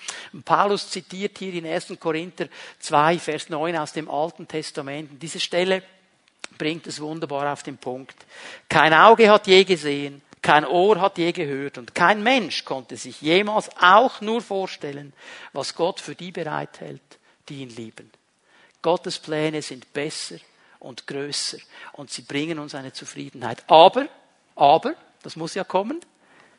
Paulus 0.45 0.90
zitiert 0.90 1.38
hier 1.38 1.55
in 1.55 1.66
1. 1.66 1.95
Korinther 1.99 2.49
2, 2.81 3.19
Vers 3.19 3.49
9 3.49 3.77
aus 3.77 3.95
dem 3.95 4.11
Alten 4.11 4.47
Testament. 4.47 5.11
Und 5.12 5.23
diese 5.23 5.40
Stelle 5.40 5.83
bringt 6.59 6.87
es 6.87 7.01
wunderbar 7.01 7.51
auf 7.51 7.62
den 7.62 7.79
Punkt. 7.79 8.16
Kein 8.69 8.93
Auge 8.93 9.31
hat 9.31 9.47
je 9.47 9.64
gesehen, 9.64 10.21
kein 10.43 10.66
Ohr 10.66 11.01
hat 11.01 11.19
je 11.19 11.33
gehört 11.33 11.79
und 11.79 11.95
kein 11.95 12.23
Mensch 12.23 12.64
konnte 12.64 12.97
sich 12.97 13.21
jemals 13.21 13.71
auch 13.81 14.21
nur 14.21 14.40
vorstellen, 14.43 15.12
was 15.53 15.75
Gott 15.75 16.01
für 16.01 16.14
die 16.14 16.33
bereithält, 16.33 17.01
die 17.51 17.63
ihn 17.63 17.71
lieben. 17.71 18.11
Gottes 18.81 19.19
Pläne 19.19 19.61
sind 19.61 19.93
besser 19.93 20.37
und 20.79 21.07
größer 21.07 21.59
und 21.93 22.11
sie 22.11 22.23
bringen 22.23 22.59
uns 22.59 22.75
eine 22.75 22.93
Zufriedenheit. 22.93 23.63
Aber, 23.69 24.09
aber, 24.57 24.95
das 25.23 25.37
muss 25.37 25.55
ja 25.55 25.65
kommen, 25.65 26.01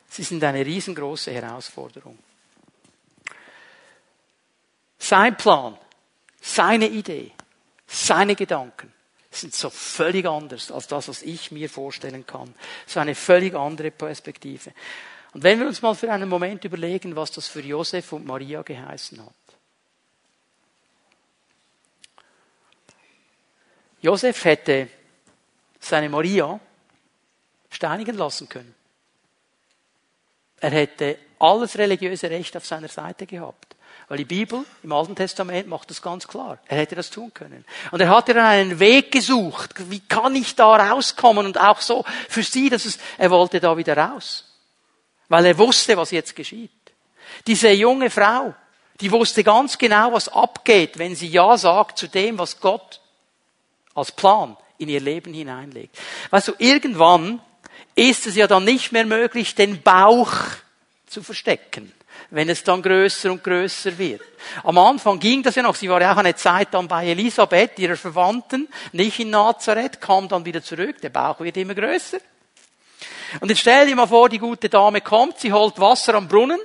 sie 0.08 0.22
sind 0.22 0.44
eine 0.44 0.64
riesengroße 0.64 1.32
Herausforderung. 1.32 2.18
Sein 4.98 5.36
Plan, 5.36 5.76
seine 6.40 6.88
Idee, 6.88 7.32
seine 7.86 8.36
Gedanken 8.36 8.92
sind 9.30 9.54
so 9.54 9.70
völlig 9.70 10.26
anders 10.26 10.70
als 10.70 10.86
das, 10.86 11.08
was 11.08 11.22
ich 11.22 11.50
mir 11.50 11.68
vorstellen 11.68 12.26
kann. 12.26 12.54
So 12.86 13.00
eine 13.00 13.14
völlig 13.14 13.54
andere 13.54 13.90
Perspektive. 13.90 14.72
Und 15.32 15.42
wenn 15.42 15.58
wir 15.58 15.66
uns 15.66 15.82
mal 15.82 15.94
für 15.94 16.12
einen 16.12 16.28
Moment 16.28 16.64
überlegen, 16.64 17.16
was 17.16 17.32
das 17.32 17.48
für 17.48 17.62
Josef 17.62 18.12
und 18.12 18.26
Maria 18.26 18.62
geheißen 18.62 19.24
hat. 19.24 19.34
Josef 24.02 24.44
hätte 24.44 24.88
seine 25.78 26.08
Maria 26.08 26.60
steinigen 27.70 28.16
lassen 28.16 28.48
können. 28.48 28.74
Er 30.60 30.70
hätte 30.70 31.18
alles 31.38 31.76
religiöse 31.78 32.30
Recht 32.30 32.56
auf 32.56 32.66
seiner 32.66 32.88
Seite 32.88 33.26
gehabt. 33.26 33.76
Weil 34.08 34.18
die 34.18 34.24
Bibel 34.24 34.64
im 34.82 34.92
Alten 34.92 35.16
Testament 35.16 35.68
macht 35.68 35.90
das 35.90 36.02
ganz 36.02 36.28
klar. 36.28 36.58
Er 36.66 36.78
hätte 36.78 36.94
das 36.94 37.10
tun 37.10 37.32
können. 37.32 37.64
Und 37.90 38.00
er 38.00 38.10
hat 38.10 38.28
dann 38.28 38.38
einen 38.38 38.78
Weg 38.78 39.10
gesucht. 39.12 39.90
Wie 39.90 40.00
kann 40.00 40.34
ich 40.36 40.54
da 40.54 40.76
rauskommen? 40.76 41.46
Und 41.46 41.58
auch 41.58 41.80
so 41.80 42.04
für 42.28 42.42
sie, 42.42 42.68
dass 42.68 42.84
es, 42.84 42.98
er 43.18 43.30
wollte 43.30 43.60
da 43.60 43.76
wieder 43.76 43.96
raus. 43.96 44.44
Weil 45.28 45.46
er 45.46 45.58
wusste, 45.58 45.96
was 45.96 46.10
jetzt 46.10 46.36
geschieht. 46.36 46.70
Diese 47.46 47.70
junge 47.70 48.10
Frau, 48.10 48.54
die 49.00 49.10
wusste 49.10 49.42
ganz 49.42 49.78
genau, 49.78 50.12
was 50.12 50.28
abgeht, 50.28 50.98
wenn 50.98 51.14
sie 51.14 51.28
Ja 51.28 51.56
sagt 51.56 51.98
zu 51.98 52.08
dem, 52.08 52.38
was 52.38 52.60
Gott 52.60 53.00
als 53.94 54.12
Plan 54.12 54.56
in 54.78 54.88
ihr 54.88 55.00
Leben 55.00 55.32
hineinlegt. 55.32 55.96
Weißt 56.30 56.48
du, 56.48 56.52
irgendwann 56.58 57.40
ist 57.94 58.26
es 58.26 58.36
ja 58.36 58.46
dann 58.46 58.64
nicht 58.64 58.92
mehr 58.92 59.06
möglich, 59.06 59.54
den 59.54 59.82
Bauch 59.82 60.32
zu 61.06 61.22
verstecken 61.22 61.92
wenn 62.32 62.48
es 62.48 62.64
dann 62.64 62.80
größer 62.80 63.30
und 63.30 63.44
größer 63.44 63.96
wird. 63.98 64.22
Am 64.64 64.78
Anfang 64.78 65.18
ging 65.18 65.42
das 65.42 65.54
ja 65.54 65.62
noch. 65.62 65.74
Sie 65.74 65.88
war 65.88 66.00
ja 66.00 66.12
auch 66.12 66.16
eine 66.16 66.34
Zeit 66.34 66.68
dann 66.72 66.88
bei 66.88 67.06
Elisabeth, 67.08 67.78
ihrer 67.78 67.96
Verwandten, 67.96 68.68
nicht 68.92 69.20
in 69.20 69.30
Nazareth, 69.30 70.00
kam 70.00 70.28
dann 70.28 70.44
wieder 70.44 70.62
zurück. 70.62 71.00
Der 71.02 71.10
Bauch 71.10 71.40
wird 71.40 71.58
immer 71.58 71.74
größer. 71.74 72.18
Und 73.40 73.50
jetzt 73.50 73.60
stell 73.60 73.86
dir 73.86 73.96
mal 73.96 74.06
vor, 74.06 74.30
die 74.30 74.38
gute 74.38 74.70
Dame 74.70 75.02
kommt, 75.02 75.40
sie 75.40 75.52
holt 75.52 75.78
Wasser 75.78 76.14
am 76.14 76.26
Brunnen. 76.26 76.60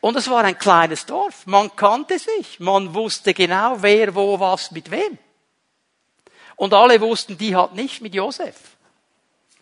Und 0.00 0.16
es 0.16 0.28
war 0.28 0.42
ein 0.42 0.58
kleines 0.58 1.06
Dorf. 1.06 1.46
Man 1.46 1.74
kannte 1.76 2.18
sich. 2.18 2.58
Man 2.58 2.92
wusste 2.92 3.34
genau, 3.34 3.76
wer 3.80 4.14
wo 4.14 4.38
was 4.38 4.72
mit 4.72 4.90
wem. 4.90 5.18
Und 6.56 6.72
alle 6.74 7.00
wussten, 7.00 7.36
die 7.36 7.54
hat 7.56 7.74
nicht 7.74 8.00
mit 8.00 8.14
Josef. 8.14 8.56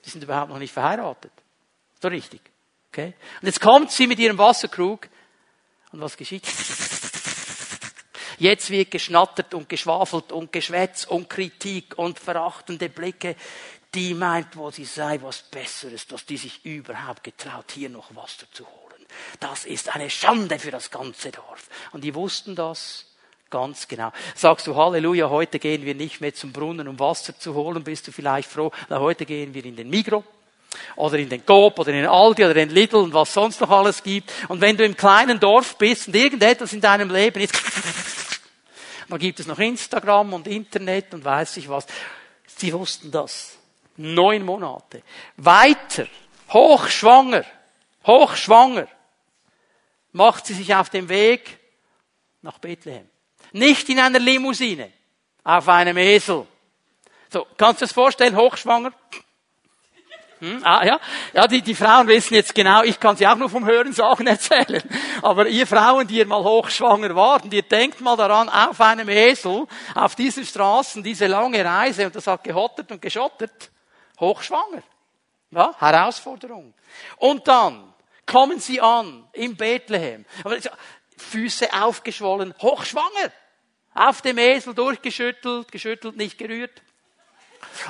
Die 0.05 0.11
sind 0.11 0.23
überhaupt 0.23 0.51
noch 0.51 0.59
nicht 0.59 0.73
verheiratet. 0.73 1.33
So 2.01 2.09
richtig. 2.09 2.41
Okay? 2.91 3.15
Und 3.41 3.47
jetzt 3.47 3.61
kommt 3.61 3.91
sie 3.91 4.07
mit 4.07 4.19
ihrem 4.19 4.39
Wasserkrug. 4.39 5.09
Und 5.93 6.01
was 6.01 6.17
geschieht? 6.17 6.47
Jetzt 8.39 8.71
wird 8.71 8.91
geschnattert 8.91 9.55
und 9.55 9.69
geschwafelt 9.69 10.33
und 10.33 10.53
geschwätzt 10.53 11.09
und 11.09 11.31
Kritik 11.31 11.97
und 11.97 12.19
verachtende 12.19 12.89
Blicke. 12.89 13.37
Die 13.95 14.15
meint, 14.15 14.57
wo 14.57 14.71
sie 14.71 14.85
sei, 14.87 15.21
was 15.23 15.43
Besseres, 15.43 16.07
dass 16.07 16.27
die 16.27 16.39
sich 16.39 16.65
überhaupt 16.65 17.23
getraut, 17.23 17.73
hier 17.73 17.91
noch 17.91 18.15
Wasser 18.17 18.47
zu 18.53 18.67
holen. 18.67 19.07
Das 19.39 19.65
ist 19.65 19.95
eine 19.95 20.11
Schande 20.11 20.59
für 20.59 20.71
das 20.71 20.91
ganze 20.91 21.31
Dorf. 21.31 21.69
Und 21.93 22.03
die 22.03 22.15
wussten 22.15 22.57
das 22.57 23.12
ganz 23.53 23.87
genau. 23.87 24.11
Sagst 24.35 24.67
du 24.67 24.75
Halleluja, 24.75 25.31
heute 25.31 25.61
gehen 25.61 25.85
wir 25.85 25.95
nicht 25.95 26.21
mehr 26.21 26.35
zum 26.35 26.53
Brunnen, 26.53 26.89
um 26.89 26.99
Wasser 26.99 27.39
zu 27.39 27.55
holen, 27.55 27.85
bist 27.85 28.09
du 28.09 28.11
vielleicht 28.11 28.51
froh. 28.51 28.73
Na, 28.89 28.99
heute 28.99 29.25
gehen 29.25 29.55
wir 29.55 29.65
in 29.65 29.77
den 29.77 29.89
Migro 29.89 30.25
oder 30.97 31.19
in 31.19 31.29
den 31.29 31.45
Coop 31.47 31.79
oder 31.79 31.91
in 31.91 31.97
den 31.97 32.07
Aldi 32.07 32.45
oder 32.45 32.57
in 32.57 32.69
den 32.69 32.75
Lidl 32.75 32.97
und 32.97 33.15
was 33.15 33.33
sonst 33.33 33.61
noch 33.61 33.71
alles 33.71 34.03
gibt. 34.03 34.33
Und 34.49 34.61
wenn 34.61 34.77
du 34.77 34.85
im 34.85 34.97
kleinen 34.97 35.39
Dorf 35.39 35.77
bist 35.77 36.09
und 36.09 36.17
irgendetwas 36.17 36.73
in 36.73 36.81
deinem 36.81 37.11
Leben 37.11 37.41
ist, 37.41 37.55
dann 39.09 39.19
gibt 39.19 39.39
es 39.39 39.47
noch 39.47 39.59
Instagram 39.59 40.33
und 40.33 40.49
Internet 40.49 41.15
und 41.15 41.25
weiß 41.25 41.59
ich 41.59 41.69
was. 41.69 41.87
Sie 42.47 42.73
wussten 42.73 43.11
das. 43.11 43.59
Neun 43.99 44.45
Monate. 44.45 45.03
Weiter, 45.37 46.07
hochschwanger, 46.51 47.45
hochschwanger, 48.07 48.89
macht 50.13 50.47
sie 50.47 50.55
sich 50.55 50.75
auf 50.75 50.89
den 50.89 51.11
Weg 51.11 51.59
nach 52.41 52.59
Bethlehem. 52.59 53.12
Nicht 53.53 53.89
in 53.89 53.99
einer 53.99 54.19
Limousine, 54.19 54.93
auf 55.45 55.69
einem 55.69 55.97
Esel. 55.97 56.47
So, 57.31 57.47
kannst 57.57 57.81
du 57.81 57.85
es 57.87 57.93
vorstellen, 57.93 58.37
hochschwanger? 58.37 58.93
Hm? 60.43 60.61
Ah, 60.65 60.85
ja, 60.85 61.01
ja 61.33 61.47
die, 61.47 61.63
die 61.63 61.75
Frauen 61.75 62.09
wissen 62.09 62.35
jetzt 62.35 62.53
genau, 62.53 62.83
ich 62.83 62.99
kann 62.99 63.17
sie 63.17 63.27
auch 63.29 63.37
nur 63.37 63.49
vom 63.49 63.65
Hören 63.65 63.93
Sachen 63.93 64.27
erzählen. 64.37 64.83
Aber 65.23 65.47
ihr 65.47 65.69
Frauen, 65.69 66.07
die 66.09 66.17
ihr 66.17 66.27
mal 66.27 66.43
hochschwanger 66.43 67.15
wart, 67.15 67.45
und 67.45 67.55
ihr 67.55 67.63
denkt 67.63 68.01
mal 68.01 68.17
daran, 68.17 68.49
auf 68.49 68.81
einem 68.81 69.09
Esel, 69.09 69.67
auf 69.95 70.17
diesen 70.17 70.45
Straßen, 70.45 71.03
diese 71.03 71.29
lange 71.29 71.65
Reise, 71.65 72.07
und 72.07 72.17
das 72.17 72.27
hat 72.27 72.43
gehottert 72.43 72.91
und 72.91 73.01
geschottert, 73.01 73.71
hochschwanger. 74.19 74.83
Ja, 75.53 75.75
Herausforderung. 75.79 76.75
Und 77.19 77.47
dann 77.47 77.95
kommen 78.27 78.59
sie 78.59 78.81
an, 78.81 79.29
in 79.33 79.57
Bethlehem. 79.57 80.25
Füße 81.17 81.73
aufgeschwollen, 81.73 82.53
hochschwanger. 82.61 83.31
Auf 83.95 84.23
dem 84.23 84.39
Esel 84.39 84.75
durchgeschüttelt, 84.75 85.71
geschüttelt, 85.71 86.17
nicht 86.17 86.39
gerührt. 86.39 86.83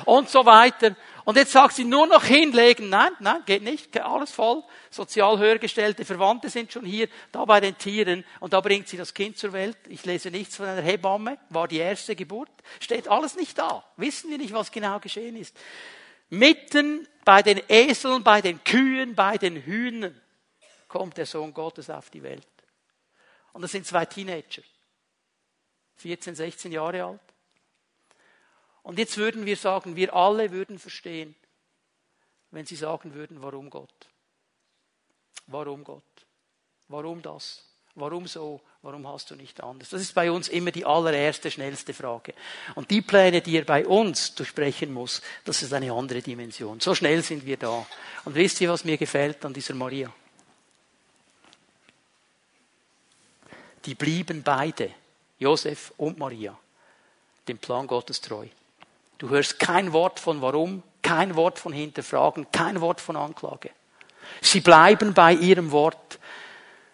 Und 0.05 0.29
so 0.29 0.45
weiter. 0.45 0.95
Und 1.25 1.37
jetzt 1.37 1.53
sagt 1.53 1.75
sie 1.75 1.85
nur 1.85 2.05
noch 2.05 2.23
hinlegen. 2.23 2.89
Nein, 2.89 3.11
nein, 3.19 3.41
geht 3.45 3.63
nicht. 3.63 3.97
Alles 3.99 4.31
voll. 4.31 4.63
Sozial 4.89 5.37
höhergestellte 5.39 6.03
Verwandte 6.03 6.49
sind 6.49 6.71
schon 6.71 6.85
hier, 6.85 7.07
da 7.31 7.45
bei 7.45 7.59
den 7.59 7.77
Tieren. 7.77 8.25
Und 8.39 8.53
da 8.53 8.59
bringt 8.61 8.87
sie 8.87 8.97
das 8.97 9.13
Kind 9.13 9.37
zur 9.37 9.53
Welt. 9.53 9.77
Ich 9.87 10.05
lese 10.05 10.29
nichts 10.31 10.57
von 10.57 10.65
einer 10.65 10.81
Hebamme. 10.81 11.37
War 11.49 11.67
die 11.67 11.77
erste 11.77 12.15
Geburt. 12.15 12.51
Steht 12.79 13.07
alles 13.07 13.35
nicht 13.35 13.57
da. 13.57 13.83
Wissen 13.97 14.29
wir 14.29 14.37
nicht, 14.37 14.53
was 14.53 14.71
genau 14.71 14.99
geschehen 14.99 15.37
ist. 15.37 15.55
Mitten 16.29 17.07
bei 17.23 17.41
den 17.41 17.61
Eseln, 17.69 18.23
bei 18.23 18.41
den 18.41 18.63
Kühen, 18.63 19.15
bei 19.15 19.37
den 19.37 19.55
Hühnern 19.55 20.19
kommt 20.87 21.17
der 21.17 21.25
Sohn 21.25 21.53
Gottes 21.53 21.89
auf 21.89 22.09
die 22.09 22.21
Welt. 22.21 22.47
Und 23.53 23.61
das 23.61 23.71
sind 23.71 23.85
zwei 23.85 24.05
Teenager. 24.05 24.61
14, 26.03 26.35
16 26.35 26.71
Jahre 26.73 27.05
alt. 27.05 27.21
Und 28.81 28.99
jetzt 28.99 29.17
würden 29.17 29.45
wir 29.45 29.55
sagen, 29.55 29.95
wir 29.95 30.13
alle 30.13 30.51
würden 30.51 30.77
verstehen, 30.77 31.33
wenn 32.51 32.65
sie 32.65 32.75
sagen 32.75 33.13
würden, 33.13 33.41
warum 33.41 33.69
Gott? 33.69 34.09
Warum 35.47 35.85
Gott? 35.85 36.03
Warum 36.89 37.21
das? 37.21 37.63
Warum 37.95 38.27
so? 38.27 38.59
Warum 38.81 39.07
hast 39.07 39.31
du 39.31 39.35
nicht 39.35 39.63
anders? 39.63 39.89
Das 39.89 40.01
ist 40.01 40.13
bei 40.13 40.29
uns 40.29 40.49
immer 40.49 40.71
die 40.71 40.83
allererste, 40.83 41.49
schnellste 41.49 41.93
Frage. 41.93 42.33
Und 42.75 42.91
die 42.91 43.01
Pläne, 43.01 43.39
die 43.39 43.55
er 43.55 43.63
bei 43.63 43.87
uns 43.87 44.35
durchbrechen 44.35 44.91
muss, 44.91 45.21
das 45.45 45.63
ist 45.63 45.71
eine 45.71 45.93
andere 45.93 46.21
Dimension. 46.21 46.81
So 46.81 46.93
schnell 46.93 47.23
sind 47.23 47.45
wir 47.45 47.55
da. 47.55 47.87
Und 48.25 48.35
wisst 48.35 48.59
ihr, 48.59 48.69
was 48.69 48.83
mir 48.83 48.97
gefällt 48.97 49.45
an 49.45 49.53
dieser 49.53 49.75
Maria? 49.75 50.13
Die 53.85 53.95
blieben 53.95 54.43
beide, 54.43 54.93
Josef 55.43 55.93
und 55.97 56.17
Maria, 56.17 56.57
dem 57.47 57.57
Plan 57.57 57.85
Gottes 57.85 58.21
treu. 58.21 58.47
Du 59.17 59.29
hörst 59.29 59.59
kein 59.59 59.93
Wort 59.93 60.19
von 60.19 60.41
warum, 60.41 60.83
kein 61.01 61.35
Wort 61.35 61.59
von 61.59 61.73
hinterfragen, 61.73 62.47
kein 62.51 62.81
Wort 62.81 63.01
von 63.01 63.15
Anklage. 63.15 63.69
Sie 64.41 64.61
bleiben 64.61 65.13
bei 65.13 65.33
ihrem 65.33 65.71
Wort. 65.71 66.19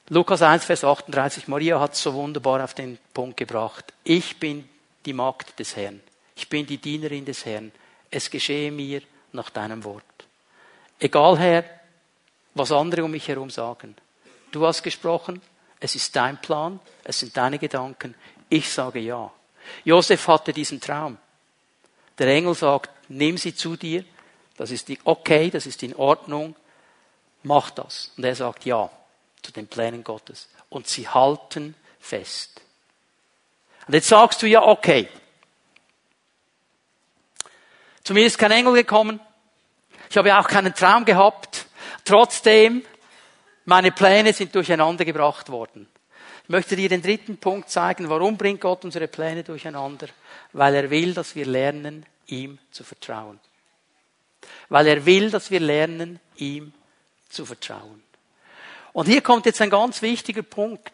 Lukas 0.10 0.41
1, 0.41 0.66
Vers 0.66 0.84
38, 0.84 1.47
Maria 1.47 1.80
hat 1.80 1.93
es 1.93 2.02
so 2.02 2.14
wunderbar 2.14 2.64
auf 2.64 2.74
den 2.74 2.97
Punkt 3.14 3.38
gebracht. 3.38 3.93
Ich 4.04 4.39
bin 4.39 4.68
die 5.06 5.14
Magd 5.14 5.60
des 5.60 5.76
Herrn. 5.76 6.02
Ich 6.36 6.50
bin 6.50 6.66
die 6.66 6.78
Dienerin 6.78 7.26
des 7.26 7.45
Herrn. 7.45 7.72
Es 8.10 8.32
geschehe 8.32 8.72
mir 8.72 9.02
nach 9.32 9.52
deinem 9.52 9.84
Wort. 9.84 10.04
Egal, 11.00 11.38
Herr, 11.38 11.64
was 12.56 12.72
andere 12.72 13.04
um 13.04 13.12
mich 13.12 13.28
herum 13.28 13.52
sagen. 13.52 13.95
Du 14.52 14.66
hast 14.66 14.82
gesprochen, 14.82 15.41
es 15.80 15.95
ist 15.95 16.16
dein 16.16 16.41
Plan, 16.41 16.80
es 17.04 17.20
sind 17.20 17.38
deine 17.38 17.60
Gedanken. 17.60 18.16
Ich 18.50 18.70
sage 18.70 19.00
ja. 19.00 19.32
Josef 19.84 20.28
hatte 20.28 20.52
diesen 20.52 20.82
Traum. 20.82 21.18
Der 22.18 22.28
Engel 22.28 22.56
sagt, 22.56 22.89
nimm 23.10 23.38
sie 23.38 23.56
zu 23.56 23.76
dir, 23.76 24.04
das 24.58 24.72
ist 24.72 24.89
okay, 25.06 25.50
das 25.50 25.66
ist 25.66 25.84
in 25.84 25.95
Ordnung, 25.95 26.56
mach 27.43 27.70
das. 27.70 28.12
Und 28.18 28.26
er 28.26 28.36
sagt 28.36 28.66
ja 28.66 28.89
zu 29.41 29.52
den 29.52 29.68
Plänen 29.68 30.04
Gottes. 30.04 30.50
Und 30.70 30.88
sie 30.88 31.08
halten 31.08 31.76
fest. 32.00 32.62
Und 33.88 33.93
jetzt 33.93 34.10
sagst 34.10 34.41
du 34.41 34.47
ja, 34.47 34.62
okay. 34.62 35.08
Zu 38.04 38.14
mir 38.14 38.26
ist 38.26 38.38
kein 38.38 38.52
Engel 38.52 38.74
gekommen. 38.74 39.20
Ich 40.10 40.18
habe 40.18 40.38
auch 40.38 40.47
keinen 40.47 40.74
Traum 40.74 41.06
gehabt. 41.06 41.68
Trotzdem, 42.04 42.84
meine 43.66 43.91
Pläne 43.91 44.34
sind 44.34 44.54
durcheinander 44.54 45.06
gebracht 45.06 45.50
worden. 45.50 45.88
Ich 46.50 46.52
möchte 46.52 46.76
dir 46.76 46.89
den 46.89 47.04
dritten 47.04 47.38
Punkt 47.38 47.70
zeigen. 47.70 48.10
Warum 48.10 48.36
bringt 48.36 48.62
Gott 48.62 48.84
unsere 48.84 49.08
Pläne 49.08 49.43
durcheinander? 49.43 50.08
Weil 50.52 50.74
er 50.74 50.89
will, 50.89 51.14
dass 51.14 51.36
wir 51.36 51.45
lernen, 51.45 52.08
ihm 52.26 52.58
zu 52.72 52.84
vertrauen. 52.84 53.39
Weil 54.68 54.88
er 54.88 55.06
will, 55.06 55.30
dass 55.30 55.52
wir 55.52 55.60
lernen, 55.60 56.20
ihm 56.38 56.74
zu 57.30 57.45
vertrauen. 57.45 58.02
Und 58.93 59.06
hier 59.06 59.22
kommt 59.22 59.45
jetzt 59.45 59.62
ein 59.62 59.70
ganz 59.70 60.02
wichtiger 60.02 60.41
Punkt. 60.41 60.91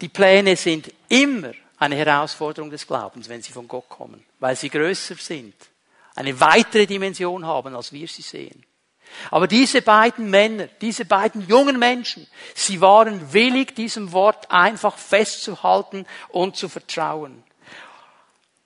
Die 0.00 0.08
Pläne 0.08 0.56
sind 0.56 0.90
immer 1.10 1.52
eine 1.76 1.96
Herausforderung 1.96 2.70
des 2.70 2.86
Glaubens, 2.86 3.28
wenn 3.28 3.42
sie 3.42 3.52
von 3.52 3.68
Gott 3.68 3.90
kommen, 3.90 4.24
weil 4.40 4.56
sie 4.56 4.70
größer 4.70 5.16
sind, 5.16 5.54
eine 6.14 6.40
weitere 6.40 6.86
Dimension 6.86 7.44
haben, 7.44 7.76
als 7.76 7.92
wir 7.92 8.08
sie 8.08 8.22
sehen. 8.22 8.64
Aber 9.30 9.46
diese 9.46 9.82
beiden 9.82 10.30
Männer, 10.30 10.68
diese 10.80 11.04
beiden 11.04 11.46
jungen 11.46 11.78
Menschen, 11.78 12.26
sie 12.54 12.80
waren 12.80 13.32
willig, 13.32 13.74
diesem 13.74 14.12
Wort 14.12 14.50
einfach 14.50 14.96
festzuhalten 14.98 16.06
und 16.28 16.56
zu 16.56 16.68
vertrauen. 16.68 17.42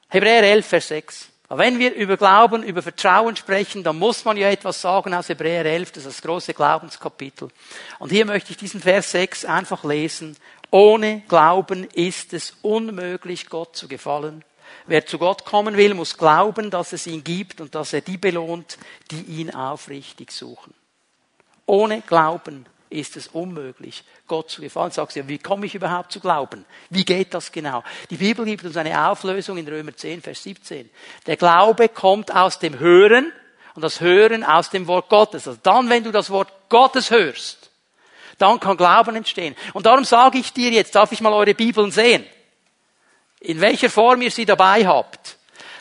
Hebräer 0.08 0.42
11, 0.42 0.66
Vers 0.66 0.88
6. 0.88 1.28
Aber 1.48 1.64
wenn 1.64 1.80
wir 1.80 1.94
über 1.94 2.16
Glauben, 2.16 2.62
über 2.62 2.80
Vertrauen 2.80 3.34
sprechen, 3.34 3.82
dann 3.82 3.98
muss 3.98 4.24
man 4.24 4.36
ja 4.36 4.50
etwas 4.50 4.80
sagen 4.80 5.12
aus 5.14 5.28
Hebräer 5.28 5.64
11, 5.64 5.92
das 5.92 6.04
ist 6.04 6.18
das 6.18 6.22
große 6.22 6.54
Glaubenskapitel. 6.54 7.48
Und 7.98 8.10
hier 8.10 8.24
möchte 8.24 8.52
ich 8.52 8.56
diesen 8.56 8.80
Vers 8.80 9.10
6 9.10 9.44
einfach 9.46 9.82
lesen. 9.82 10.36
Ohne 10.70 11.22
Glauben 11.28 11.88
ist 11.92 12.32
es 12.32 12.56
unmöglich, 12.62 13.48
Gott 13.48 13.76
zu 13.76 13.88
gefallen. 13.88 14.44
Wer 14.86 15.06
zu 15.06 15.18
Gott 15.18 15.44
kommen 15.44 15.76
will, 15.76 15.94
muss 15.94 16.16
glauben, 16.16 16.70
dass 16.70 16.92
es 16.92 17.06
ihn 17.06 17.24
gibt 17.24 17.60
und 17.60 17.74
dass 17.74 17.92
er 17.92 18.00
die 18.00 18.18
belohnt, 18.18 18.78
die 19.10 19.22
ihn 19.22 19.54
aufrichtig 19.54 20.32
suchen. 20.32 20.74
Ohne 21.66 22.00
Glauben 22.00 22.66
ist 22.90 23.16
es 23.16 23.28
unmöglich, 23.28 24.02
Gott 24.26 24.50
zu 24.50 24.60
gefallen. 24.60 24.90
Sagst 24.90 25.16
du, 25.16 25.28
wie 25.28 25.38
komme 25.38 25.66
ich 25.66 25.74
überhaupt 25.74 26.12
zu 26.12 26.20
glauben? 26.20 26.64
Wie 26.90 27.04
geht 27.04 27.32
das 27.32 27.52
genau? 27.52 27.84
Die 28.10 28.16
Bibel 28.16 28.44
gibt 28.44 28.64
uns 28.64 28.76
eine 28.76 29.08
Auflösung 29.08 29.56
in 29.56 29.68
Römer 29.68 29.96
10, 29.96 30.22
Vers 30.22 30.42
17. 30.42 30.90
Der 31.26 31.36
Glaube 31.36 31.88
kommt 31.88 32.34
aus 32.34 32.58
dem 32.58 32.78
Hören 32.78 33.32
und 33.74 33.82
das 33.82 34.00
Hören 34.00 34.42
aus 34.42 34.70
dem 34.70 34.88
Wort 34.88 35.08
Gottes. 35.08 35.46
Also 35.46 35.60
dann, 35.62 35.88
wenn 35.88 36.02
du 36.02 36.10
das 36.10 36.30
Wort 36.30 36.52
Gottes 36.68 37.10
hörst, 37.10 37.70
dann 38.38 38.58
kann 38.58 38.76
Glauben 38.76 39.14
entstehen. 39.16 39.54
Und 39.74 39.86
darum 39.86 40.04
sage 40.04 40.38
ich 40.38 40.52
dir 40.52 40.70
jetzt, 40.70 40.94
darf 40.94 41.12
ich 41.12 41.20
mal 41.20 41.32
eure 41.32 41.54
Bibeln 41.54 41.90
sehen? 41.92 42.24
In 43.40 43.60
welcher 43.60 43.90
Form 43.90 44.22
ihr 44.22 44.30
sie 44.30 44.44
dabei 44.44 44.86
habt. 44.86 45.36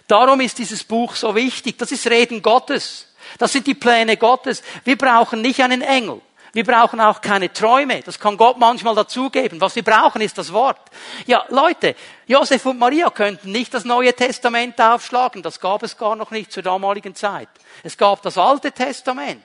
Darum 0.08 0.40
ist 0.40 0.58
dieses 0.58 0.84
Buch 0.84 1.16
so 1.16 1.36
wichtig. 1.36 1.78
Das 1.78 1.92
ist 1.92 2.08
Reden 2.08 2.42
Gottes. 2.42 3.08
Das 3.38 3.52
sind 3.52 3.68
die 3.68 3.76
Pläne 3.76 4.18
Gottes. 4.18 4.64
Wir 4.84 4.98
brauchen 4.98 5.42
nicht 5.42 5.62
einen 5.62 5.82
Engel. 5.82 6.22
Wir 6.54 6.64
brauchen 6.64 7.00
auch 7.00 7.22
keine 7.22 7.54
Träume. 7.54 8.02
Das 8.02 8.20
kann 8.20 8.38
Gott 8.38 8.58
manchmal 8.58 8.96
dazugeben. 8.96 9.62
Was 9.62 9.76
wir 9.76 9.84
brauchen, 9.84 10.22
ist 10.22 10.38
das 10.38 10.52
Wort. 10.52 10.80
Ja, 11.28 11.46
Leute, 11.50 11.96
Josef 12.26 12.66
und 12.66 12.80
Maria 12.80 13.10
könnten 13.12 13.52
nicht 13.52 13.74
das 13.74 13.86
Neue 13.86 14.16
Testament 14.16 14.82
aufschlagen. 14.82 15.44
Das 15.44 15.60
gab 15.60 15.84
es 15.84 15.98
gar 15.98 16.16
noch 16.16 16.32
nicht 16.32 16.52
zur 16.52 16.64
damaligen 16.64 17.14
Zeit. 17.14 17.50
Es 17.84 17.98
gab 17.98 18.22
das 18.24 18.38
Alte 18.38 18.72
Testament. 18.72 19.44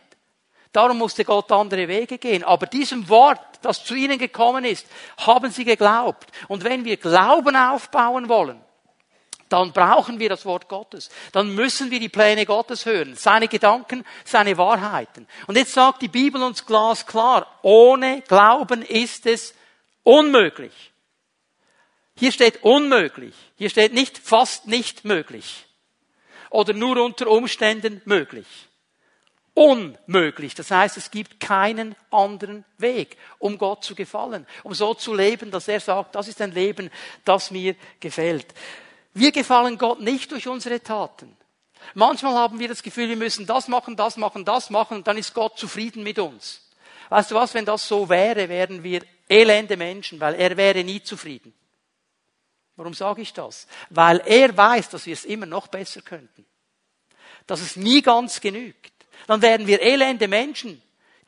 Darum 0.74 0.98
musste 0.98 1.24
Gott 1.24 1.52
andere 1.52 1.86
Wege 1.86 2.18
gehen. 2.18 2.42
Aber 2.42 2.66
diesem 2.66 3.08
Wort, 3.08 3.60
das 3.62 3.84
zu 3.84 3.94
ihnen 3.94 4.18
gekommen 4.18 4.64
ist, 4.64 4.88
haben 5.18 5.52
sie 5.52 5.64
geglaubt. 5.64 6.26
Und 6.48 6.64
wenn 6.64 6.84
wir 6.84 6.96
Glauben 6.96 7.54
aufbauen 7.54 8.28
wollen, 8.28 8.60
dann 9.48 9.72
brauchen 9.72 10.18
wir 10.18 10.28
das 10.28 10.44
Wort 10.44 10.68
Gottes. 10.68 11.10
Dann 11.30 11.54
müssen 11.54 11.92
wir 11.92 12.00
die 12.00 12.08
Pläne 12.08 12.44
Gottes 12.44 12.86
hören, 12.86 13.14
seine 13.14 13.46
Gedanken, 13.46 14.04
seine 14.24 14.58
Wahrheiten. 14.58 15.28
Und 15.46 15.56
jetzt 15.56 15.74
sagt 15.74 16.02
die 16.02 16.08
Bibel 16.08 16.42
uns 16.42 16.66
glasklar, 16.66 17.46
ohne 17.62 18.22
Glauben 18.22 18.82
ist 18.82 19.26
es 19.26 19.54
unmöglich. 20.02 20.72
Hier 22.16 22.32
steht 22.32 22.64
unmöglich. 22.64 23.36
Hier 23.56 23.70
steht 23.70 23.92
nicht 23.92 24.18
fast 24.18 24.66
nicht 24.66 25.04
möglich. 25.04 25.66
Oder 26.50 26.72
nur 26.72 27.00
unter 27.00 27.28
Umständen 27.28 28.02
möglich. 28.06 28.46
Unmöglich. 29.54 30.56
Das 30.56 30.72
heißt, 30.72 30.96
es 30.96 31.12
gibt 31.12 31.38
keinen 31.38 31.94
anderen 32.10 32.64
Weg, 32.78 33.16
um 33.38 33.56
Gott 33.56 33.84
zu 33.84 33.94
gefallen, 33.94 34.46
um 34.64 34.74
so 34.74 34.94
zu 34.94 35.14
leben, 35.14 35.52
dass 35.52 35.68
er 35.68 35.78
sagt, 35.78 36.16
das 36.16 36.26
ist 36.26 36.40
ein 36.40 36.50
Leben, 36.50 36.90
das 37.24 37.52
mir 37.52 37.76
gefällt. 38.00 38.52
Wir 39.12 39.30
gefallen 39.30 39.78
Gott 39.78 40.00
nicht 40.00 40.32
durch 40.32 40.48
unsere 40.48 40.82
Taten. 40.82 41.36
Manchmal 41.94 42.34
haben 42.34 42.58
wir 42.58 42.66
das 42.66 42.82
Gefühl, 42.82 43.08
wir 43.08 43.16
müssen 43.16 43.46
das 43.46 43.68
machen, 43.68 43.94
das 43.94 44.16
machen, 44.16 44.44
das 44.44 44.70
machen 44.70 44.98
und 44.98 45.06
dann 45.06 45.18
ist 45.18 45.34
Gott 45.34 45.56
zufrieden 45.56 46.02
mit 46.02 46.18
uns. 46.18 46.68
Weißt 47.10 47.30
du 47.30 47.36
was, 47.36 47.54
wenn 47.54 47.64
das 47.64 47.86
so 47.86 48.08
wäre, 48.08 48.48
wären 48.48 48.82
wir 48.82 49.02
elende 49.28 49.76
Menschen, 49.76 50.18
weil 50.18 50.34
er 50.34 50.56
wäre 50.56 50.82
nie 50.82 51.02
zufrieden. 51.02 51.54
Warum 52.76 52.94
sage 52.94 53.22
ich 53.22 53.32
das? 53.32 53.68
Weil 53.90 54.20
er 54.26 54.56
weiß, 54.56 54.88
dass 54.90 55.06
wir 55.06 55.12
es 55.12 55.24
immer 55.24 55.46
noch 55.46 55.68
besser 55.68 56.02
könnten. 56.02 56.44
Dass 57.46 57.60
es 57.60 57.76
nie 57.76 58.02
ganz 58.02 58.40
genügt. 58.40 58.93
Dann 59.26 59.42
wären 59.42 59.66
wir 59.66 59.80
elende 59.80 60.28
Menschen, 60.28 60.80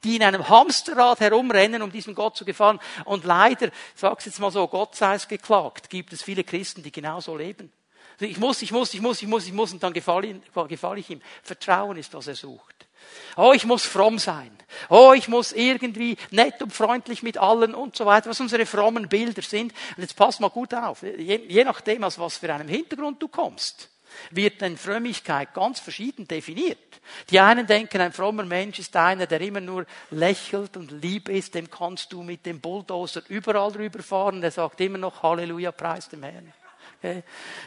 die 0.04 0.16
in 0.16 0.22
einem 0.22 0.48
Hamsterrad 0.48 1.20
herumrennen, 1.20 1.82
um 1.82 1.90
diesem 1.90 2.14
Gott 2.14 2.36
zu 2.36 2.44
gefallen. 2.44 2.78
Und 3.04 3.24
leider, 3.24 3.70
sag's 3.94 4.26
jetzt 4.26 4.38
mal 4.38 4.50
so, 4.50 4.68
Gott 4.68 4.94
sei 4.94 5.14
es 5.14 5.28
geklagt, 5.28 5.90
gibt 5.90 6.12
es 6.12 6.22
viele 6.22 6.44
Christen, 6.44 6.82
die 6.82 6.92
genauso 6.92 7.36
leben. 7.36 7.72
Also 8.14 8.30
ich 8.30 8.38
muss, 8.38 8.62
ich 8.62 8.72
muss, 8.72 8.94
ich 8.94 9.00
muss, 9.00 9.20
ich 9.20 9.28
muss, 9.28 9.46
ich 9.46 9.52
muss 9.52 9.72
und 9.72 9.82
dann 9.82 9.92
gefalle, 9.92 10.40
gefalle 10.68 11.00
ich 11.00 11.10
ihm. 11.10 11.20
Vertrauen 11.42 11.96
ist, 11.96 12.14
was 12.14 12.26
er 12.28 12.34
sucht. 12.34 12.86
Oh, 13.36 13.52
ich 13.54 13.66
muss 13.66 13.84
fromm 13.84 14.18
sein. 14.18 14.56
Oh, 14.88 15.12
ich 15.14 15.28
muss 15.28 15.52
irgendwie 15.52 16.16
nett 16.30 16.62
und 16.62 16.72
freundlich 16.72 17.22
mit 17.22 17.38
allen 17.38 17.74
und 17.74 17.96
so 17.96 18.06
weiter, 18.06 18.30
was 18.30 18.40
unsere 18.40 18.66
frommen 18.66 19.08
Bilder 19.08 19.42
sind. 19.42 19.72
Und 19.96 20.02
jetzt 20.02 20.16
pass 20.16 20.40
mal 20.40 20.48
gut 20.48 20.74
auf. 20.74 21.02
Je, 21.02 21.36
je 21.46 21.64
nachdem, 21.64 22.04
aus 22.04 22.18
was 22.18 22.38
für 22.38 22.52
einem 22.52 22.68
Hintergrund 22.68 23.22
du 23.22 23.28
kommst, 23.28 23.90
wird 24.30 24.60
denn 24.60 24.76
Frömmigkeit 24.76 25.54
ganz 25.54 25.80
verschieden 25.80 26.26
definiert. 26.28 26.78
Die 27.30 27.40
einen 27.40 27.66
denken, 27.66 28.00
ein 28.00 28.12
frommer 28.12 28.44
Mensch 28.44 28.78
ist 28.78 28.96
einer, 28.96 29.26
der 29.26 29.40
immer 29.40 29.60
nur 29.60 29.86
lächelt 30.10 30.76
und 30.76 30.90
lieb 30.90 31.28
ist, 31.28 31.54
dem 31.54 31.70
kannst 31.70 32.12
du 32.12 32.22
mit 32.22 32.44
dem 32.46 32.60
Bulldozer 32.60 33.22
überall 33.28 33.70
rüberfahren, 33.72 34.40
der 34.40 34.50
sagt 34.50 34.80
immer 34.80 34.98
noch 34.98 35.22
Halleluja, 35.22 35.72
preis 35.72 36.08
dem 36.08 36.22
Herrn. 36.22 36.52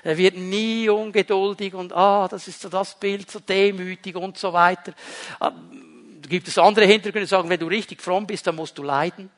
Er 0.03 0.17
wird 0.17 0.35
nie 0.35 0.89
ungeduldig 0.89 1.73
und 1.73 1.93
ah, 1.93 2.27
das 2.27 2.47
ist 2.47 2.61
so 2.61 2.69
das 2.69 2.99
Bild, 2.99 3.29
so 3.29 3.39
demütig 3.39 4.15
und 4.15 4.37
so 4.37 4.51
weiter. 4.51 4.93
Ah, 5.39 5.53
gibt 6.27 6.47
es 6.47 6.57
andere 6.57 6.85
Hintergründe, 6.85 7.25
die 7.25 7.29
sagen, 7.29 7.49
wenn 7.49 7.59
du 7.59 7.67
richtig 7.67 8.01
fromm 8.01 8.27
bist, 8.27 8.45
dann 8.47 8.55
musst 8.55 8.77
du 8.77 8.83
leiden. 8.83 9.29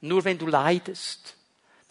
Nur 0.00 0.24
wenn 0.24 0.38
du 0.38 0.46
leidest, 0.46 1.36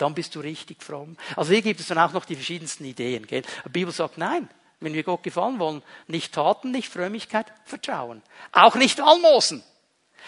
dann 0.02 0.14
bist 0.14 0.36
du 0.36 0.40
richtig 0.40 0.84
fromm. 0.84 1.18
Also 1.36 1.52
hier 1.52 1.62
gibt 1.62 1.80
es 1.80 1.88
dann 1.88 2.00
auch 2.00 2.14
noch 2.14 2.26
die 2.26 2.36
verschiedensten 2.36 2.86
Ideen. 2.86 3.28
Gell? 3.28 3.44
Die 3.66 3.70
Bibel 3.70 3.94
sagt, 3.94 4.18
nein, 4.18 4.50
wenn 4.80 4.94
wir 4.94 5.04
Gott 5.04 5.24
gefallen 5.24 5.60
wollen, 5.60 5.84
nicht 6.08 6.34
Taten, 6.34 6.72
nicht 6.72 6.92
Frömmigkeit, 6.92 7.48
Vertrauen. 7.66 8.22
Auch 8.52 8.76
nicht 8.76 9.02
Almosen. 9.02 9.64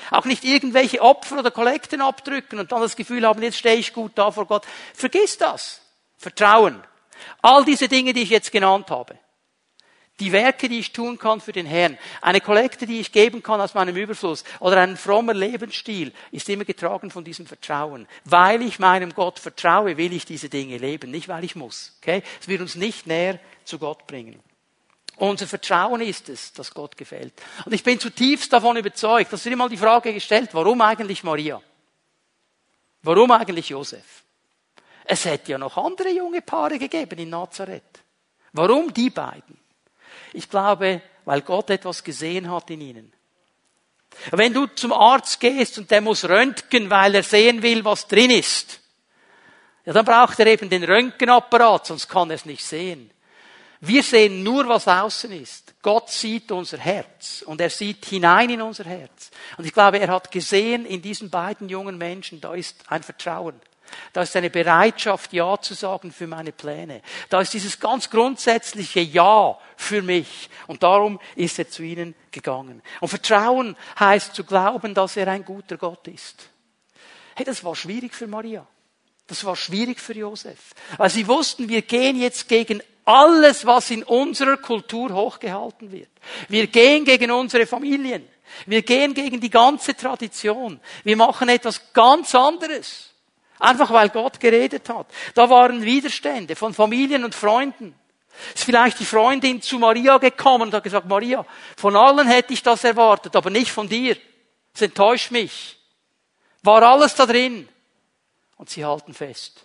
Auch 0.09 0.25
nicht 0.25 0.43
irgendwelche 0.43 1.01
Opfer 1.01 1.39
oder 1.39 1.51
Kollekten 1.51 2.01
abdrücken 2.01 2.59
und 2.59 2.71
dann 2.71 2.81
das 2.81 2.95
Gefühl 2.95 3.25
haben, 3.25 3.41
jetzt 3.41 3.57
stehe 3.57 3.75
ich 3.75 3.93
gut 3.93 4.13
da 4.15 4.31
vor 4.31 4.45
Gott. 4.45 4.65
Vergiss 4.93 5.37
das. 5.37 5.81
Vertrauen. 6.17 6.83
All 7.41 7.65
diese 7.65 7.87
Dinge, 7.87 8.13
die 8.13 8.21
ich 8.21 8.29
jetzt 8.29 8.51
genannt 8.51 8.89
habe. 8.89 9.17
Die 10.21 10.31
Werke, 10.31 10.69
die 10.69 10.77
ich 10.77 10.93
tun 10.93 11.17
kann 11.17 11.41
für 11.41 11.51
den 11.51 11.65
Herrn, 11.65 11.97
eine 12.21 12.41
Kollekte, 12.41 12.85
die 12.85 12.99
ich 12.99 13.11
geben 13.11 13.41
kann 13.41 13.59
aus 13.59 13.73
meinem 13.73 13.95
Überfluss 13.95 14.43
oder 14.59 14.77
ein 14.77 14.95
frommer 14.95 15.33
Lebensstil, 15.33 16.13
ist 16.31 16.47
immer 16.47 16.63
getragen 16.63 17.09
von 17.09 17.23
diesem 17.23 17.47
Vertrauen. 17.47 18.07
Weil 18.25 18.61
ich 18.61 18.77
meinem 18.77 19.15
Gott 19.15 19.39
vertraue, 19.39 19.97
will 19.97 20.13
ich 20.13 20.23
diese 20.25 20.47
Dinge 20.47 20.77
leben, 20.77 21.09
nicht 21.09 21.27
weil 21.27 21.43
ich 21.43 21.55
muss. 21.55 21.97
Okay? 21.99 22.21
Es 22.39 22.47
wird 22.47 22.61
uns 22.61 22.75
nicht 22.75 23.07
näher 23.07 23.39
zu 23.65 23.79
Gott 23.79 24.05
bringen. 24.05 24.39
Unser 25.15 25.47
Vertrauen 25.47 26.01
ist 26.01 26.29
es, 26.29 26.53
dass 26.53 26.71
Gott 26.71 26.95
gefällt. 26.97 27.33
Und 27.65 27.73
ich 27.73 27.83
bin 27.83 27.99
zutiefst 27.99 28.53
davon 28.53 28.77
überzeugt, 28.77 29.33
dass 29.33 29.43
wird 29.43 29.53
immer 29.53 29.69
die 29.69 29.77
Frage 29.77 30.13
gestellt, 30.13 30.51
warum 30.53 30.81
eigentlich 30.81 31.23
Maria? 31.23 31.59
Warum 33.01 33.31
eigentlich 33.31 33.69
Josef? 33.69 34.23
Es 35.03 35.25
hätte 35.25 35.53
ja 35.53 35.57
noch 35.57 35.77
andere 35.77 36.09
junge 36.09 36.43
Paare 36.43 36.77
gegeben 36.77 37.17
in 37.17 37.31
Nazareth. 37.31 38.03
Warum 38.53 38.93
die 38.93 39.09
beiden? 39.09 39.60
Ich 40.33 40.49
glaube, 40.49 41.01
weil 41.25 41.41
Gott 41.41 41.69
etwas 41.69 42.03
gesehen 42.03 42.49
hat 42.49 42.69
in 42.69 42.81
ihnen. 42.81 43.13
Wenn 44.31 44.53
du 44.53 44.67
zum 44.67 44.91
Arzt 44.91 45.39
gehst 45.39 45.77
und 45.77 45.89
der 45.89 46.01
muss 46.01 46.27
röntgen, 46.27 46.89
weil 46.89 47.15
er 47.15 47.23
sehen 47.23 47.61
will, 47.61 47.85
was 47.85 48.07
drin 48.07 48.29
ist, 48.29 48.79
ja, 49.85 49.93
dann 49.93 50.05
braucht 50.05 50.39
er 50.39 50.47
eben 50.47 50.69
den 50.69 50.83
Röntgenapparat, 50.83 51.87
sonst 51.87 52.07
kann 52.07 52.29
er 52.29 52.35
es 52.35 52.45
nicht 52.45 52.63
sehen. 52.63 53.09
Wir 53.79 54.03
sehen 54.03 54.43
nur, 54.43 54.67
was 54.67 54.87
außen 54.87 55.31
ist. 55.31 55.73
Gott 55.81 56.11
sieht 56.11 56.51
unser 56.51 56.77
Herz 56.77 57.41
und 57.41 57.59
er 57.59 57.71
sieht 57.71 58.05
hinein 58.05 58.51
in 58.51 58.61
unser 58.61 58.83
Herz. 58.83 59.31
Und 59.57 59.65
ich 59.65 59.73
glaube, 59.73 59.99
er 59.99 60.09
hat 60.09 60.29
gesehen 60.31 60.85
in 60.85 61.01
diesen 61.01 61.31
beiden 61.31 61.67
jungen 61.67 61.97
Menschen, 61.97 62.39
da 62.39 62.53
ist 62.53 62.83
ein 62.87 63.01
Vertrauen. 63.01 63.59
Da 64.13 64.21
ist 64.21 64.35
eine 64.35 64.49
Bereitschaft, 64.49 65.33
Ja 65.33 65.59
zu 65.59 65.73
sagen 65.73 66.11
für 66.11 66.27
meine 66.27 66.51
Pläne. 66.51 67.01
Da 67.29 67.41
ist 67.41 67.53
dieses 67.53 67.79
ganz 67.79 68.09
grundsätzliche 68.09 68.99
Ja 68.99 69.57
für 69.75 70.01
mich. 70.01 70.49
Und 70.67 70.83
darum 70.83 71.19
ist 71.35 71.59
er 71.59 71.69
zu 71.69 71.83
ihnen 71.83 72.15
gegangen. 72.31 72.81
Und 72.99 73.09
Vertrauen 73.09 73.75
heißt 73.99 74.35
zu 74.35 74.43
glauben, 74.43 74.93
dass 74.93 75.17
er 75.17 75.27
ein 75.27 75.45
guter 75.45 75.77
Gott 75.77 76.07
ist. 76.07 76.49
Hey, 77.35 77.45
das 77.45 77.63
war 77.63 77.75
schwierig 77.75 78.13
für 78.13 78.27
Maria. 78.27 78.65
Das 79.27 79.45
war 79.45 79.55
schwierig 79.55 79.99
für 79.99 80.13
Josef. 80.13 80.73
Weil 80.97 81.09
sie 81.09 81.27
wussten, 81.27 81.69
wir 81.69 81.81
gehen 81.83 82.19
jetzt 82.19 82.47
gegen 82.49 82.81
alles, 83.05 83.65
was 83.65 83.89
in 83.89 84.03
unserer 84.03 84.57
Kultur 84.57 85.13
hochgehalten 85.13 85.91
wird. 85.91 86.09
Wir 86.49 86.67
gehen 86.67 87.05
gegen 87.05 87.31
unsere 87.31 87.65
Familien. 87.65 88.27
Wir 88.65 88.81
gehen 88.81 89.13
gegen 89.13 89.39
die 89.39 89.49
ganze 89.49 89.95
Tradition. 89.95 90.79
Wir 91.03 91.15
machen 91.15 91.49
etwas 91.49 91.93
ganz 91.93 92.35
anderes. 92.35 93.10
Einfach 93.61 93.91
weil 93.91 94.09
Gott 94.09 94.39
geredet 94.39 94.89
hat. 94.89 95.05
Da 95.35 95.47
waren 95.49 95.83
Widerstände 95.83 96.55
von 96.55 96.73
Familien 96.73 97.23
und 97.23 97.35
Freunden. 97.35 97.93
Ist 98.55 98.63
vielleicht 98.63 98.99
die 98.99 99.05
Freundin 99.05 99.61
zu 99.61 99.77
Maria 99.77 100.17
gekommen 100.17 100.63
und 100.63 100.73
hat 100.73 100.83
gesagt, 100.83 101.07
Maria, 101.07 101.45
von 101.77 101.95
allen 101.95 102.27
hätte 102.27 102.53
ich 102.53 102.63
das 102.63 102.83
erwartet, 102.83 103.35
aber 103.35 103.51
nicht 103.51 103.71
von 103.71 103.87
dir. 103.87 104.17
Es 104.73 104.81
enttäuscht 104.81 105.29
mich. 105.29 105.77
War 106.63 106.81
alles 106.81 107.13
da 107.13 107.27
drin. 107.27 107.69
Und 108.57 108.71
sie 108.71 108.83
halten 108.83 109.13
fest. 109.13 109.63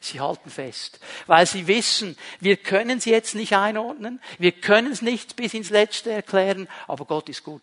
Sie 0.00 0.18
halten 0.18 0.50
fest, 0.50 0.98
weil 1.26 1.46
sie 1.46 1.66
wissen, 1.66 2.16
wir 2.40 2.56
können 2.56 3.00
sie 3.00 3.10
jetzt 3.10 3.34
nicht 3.34 3.54
einordnen, 3.54 4.18
wir 4.38 4.52
können 4.52 4.90
es 4.90 5.02
nicht 5.02 5.36
bis 5.36 5.52
ins 5.52 5.68
Letzte 5.68 6.10
erklären, 6.10 6.68
aber 6.88 7.04
Gott 7.04 7.28
ist 7.28 7.44
gut. 7.44 7.62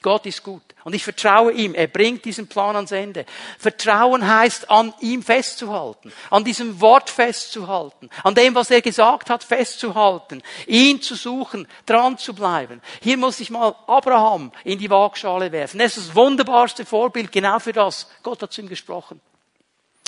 Gott 0.00 0.26
ist 0.26 0.44
gut. 0.44 0.62
Und 0.84 0.94
ich 0.94 1.02
vertraue 1.02 1.52
ihm. 1.52 1.74
Er 1.74 1.88
bringt 1.88 2.24
diesen 2.24 2.46
Plan 2.46 2.76
ans 2.76 2.92
Ende. 2.92 3.26
Vertrauen 3.58 4.26
heißt, 4.26 4.70
an 4.70 4.94
ihm 5.00 5.22
festzuhalten, 5.24 6.12
an 6.30 6.44
diesem 6.44 6.80
Wort 6.80 7.10
festzuhalten, 7.10 8.08
an 8.22 8.34
dem, 8.34 8.54
was 8.54 8.70
er 8.70 8.80
gesagt 8.80 9.28
hat, 9.28 9.42
festzuhalten, 9.42 10.42
ihn 10.66 11.02
zu 11.02 11.16
suchen, 11.16 11.66
dran 11.84 12.16
zu 12.16 12.32
bleiben. 12.32 12.80
Hier 13.02 13.16
muss 13.16 13.40
ich 13.40 13.50
mal 13.50 13.74
Abraham 13.88 14.52
in 14.62 14.78
die 14.78 14.88
Waagschale 14.88 15.50
werfen. 15.50 15.78
Das 15.78 15.96
ist 15.96 16.08
das 16.08 16.14
wunderbarste 16.14 16.86
Vorbild 16.86 17.32
genau 17.32 17.58
für 17.58 17.72
das. 17.72 18.06
Gott 18.22 18.40
hat 18.40 18.52
zu 18.52 18.60
ihm 18.60 18.68
gesprochen. 18.68 19.20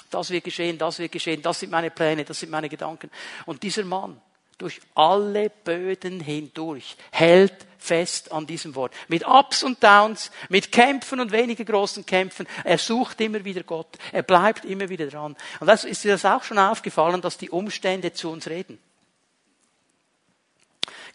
Das 0.08 0.30
wird 0.30 0.44
geschehen, 0.44 0.78
das 0.78 0.98
wird 0.98 1.12
geschehen, 1.12 1.42
das 1.42 1.60
sind 1.60 1.70
meine 1.70 1.90
Pläne, 1.90 2.24
das 2.24 2.40
sind 2.40 2.50
meine 2.50 2.68
Gedanken. 2.68 3.10
Und 3.46 3.62
dieser 3.62 3.84
Mann, 3.84 4.20
durch 4.60 4.80
alle 4.94 5.48
Böden 5.48 6.20
hindurch, 6.20 6.96
hält 7.10 7.66
fest 7.78 8.30
an 8.30 8.46
diesem 8.46 8.74
Wort. 8.74 8.92
Mit 9.08 9.26
Ups 9.26 9.62
und 9.62 9.82
Downs, 9.82 10.30
mit 10.50 10.70
Kämpfen 10.70 11.18
und 11.18 11.32
weniger 11.32 11.64
großen 11.64 12.04
Kämpfen. 12.04 12.46
Er 12.62 12.76
sucht 12.76 13.20
immer 13.22 13.42
wieder 13.44 13.62
Gott. 13.62 13.96
Er 14.12 14.22
bleibt 14.22 14.66
immer 14.66 14.90
wieder 14.90 15.06
dran. 15.06 15.34
Und 15.60 15.66
das 15.66 15.84
ist 15.84 16.04
dir 16.04 16.12
das 16.12 16.26
auch 16.26 16.44
schon 16.44 16.58
aufgefallen, 16.58 17.22
dass 17.22 17.38
die 17.38 17.48
Umstände 17.48 18.12
zu 18.12 18.30
uns 18.30 18.48
reden. 18.48 18.78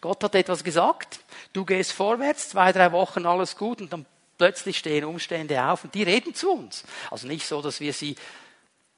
Gott 0.02 0.24
hat 0.24 0.34
etwas 0.34 0.64
gesagt. 0.64 1.20
Du 1.54 1.66
gehst 1.66 1.92
vorwärts, 1.92 2.50
zwei, 2.50 2.72
drei 2.72 2.92
Wochen 2.92 3.28
alles 3.28 3.56
gut 3.56 3.80
und 3.80 3.94
dann 3.94 4.08
plötzlich 4.38 4.80
stehen 4.80 5.06
Umstände 5.06 5.64
auf 5.64 5.84
und 5.84 5.94
die 5.94 6.04
reden 6.04 6.34
zu 6.34 6.52
uns. 6.52 6.84
Also 7.12 7.28
nicht 7.28 7.46
so, 7.46 7.62
dass 7.62 7.80
wir 7.80 7.94
sie 7.94 8.16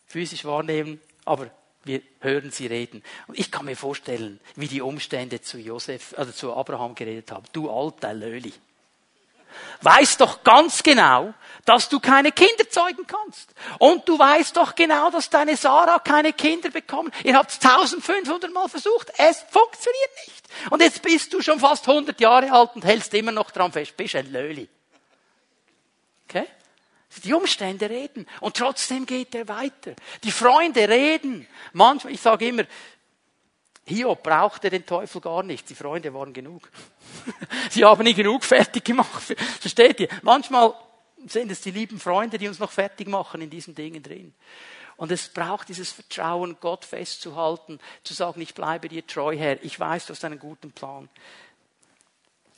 physisch 0.06 0.46
wahrnehmen, 0.46 1.02
aber 1.26 1.52
wir 1.88 2.02
hören 2.22 2.52
sie 2.52 2.68
reden. 2.68 3.04
Und 3.28 3.40
ich 3.40 3.52
kann 3.52 3.66
mir 3.66 3.76
vorstellen, 3.76 4.40
wie 4.56 4.68
die 4.68 4.82
Umstände 4.82 5.42
zu 5.42 5.58
Josef, 5.58 6.14
also 6.18 6.32
zu 6.32 6.54
Abraham 6.54 6.96
geredet 6.96 7.32
haben. 7.32 7.46
Du 7.54 7.70
alter 7.70 8.14
Löli. 8.14 8.54
Weißt 9.82 10.22
doch 10.22 10.44
ganz 10.44 10.84
genau, 10.84 11.34
dass 11.66 11.90
du 11.90 12.00
keine 12.00 12.32
Kinder 12.32 12.70
zeugen 12.70 13.06
kannst. 13.08 13.54
Und 13.80 14.08
du 14.08 14.18
weißt 14.18 14.56
doch 14.58 14.76
genau, 14.76 15.10
dass 15.10 15.30
deine 15.30 15.56
Sarah 15.58 16.00
keine 16.00 16.34
Kinder 16.34 16.70
bekommt. 16.70 17.14
Ihr 17.24 17.36
habt 17.36 17.52
es 17.52 17.60
1500 17.60 18.52
Mal 18.52 18.68
versucht. 18.68 19.12
Es 19.18 19.44
funktioniert 19.50 20.12
nicht. 20.28 20.48
Und 20.72 20.82
jetzt 20.82 21.02
bist 21.02 21.34
du 21.34 21.42
schon 21.42 21.60
fast 21.60 21.88
100 21.88 22.20
Jahre 22.20 22.52
alt 22.52 22.76
und 22.76 22.86
hältst 22.86 23.14
immer 23.14 23.32
noch 23.32 23.52
dran 23.52 23.72
fest. 23.72 23.98
Bist 23.98 24.16
ein 24.16 24.32
Löli. 24.32 24.68
Okay? 26.28 26.48
Die 27.24 27.34
Umstände 27.34 27.90
reden. 27.90 28.28
Und 28.42 28.58
trotzdem 28.58 29.06
geht 29.06 29.36
er 29.36 29.48
weiter. 29.48 29.94
Die 30.24 30.32
Freunde 30.32 30.88
reden. 30.88 31.48
Manchmal, 31.74 32.14
ich 32.14 32.22
sage 32.22 32.48
immer, 32.48 32.64
Hiob 33.86 34.22
brauchte 34.22 34.70
den 34.70 34.86
Teufel 34.86 35.22
gar 35.22 35.44
nicht. 35.44 35.70
Die 35.70 35.76
Freunde 35.76 36.14
waren 36.14 36.34
genug. 36.34 36.70
Sie 37.70 37.86
haben 37.86 38.06
ihn 38.06 38.16
genug 38.16 38.44
fertig 38.44 38.84
gemacht. 38.84 39.24
Versteht 39.60 40.02
ihr? 40.02 40.10
Manchmal 40.24 40.74
sind 41.26 41.52
es 41.52 41.62
die 41.62 41.72
lieben 41.72 42.00
Freunde, 42.00 42.38
die 42.38 42.48
uns 42.48 42.60
noch 42.60 42.72
fertig 42.72 43.08
machen 43.08 43.42
in 43.42 43.50
diesen 43.50 43.76
Dingen 43.76 44.04
drin. 44.04 44.34
Und 44.98 45.12
es 45.12 45.30
braucht 45.30 45.70
dieses 45.70 45.92
Vertrauen, 45.92 46.58
Gott 46.60 46.84
festzuhalten, 46.84 47.80
zu 48.04 48.14
sagen, 48.14 48.42
ich 48.42 48.56
bleibe 48.56 48.90
dir 48.90 49.06
treu, 49.06 49.38
Herr. 49.38 49.64
Ich 49.64 49.80
weiß, 49.80 50.08
du 50.08 50.14
hast 50.14 50.26
einen 50.26 50.40
guten 50.40 50.72
Plan. 50.72 51.08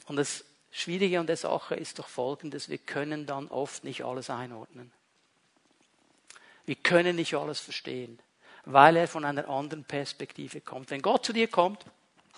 Und 0.08 0.18
es 0.18 0.46
Schwierige 0.72 1.20
an 1.20 1.28
der 1.28 1.38
Sache 1.38 1.76
ist 1.76 2.00
doch 2.00 2.08
folgendes, 2.08 2.70
wir 2.70 2.78
können 2.78 3.26
dann 3.26 3.48
oft 3.48 3.84
nicht 3.84 4.04
alles 4.04 4.30
einordnen. 4.30 4.92
Wir 6.66 6.76
können 6.76 7.16
nicht 7.16 7.34
alles 7.34 7.60
verstehen, 7.60 8.20
weil 8.66 8.96
er 8.96 9.08
von 9.08 9.26
einer 9.26 9.50
anderen 9.50 9.84
Perspektive 9.84 10.62
kommt. 10.62 10.92
Wenn 10.92 11.02
Gott 11.02 11.26
zu 11.26 11.34
dir 11.34 11.48
kommt, 11.48 11.84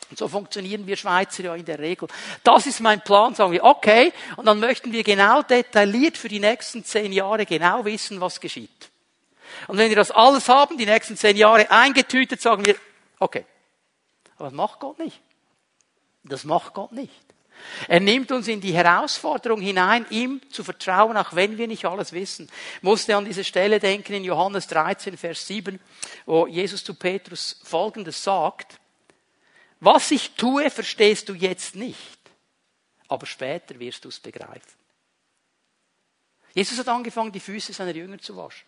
und 0.10 0.18
so 0.18 0.28
funktionieren 0.28 0.88
wir 0.88 0.98
Schweizer 0.98 1.44
ja 1.44 1.56
in 1.56 1.66
der 1.66 1.80
Regel. 1.80 2.08
Das 2.44 2.66
ist 2.66 2.80
mein 2.80 3.02
Plan, 3.02 3.36
sagen 3.36 3.52
wir, 3.52 3.64
okay, 3.64 4.12
und 4.36 4.46
dann 4.46 4.60
möchten 4.60 4.92
wir 4.92 5.04
genau 5.04 5.42
detailliert 5.42 6.18
für 6.18 6.28
die 6.28 6.40
nächsten 6.40 6.84
zehn 6.84 7.14
Jahre 7.14 7.46
genau 7.46 7.86
wissen, 7.86 8.20
was 8.20 8.42
geschieht. 8.42 8.92
Und 9.68 9.78
wenn 9.78 9.90
wir 9.90 9.96
das 9.96 10.12
alles 10.12 10.50
haben, 10.50 10.78
die 10.78 10.86
nächsten 10.86 11.16
zehn 11.18 11.38
Jahre 11.38 11.70
eingetütet, 11.70 12.42
sagen 12.42 12.66
wir, 12.66 12.76
okay. 13.20 13.46
Aber 14.38 14.46
das 14.46 14.54
macht 14.54 14.80
Gott 14.80 15.00
nicht. 15.00 15.22
Das 16.24 16.44
macht 16.44 16.74
Gott 16.74 16.92
nicht. 16.92 17.31
Er 17.88 18.00
nimmt 18.00 18.32
uns 18.32 18.48
in 18.48 18.62
die 18.62 18.74
Herausforderung 18.74 19.62
hinein, 19.62 20.06
ihm 20.10 20.42
zu 20.50 20.64
vertrauen, 20.64 21.18
auch 21.18 21.34
wenn 21.36 21.58
wir 21.58 21.68
nicht 21.68 21.86
alles 21.86 22.14
wissen. 22.14 22.50
Ich 22.78 22.84
musste 22.84 23.16
an 23.16 23.26
diese 23.26 23.44
Stelle 23.44 23.80
denken 23.80 24.14
in 24.14 24.24
Johannes 24.24 24.68
13, 24.68 25.18
Vers 25.18 25.48
7, 25.48 25.80
wo 26.26 26.48
Jesus 26.48 26.84
zu 26.84 26.94
Petrus 26.94 27.60
Folgendes 27.64 28.24
sagt. 28.24 28.80
Was 29.80 30.12
ich 30.12 30.32
tue, 30.32 30.70
verstehst 30.70 31.30
du 31.30 31.34
jetzt 31.34 31.76
nicht, 31.76 32.20
aber 33.08 33.26
später 33.26 33.80
wirst 33.80 34.06
du 34.06 34.10
es 34.10 34.20
begreifen. 34.20 34.82
Jesus 36.54 36.78
hat 36.78 36.88
angefangen, 36.88 37.32
die 37.32 37.40
Füße 37.40 37.74
seiner 37.74 37.96
Jünger 37.96 38.20
zu 38.20 38.36
waschen. 38.38 38.66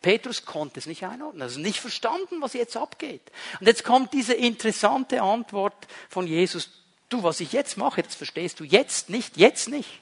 Petrus 0.00 0.44
konnte 0.44 0.80
es 0.80 0.86
nicht 0.86 1.04
einordnen, 1.04 1.42
also 1.42 1.60
nicht 1.60 1.80
verstanden, 1.80 2.40
was 2.40 2.52
jetzt 2.52 2.76
abgeht. 2.76 3.22
Und 3.60 3.66
jetzt 3.66 3.84
kommt 3.84 4.12
diese 4.12 4.34
interessante 4.34 5.22
Antwort 5.22 5.86
von 6.08 6.26
Jesus 6.26 6.83
du, 7.08 7.22
was 7.22 7.40
ich 7.40 7.52
jetzt 7.52 7.76
mache, 7.76 8.02
das 8.02 8.14
verstehst 8.14 8.60
du 8.60 8.64
jetzt 8.64 9.10
nicht, 9.10 9.36
jetzt 9.36 9.68
nicht. 9.68 10.00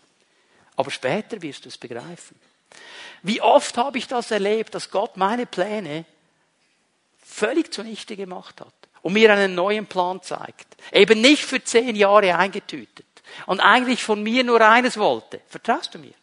Aber 0.76 0.90
später 0.90 1.42
wirst 1.42 1.64
du 1.64 1.68
es 1.68 1.78
begreifen. 1.78 2.38
Wie 3.22 3.40
oft 3.40 3.76
habe 3.76 3.98
ich 3.98 4.08
das 4.08 4.30
erlebt, 4.30 4.74
dass 4.74 4.90
Gott 4.90 5.16
meine 5.16 5.46
Pläne 5.46 6.04
völlig 7.22 7.72
zunichte 7.72 8.16
gemacht 8.16 8.60
hat 8.60 8.74
und 9.02 9.12
mir 9.12 9.32
einen 9.32 9.54
neuen 9.54 9.86
Plan 9.86 10.22
zeigt. 10.22 10.66
Eben 10.92 11.20
nicht 11.20 11.44
für 11.44 11.62
zehn 11.62 11.96
Jahre 11.96 12.36
eingetütet 12.36 13.06
und 13.46 13.60
eigentlich 13.60 14.02
von 14.02 14.22
mir 14.22 14.44
nur 14.44 14.60
eines 14.60 14.96
wollte. 14.96 15.40
Vertraust 15.48 15.94
du 15.94 15.98
mir? 15.98 16.14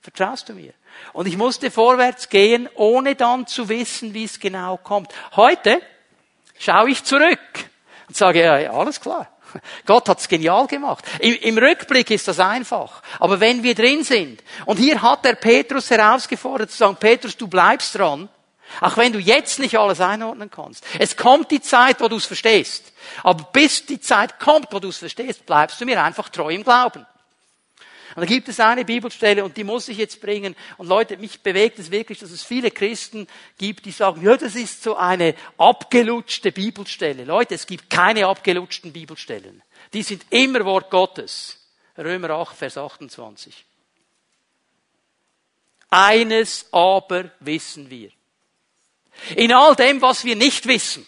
Vertraust 0.00 0.48
du 0.48 0.54
mir? 0.54 0.72
Und 1.12 1.26
ich 1.26 1.36
musste 1.36 1.70
vorwärts 1.70 2.28
gehen, 2.28 2.68
ohne 2.74 3.14
dann 3.14 3.46
zu 3.46 3.68
wissen, 3.68 4.14
wie 4.14 4.24
es 4.24 4.40
genau 4.40 4.76
kommt. 4.76 5.12
Heute 5.36 5.80
schaue 6.58 6.90
ich 6.90 7.04
zurück 7.04 7.38
und 8.08 8.16
sage, 8.16 8.42
ja, 8.42 8.70
alles 8.72 9.00
klar. 9.00 9.28
Gott 9.86 10.08
hat's 10.08 10.28
genial 10.28 10.66
gemacht. 10.66 11.04
Im, 11.18 11.34
Im, 11.34 11.58
Rückblick 11.58 12.10
ist 12.10 12.28
das 12.28 12.40
einfach. 12.40 13.02
Aber 13.18 13.40
wenn 13.40 13.62
wir 13.62 13.74
drin 13.74 14.04
sind, 14.04 14.42
und 14.66 14.78
hier 14.78 15.00
hat 15.02 15.24
der 15.24 15.34
Petrus 15.34 15.90
herausgefordert 15.90 16.70
zu 16.70 16.76
sagen, 16.76 16.96
Petrus, 16.96 17.36
du 17.36 17.48
bleibst 17.48 17.94
dran, 17.94 18.28
auch 18.80 18.96
wenn 18.96 19.12
du 19.12 19.18
jetzt 19.18 19.58
nicht 19.58 19.76
alles 19.76 20.00
einordnen 20.00 20.50
kannst. 20.50 20.84
Es 20.98 21.16
kommt 21.16 21.50
die 21.50 21.60
Zeit, 21.60 22.00
wo 22.00 22.08
du 22.08 22.16
es 22.16 22.26
verstehst. 22.26 22.92
Aber 23.22 23.44
bis 23.52 23.84
die 23.86 24.00
Zeit 24.00 24.38
kommt, 24.38 24.68
wo 24.72 24.78
du 24.78 24.88
es 24.88 24.98
verstehst, 24.98 25.44
bleibst 25.44 25.80
du 25.80 25.84
mir 25.84 26.02
einfach 26.02 26.28
treu 26.28 26.52
im 26.52 26.62
Glauben. 26.62 27.04
Und 28.16 28.22
da 28.22 28.26
gibt 28.26 28.48
es 28.48 28.58
eine 28.60 28.84
Bibelstelle 28.84 29.44
und 29.44 29.56
die 29.56 29.64
muss 29.64 29.88
ich 29.88 29.98
jetzt 29.98 30.20
bringen. 30.20 30.56
Und 30.78 30.88
Leute, 30.88 31.16
mich 31.16 31.40
bewegt 31.40 31.78
es 31.78 31.90
wirklich, 31.90 32.18
dass 32.18 32.30
es 32.30 32.42
viele 32.42 32.70
Christen 32.70 33.26
gibt, 33.58 33.86
die 33.86 33.92
sagen, 33.92 34.22
ja, 34.22 34.36
das 34.36 34.56
ist 34.56 34.82
so 34.82 34.96
eine 34.96 35.34
abgelutschte 35.58 36.50
Bibelstelle. 36.50 37.24
Leute, 37.24 37.54
es 37.54 37.66
gibt 37.66 37.88
keine 37.88 38.26
abgelutschten 38.26 38.92
Bibelstellen. 38.92 39.62
Die 39.92 40.02
sind 40.02 40.24
immer 40.30 40.64
Wort 40.64 40.90
Gottes. 40.90 41.58
Römer 41.96 42.30
8, 42.30 42.56
Vers 42.56 42.78
28. 42.78 43.64
Eines 45.90 46.66
aber 46.72 47.30
wissen 47.40 47.90
wir. 47.90 48.10
In 49.36 49.52
all 49.52 49.74
dem, 49.74 50.00
was 50.00 50.24
wir 50.24 50.36
nicht 50.36 50.66
wissen, 50.66 51.06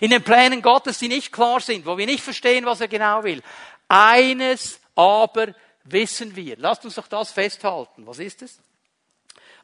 in 0.00 0.10
den 0.10 0.22
Plänen 0.22 0.62
Gottes, 0.62 0.98
die 0.98 1.08
nicht 1.08 1.32
klar 1.32 1.60
sind, 1.60 1.86
wo 1.86 1.96
wir 1.96 2.06
nicht 2.06 2.22
verstehen, 2.22 2.66
was 2.66 2.80
er 2.80 2.88
genau 2.88 3.22
will, 3.22 3.42
eines 3.88 4.80
aber 4.94 5.54
wissen 5.84 6.34
wir. 6.36 6.56
Lasst 6.58 6.84
uns 6.84 6.96
doch 6.96 7.08
das 7.08 7.30
festhalten. 7.32 8.06
Was 8.06 8.18
ist 8.18 8.42
es? 8.42 8.58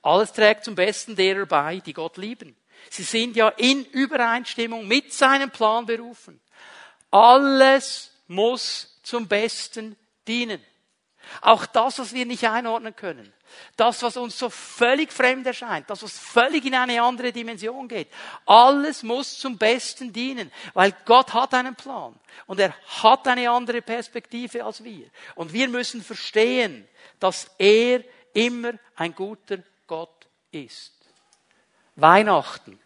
Alles 0.03 0.33
trägt 0.33 0.64
zum 0.64 0.75
Besten 0.75 1.16
derer 1.16 1.47
bei, 1.47 1.81
die 1.81 1.93
Gott 1.93 2.16
lieben. 2.16 2.57
Sie 2.89 3.03
sind 3.03 3.37
ja 3.37 3.49
in 3.51 3.85
Übereinstimmung 3.85 4.87
mit 4.87 5.12
seinem 5.12 5.51
Plan 5.51 5.85
berufen. 5.87 6.41
Alles 7.11 8.12
muss 8.29 8.99
zum 9.03 9.29
Besten 9.29 9.97
dienen. 10.27 10.64
Auch 11.43 11.66
das, 11.66 11.99
was 11.99 12.14
wir 12.14 12.25
nicht 12.25 12.45
einordnen 12.45 12.97
können. 12.97 13.33
Das, 13.77 14.03
was 14.03 14.17
uns 14.17 14.39
so 14.39 14.51
völlig 14.51 15.13
fremd 15.13 15.47
erscheint. 15.47 15.89
Das, 15.89 16.03
was 16.03 16.19
völlig 16.19 16.65
in 16.65 16.75
eine 16.75 17.03
andere 17.03 17.33
Dimension 17.33 17.89
geht. 17.89 18.09
Alles 18.47 19.03
muss 19.03 19.39
zum 19.39 19.57
Besten 19.59 20.13
dienen. 20.13 20.51
Weil 20.75 20.95
Gott 21.05 21.33
hat 21.33 21.55
einen 21.55 21.75
Plan. 21.75 22.15
Und 22.47 22.61
er 22.61 22.75
hat 23.03 23.27
eine 23.29 23.51
andere 23.51 23.83
Perspektive 23.83 24.65
als 24.65 24.85
wir. 24.85 25.07
Und 25.35 25.53
wir 25.53 25.69
müssen 25.69 26.03
verstehen, 26.03 26.87
dass 27.19 27.51
er 27.59 28.03
immer 28.33 28.73
ein 28.97 29.15
guter 29.15 29.59
Gott 29.87 30.27
ist. 30.51 30.93
Weihnachten 31.97 32.79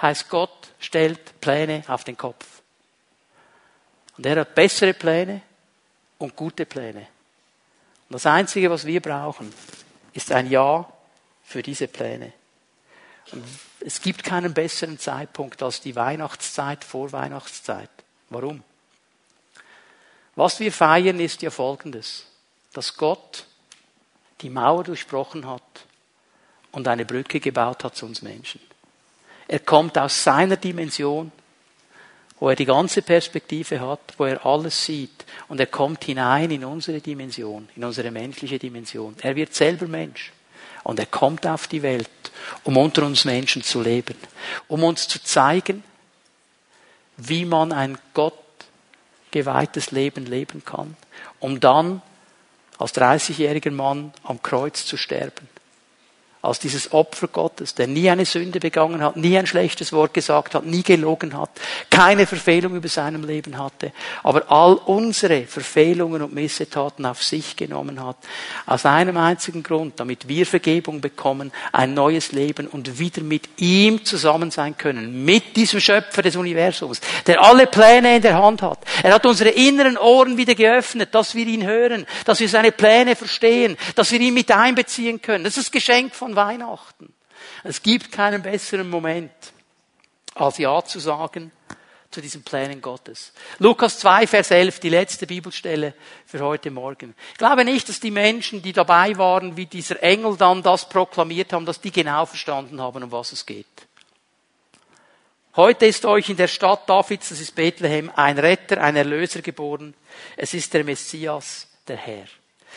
heißt 0.00 0.28
Gott 0.28 0.68
stellt 0.78 1.40
Pläne 1.40 1.82
auf 1.88 2.04
den 2.04 2.16
Kopf. 2.16 2.62
Und 4.16 4.26
er 4.26 4.40
hat 4.40 4.54
bessere 4.54 4.94
Pläne 4.94 5.42
und 6.18 6.34
gute 6.34 6.66
Pläne. 6.66 7.08
Und 8.08 8.14
das 8.14 8.26
Einzige, 8.26 8.70
was 8.70 8.86
wir 8.86 9.00
brauchen, 9.00 9.52
ist 10.12 10.32
ein 10.32 10.50
Ja 10.50 10.90
für 11.44 11.62
diese 11.62 11.88
Pläne. 11.88 12.32
Und 13.32 13.44
es 13.80 14.00
gibt 14.00 14.22
keinen 14.22 14.54
besseren 14.54 14.98
Zeitpunkt 14.98 15.62
als 15.62 15.80
die 15.80 15.96
Weihnachtszeit 15.96 16.84
vor 16.84 17.12
Weihnachtszeit. 17.12 17.90
Warum? 18.30 18.62
Was 20.36 20.60
wir 20.60 20.70
feiern 20.72 21.18
ist 21.18 21.42
ja 21.42 21.50
Folgendes, 21.50 22.26
dass 22.72 22.96
Gott 22.96 23.46
die 24.42 24.50
Mauer 24.50 24.84
durchbrochen 24.84 25.46
hat 25.46 25.62
und 26.72 26.86
eine 26.88 27.06
Brücke 27.06 27.40
gebaut 27.40 27.84
hat 27.84 27.96
zu 27.96 28.06
uns 28.06 28.22
Menschen. 28.22 28.60
Er 29.48 29.60
kommt 29.60 29.96
aus 29.96 30.22
seiner 30.22 30.56
Dimension, 30.56 31.32
wo 32.38 32.50
er 32.50 32.56
die 32.56 32.66
ganze 32.66 33.02
Perspektive 33.02 33.80
hat, 33.80 34.00
wo 34.18 34.24
er 34.24 34.44
alles 34.44 34.84
sieht. 34.84 35.24
Und 35.48 35.58
er 35.58 35.66
kommt 35.66 36.04
hinein 36.04 36.50
in 36.50 36.64
unsere 36.64 37.00
Dimension, 37.00 37.68
in 37.76 37.84
unsere 37.84 38.10
menschliche 38.10 38.58
Dimension. 38.58 39.16
Er 39.22 39.36
wird 39.36 39.54
selber 39.54 39.86
Mensch. 39.86 40.32
Und 40.84 40.98
er 40.98 41.06
kommt 41.06 41.46
auf 41.46 41.66
die 41.66 41.82
Welt, 41.82 42.08
um 42.62 42.76
unter 42.76 43.04
uns 43.04 43.24
Menschen 43.24 43.62
zu 43.62 43.80
leben, 43.80 44.16
um 44.68 44.84
uns 44.84 45.08
zu 45.08 45.22
zeigen, 45.22 45.82
wie 47.16 47.44
man 47.44 47.72
ein 47.72 47.98
Gott 48.14 48.34
geweihtes 49.30 49.90
Leben 49.90 50.26
leben 50.26 50.64
kann, 50.64 50.96
um 51.40 51.58
dann 51.58 52.02
als 52.78 52.94
30-jähriger 52.94 53.70
Mann 53.70 54.12
am 54.22 54.42
Kreuz 54.42 54.84
zu 54.84 54.96
sterben 54.96 55.48
als 56.46 56.58
dieses 56.60 56.92
Opfer 56.92 57.28
Gottes, 57.28 57.74
der 57.74 57.86
nie 57.86 58.08
eine 58.08 58.24
Sünde 58.24 58.60
begangen 58.60 59.02
hat, 59.02 59.16
nie 59.16 59.36
ein 59.36 59.46
schlechtes 59.46 59.92
Wort 59.92 60.14
gesagt 60.14 60.54
hat, 60.54 60.64
nie 60.64 60.82
gelogen 60.82 61.36
hat, 61.36 61.50
keine 61.90 62.26
Verfehlung 62.26 62.76
über 62.76 62.88
seinem 62.88 63.24
Leben 63.24 63.58
hatte, 63.58 63.92
aber 64.22 64.50
all 64.50 64.74
unsere 64.74 65.44
Verfehlungen 65.44 66.22
und 66.22 66.32
Missetaten 66.32 67.04
auf 67.04 67.22
sich 67.22 67.56
genommen 67.56 68.04
hat, 68.04 68.16
aus 68.66 68.86
einem 68.86 69.16
einzigen 69.16 69.62
Grund, 69.62 69.98
damit 69.98 70.28
wir 70.28 70.46
Vergebung 70.46 71.00
bekommen, 71.00 71.52
ein 71.72 71.94
neues 71.94 72.32
Leben 72.32 72.68
und 72.68 72.98
wieder 72.98 73.22
mit 73.22 73.48
ihm 73.56 74.04
zusammen 74.04 74.50
sein 74.50 74.76
können, 74.78 75.24
mit 75.24 75.56
diesem 75.56 75.80
Schöpfer 75.80 76.22
des 76.22 76.36
Universums, 76.36 77.00
der 77.26 77.42
alle 77.42 77.66
Pläne 77.66 78.16
in 78.16 78.22
der 78.22 78.40
Hand 78.40 78.62
hat. 78.62 78.78
Er 79.02 79.14
hat 79.14 79.26
unsere 79.26 79.50
inneren 79.50 79.98
Ohren 79.98 80.36
wieder 80.36 80.54
geöffnet, 80.54 81.14
dass 81.14 81.34
wir 81.34 81.46
ihn 81.46 81.66
hören, 81.66 82.06
dass 82.24 82.38
wir 82.40 82.48
seine 82.48 82.70
Pläne 82.70 83.16
verstehen, 83.16 83.76
dass 83.96 84.12
wir 84.12 84.20
ihn 84.20 84.34
mit 84.34 84.50
einbeziehen 84.52 85.20
können. 85.20 85.44
Das 85.44 85.56
ist 85.56 85.66
das 85.66 85.72
Geschenk 85.72 86.14
von 86.14 86.35
Weihnachten. 86.36 87.12
Es 87.64 87.82
gibt 87.82 88.12
keinen 88.12 88.42
besseren 88.42 88.88
Moment, 88.88 89.32
als 90.34 90.58
Ja 90.58 90.82
zu 90.84 91.00
sagen 91.00 91.52
zu 92.10 92.20
diesen 92.20 92.42
Plänen 92.42 92.80
Gottes. 92.80 93.32
Lukas 93.58 93.98
2, 93.98 94.26
Vers 94.26 94.50
11, 94.50 94.80
die 94.80 94.88
letzte 94.88 95.26
Bibelstelle 95.26 95.92
für 96.24 96.40
heute 96.40 96.70
Morgen. 96.70 97.14
Ich 97.32 97.38
glaube 97.38 97.64
nicht, 97.64 97.88
dass 97.88 98.00
die 98.00 98.10
Menschen, 98.10 98.62
die 98.62 98.72
dabei 98.72 99.18
waren, 99.18 99.56
wie 99.56 99.66
dieser 99.66 100.02
Engel 100.02 100.36
dann 100.36 100.62
das 100.62 100.88
proklamiert 100.88 101.52
haben, 101.52 101.66
dass 101.66 101.80
die 101.80 101.90
genau 101.90 102.24
verstanden 102.24 102.80
haben, 102.80 103.02
um 103.02 103.12
was 103.12 103.32
es 103.32 103.44
geht. 103.44 103.66
Heute 105.56 105.86
ist 105.86 106.04
euch 106.04 106.28
in 106.28 106.36
der 106.36 106.48
Stadt 106.48 106.88
Davids, 106.88 107.30
das 107.30 107.40
ist 107.40 107.54
Bethlehem, 107.54 108.10
ein 108.14 108.38
Retter, 108.38 108.80
ein 108.80 108.96
Erlöser 108.96 109.40
geboren. 109.40 109.94
Es 110.36 110.54
ist 110.54 110.72
der 110.74 110.84
Messias, 110.84 111.66
der 111.88 111.96
Herr. 111.96 112.26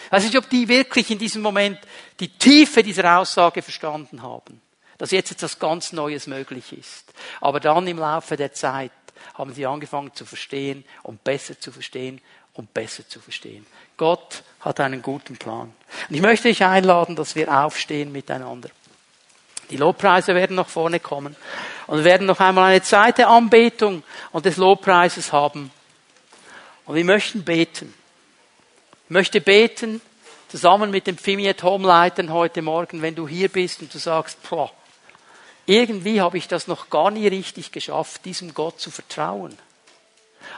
Ich 0.05 0.11
weiß 0.11 0.23
nicht, 0.23 0.37
ob 0.37 0.49
die 0.49 0.67
wirklich 0.67 1.09
in 1.11 1.19
diesem 1.19 1.41
Moment 1.41 1.79
die 2.19 2.29
Tiefe 2.29 2.83
dieser 2.83 3.19
Aussage 3.19 3.61
verstanden 3.61 4.21
haben. 4.21 4.61
Dass 4.97 5.11
jetzt 5.11 5.31
etwas 5.31 5.59
ganz 5.59 5.93
Neues 5.93 6.27
möglich 6.27 6.73
ist. 6.73 7.13
Aber 7.39 7.59
dann 7.59 7.87
im 7.87 7.99
Laufe 7.99 8.35
der 8.35 8.53
Zeit 8.53 8.91
haben 9.35 9.53
sie 9.53 9.65
angefangen 9.65 10.13
zu 10.13 10.25
verstehen 10.25 10.83
und 11.03 11.23
besser 11.23 11.59
zu 11.59 11.71
verstehen 11.71 12.19
und 12.53 12.73
besser 12.73 13.07
zu 13.07 13.21
verstehen. 13.21 13.65
Gott 13.95 14.43
hat 14.59 14.79
einen 14.81 15.01
guten 15.01 15.37
Plan. 15.37 15.73
Und 16.09 16.15
ich 16.15 16.21
möchte 16.21 16.49
dich 16.49 16.63
einladen, 16.63 17.15
dass 17.15 17.35
wir 17.35 17.49
aufstehen 17.49 18.11
miteinander. 18.11 18.69
Die 19.69 19.77
Lobpreise 19.77 20.35
werden 20.35 20.55
nach 20.55 20.67
vorne 20.67 20.99
kommen 20.99 21.35
und 21.87 22.03
werden 22.03 22.27
noch 22.27 22.39
einmal 22.39 22.71
eine 22.71 22.81
Zeit 22.81 23.17
der 23.17 23.29
Anbetung 23.29 24.03
und 24.31 24.45
des 24.45 24.57
Lobpreises 24.57 25.31
haben. 25.31 25.71
Und 26.85 26.95
wir 26.95 27.05
möchten 27.05 27.43
beten. 27.43 27.93
Möchte 29.11 29.41
beten, 29.41 30.01
zusammen 30.49 30.91
mit 30.91 31.07
dem 31.07 31.17
Fimiet 31.17 31.63
Home 31.63 31.87
Leitern 31.87 32.31
heute 32.31 32.61
Morgen, 32.61 33.01
wenn 33.01 33.15
du 33.15 33.27
hier 33.27 33.49
bist 33.49 33.81
und 33.81 33.91
du 33.91 33.97
sagst, 33.97 34.37
boah, 34.47 34.71
irgendwie 35.65 36.21
habe 36.21 36.37
ich 36.37 36.47
das 36.47 36.67
noch 36.67 36.91
gar 36.91 37.09
nie 37.09 37.27
richtig 37.27 37.71
geschafft, 37.71 38.23
diesem 38.25 38.53
Gott 38.53 38.79
zu 38.79 38.91
vertrauen. 38.91 39.57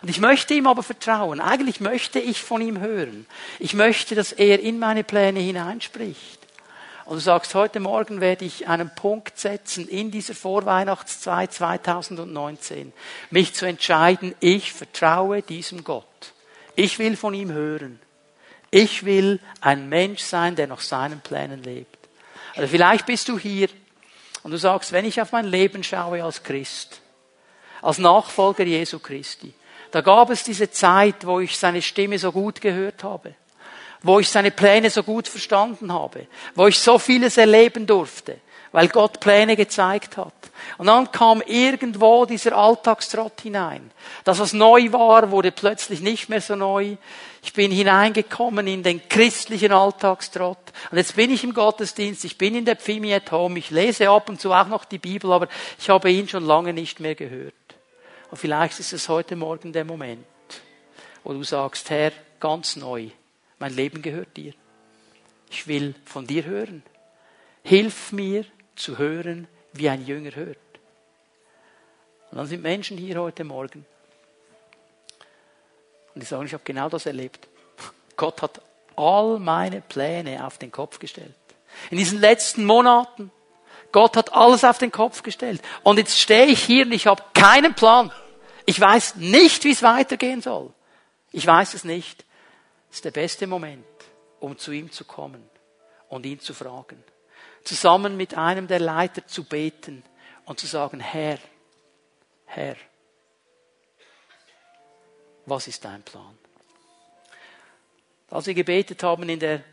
Und 0.02 0.10
ich 0.10 0.20
möchte 0.20 0.54
ihm 0.54 0.68
aber 0.68 0.84
vertrauen. 0.84 1.39
Eigentlich 1.39 1.80
möchte 1.80 2.20
ich 2.20 2.41
von 2.41 2.62
ihm 2.62 2.82
hören. 2.82 3.26
Ich 3.58 3.74
möchte, 3.74 4.16
dass 4.16 4.34
er 4.34 4.60
in 4.60 4.80
meine 4.80 5.06
Pläne 5.06 5.39
hineinspricht. 5.39 6.39
Und 7.06 7.16
du 7.16 7.22
sagst, 7.22 7.56
heute 7.56 7.80
Morgen 7.80 8.20
werde 8.20 8.43
ich 8.43 8.68
einen 8.68 8.93
Punkt 8.93 9.39
setzen 9.39 9.88
in 9.88 10.12
dieser 10.12 10.36
Vorweihnachtszeit 10.36 11.54
2019, 11.54 12.91
mich 13.30 13.54
zu 13.54 13.66
entscheiden, 13.66 14.36
ich 14.41 14.74
vertraue 14.74 15.41
diesem 15.41 15.86
Gott. 15.86 16.34
Ich 16.76 16.99
will 16.99 17.16
von 17.16 17.34
ihm 17.34 17.54
hören. 17.54 18.01
Ich 18.72 19.03
will 19.05 19.39
ein 19.59 19.89
Mensch 19.89 20.22
sein, 20.22 20.55
der 20.55 20.67
nach 20.67 20.80
seinen 20.80 21.19
Plänen 21.19 21.61
lebt. 21.61 21.97
Also 22.55 22.69
vielleicht 22.69 23.05
bist 23.05 23.28
du 23.28 23.38
hier 23.38 23.67
und 24.43 24.51
du 24.51 24.57
sagst, 24.57 24.93
wenn 24.93 25.05
ich 25.05 25.22
auf 25.22 25.34
mein 25.34 25.45
Leben 25.45 25.84
schaue 25.84 26.24
als 26.24 26.41
Christ, 26.41 27.01
als 27.82 27.97
Nachfolger 27.97 28.63
Jesu 28.63 28.99
Christi, 28.99 29.53
da 29.91 29.99
gab 29.99 30.30
es 30.30 30.43
diese 30.43 30.72
Zeit, 30.72 31.26
wo 31.26 31.41
ich 31.41 31.57
seine 31.57 31.82
Stimme 31.82 32.17
so 32.17 32.32
gut 32.32 32.61
gehört 32.61 33.03
habe, 33.03 33.36
wo 34.01 34.19
ich 34.19 34.30
seine 34.30 34.51
Pläne 34.51 34.89
so 34.89 35.03
gut 35.03 35.28
verstanden 35.28 35.91
habe, 35.91 36.28
wo 36.55 36.67
ich 36.67 36.80
so 36.80 36.97
vieles 36.97 37.38
erleben 37.38 37.86
durfte, 37.86 38.39
weil 38.72 38.88
Gott 38.88 39.19
Pläne 39.19 39.55
gezeigt 39.55 40.17
hat. 40.17 40.34
Und 40.78 40.88
dann 40.88 41.11
kam 41.11 41.41
irgendwo 41.41 42.26
dieser 42.26 42.55
Alltagstrott 42.55 43.41
hinein. 43.41 43.91
Das, 44.24 44.39
was 44.39 44.53
neu 44.53 44.91
war, 44.91 45.32
wurde 45.32 45.51
plötzlich 45.51 46.01
nicht 46.01 46.30
mehr 46.30 46.41
so 46.41 46.55
neu. 46.55 46.95
Ich 47.43 47.53
bin 47.53 47.72
hineingekommen 47.72 48.67
in 48.67 48.84
den 48.84 49.07
christlichen 49.09 49.72
Alltagstrott. 49.72 50.57
Und 50.91 50.97
jetzt 50.97 51.15
bin 51.15 51.32
ich 51.32 51.43
im 51.43 51.53
Gottesdienst, 51.53 52.24
ich 52.24 52.38
bin 52.38 52.55
in 52.55 52.65
der 52.65 52.76
Pfimi 52.76 53.13
at 53.13 53.32
Home, 53.32 53.59
ich 53.59 53.72
lese 53.72 54.09
ab 54.09 54.30
und 54.30 54.39
zu 54.39 54.53
auch 54.53 54.67
noch 54.67 54.86
die 54.86 54.99
Bibel, 54.99 55.32
aber 55.34 55.47
ich 55.80 55.89
habe 55.89 56.11
ihn 56.11 56.28
schon 56.28 56.45
lange 56.45 56.74
nicht 56.74 56.99
mehr 56.99 57.15
gehört. 57.15 57.53
Und 58.30 58.38
vielleicht 58.38 58.80
ist 58.80 58.93
es 58.93 59.09
heute 59.09 59.36
Morgen 59.36 59.74
der 59.74 59.84
Moment, 59.84 60.26
wo 61.24 61.34
du 61.34 61.43
sagst, 61.43 61.89
Herr, 61.89 62.11
ganz 62.39 62.76
neu, 62.76 63.09
mein 63.59 63.76
Leben 63.76 64.01
gehört 64.01 64.38
dir. 64.38 64.53
Ich 65.49 65.67
will 65.67 65.95
von 66.05 66.26
dir 66.26 66.45
hören. 66.45 66.84
Hilf 67.63 68.13
mir 68.13 68.45
zu 68.76 68.97
hören, 68.97 69.47
wie 69.74 69.89
ein 69.89 70.05
Jünger 70.05 70.36
hört. 70.36 70.57
Und 72.32 72.38
dann 72.38 72.47
sind 72.47 72.63
Menschen 72.63 72.97
hier 72.97 73.19
heute 73.22 73.43
Morgen, 73.43 73.86
und 76.13 76.22
die 76.22 76.26
sagen, 76.26 76.45
ich 76.45 76.53
habe 76.53 76.63
genau 76.63 76.89
das 76.89 77.05
erlebt. 77.05 77.47
Gott 78.17 78.41
hat 78.41 78.61
all 78.95 79.39
meine 79.39 79.82
Pläne 79.82 80.45
auf 80.45 80.57
den 80.57 80.72
Kopf 80.72 80.99
gestellt. 80.99 81.36
In 81.89 81.97
diesen 81.97 82.19
letzten 82.19 82.65
Monaten. 82.65 83.32
Gott 83.91 84.15
hat 84.15 84.34
alles 84.34 84.63
auf 84.63 84.78
den 84.78 84.91
Kopf 84.91 85.24
gestellt. 85.24 85.61
Und 85.84 85.97
jetzt 85.97 86.19
stehe 86.19 86.45
ich 86.45 86.63
hier 86.63 86.86
und 86.86 86.91
ich 86.91 87.07
habe 87.07 87.24
keinen 87.34 87.74
Plan. 87.74 88.11
Ich 88.65 88.80
weiß 88.80 89.15
nicht, 89.15 89.63
wie 89.63 89.72
es 89.72 89.84
weitergehen 89.84 90.41
soll. 90.41 90.74
Ich 91.32 91.45
weiß 91.45 91.74
es 91.74 91.84
nicht. 91.84 92.26
Es 92.89 92.97
ist 92.97 93.05
der 93.05 93.11
beste 93.11 93.47
Moment, 93.47 93.86
um 94.39 94.57
zu 94.57 94.72
ihm 94.72 94.91
zu 94.91 95.05
kommen 95.05 95.43
und 96.09 96.26
ihn 96.26 96.39
zu 96.39 96.53
fragen. 96.53 97.03
Zusammen 97.64 98.18
mit 98.18 98.36
einem 98.36 98.68
der 98.68 98.80
Leiter 98.80 99.26
zu 99.28 99.43
beten 99.43 100.03
und 100.45 100.59
zu 100.59 100.68
sagen, 100.68 100.99
Herr, 100.99 101.38
Herr, 102.45 102.76
was 105.45 105.68
ist 105.68 105.86
dein 105.86 106.03
Plan? 106.03 106.38
Als 108.30 108.47
wir 108.47 108.53
gebetet 108.53 109.03
haben 109.03 109.28
in 109.28 109.39
der 109.39 109.64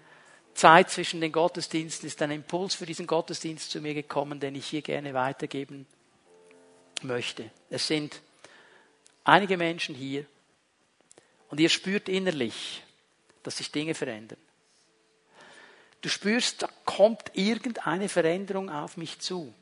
Zeit 0.54 0.90
zwischen 0.90 1.20
den 1.20 1.30
Gottesdiensten, 1.30 2.08
ist 2.08 2.20
ein 2.20 2.32
Impuls 2.32 2.74
für 2.74 2.86
diesen 2.86 3.06
Gottesdienst 3.06 3.70
zu 3.70 3.80
mir 3.80 3.94
gekommen, 3.94 4.40
den 4.40 4.56
ich 4.56 4.66
hier 4.66 4.82
gerne 4.82 5.14
weitergeben 5.14 5.86
möchte. 7.02 7.50
Es 7.70 7.86
sind 7.86 8.20
einige 9.22 9.56
Menschen 9.56 9.94
hier 9.94 10.26
und 11.50 11.60
ihr 11.60 11.68
spürt 11.68 12.08
innerlich, 12.08 12.82
dass 13.44 13.58
sich 13.58 13.70
Dinge 13.70 13.94
verändern. 13.94 14.38
Du 16.00 16.08
spürst, 16.08 16.62
da 16.62 16.68
kommt 16.84 17.32
irgendeine 17.34 18.08
Veränderung 18.08 18.70
auf 18.70 18.96
mich 18.96 19.18
zu. 19.18 19.52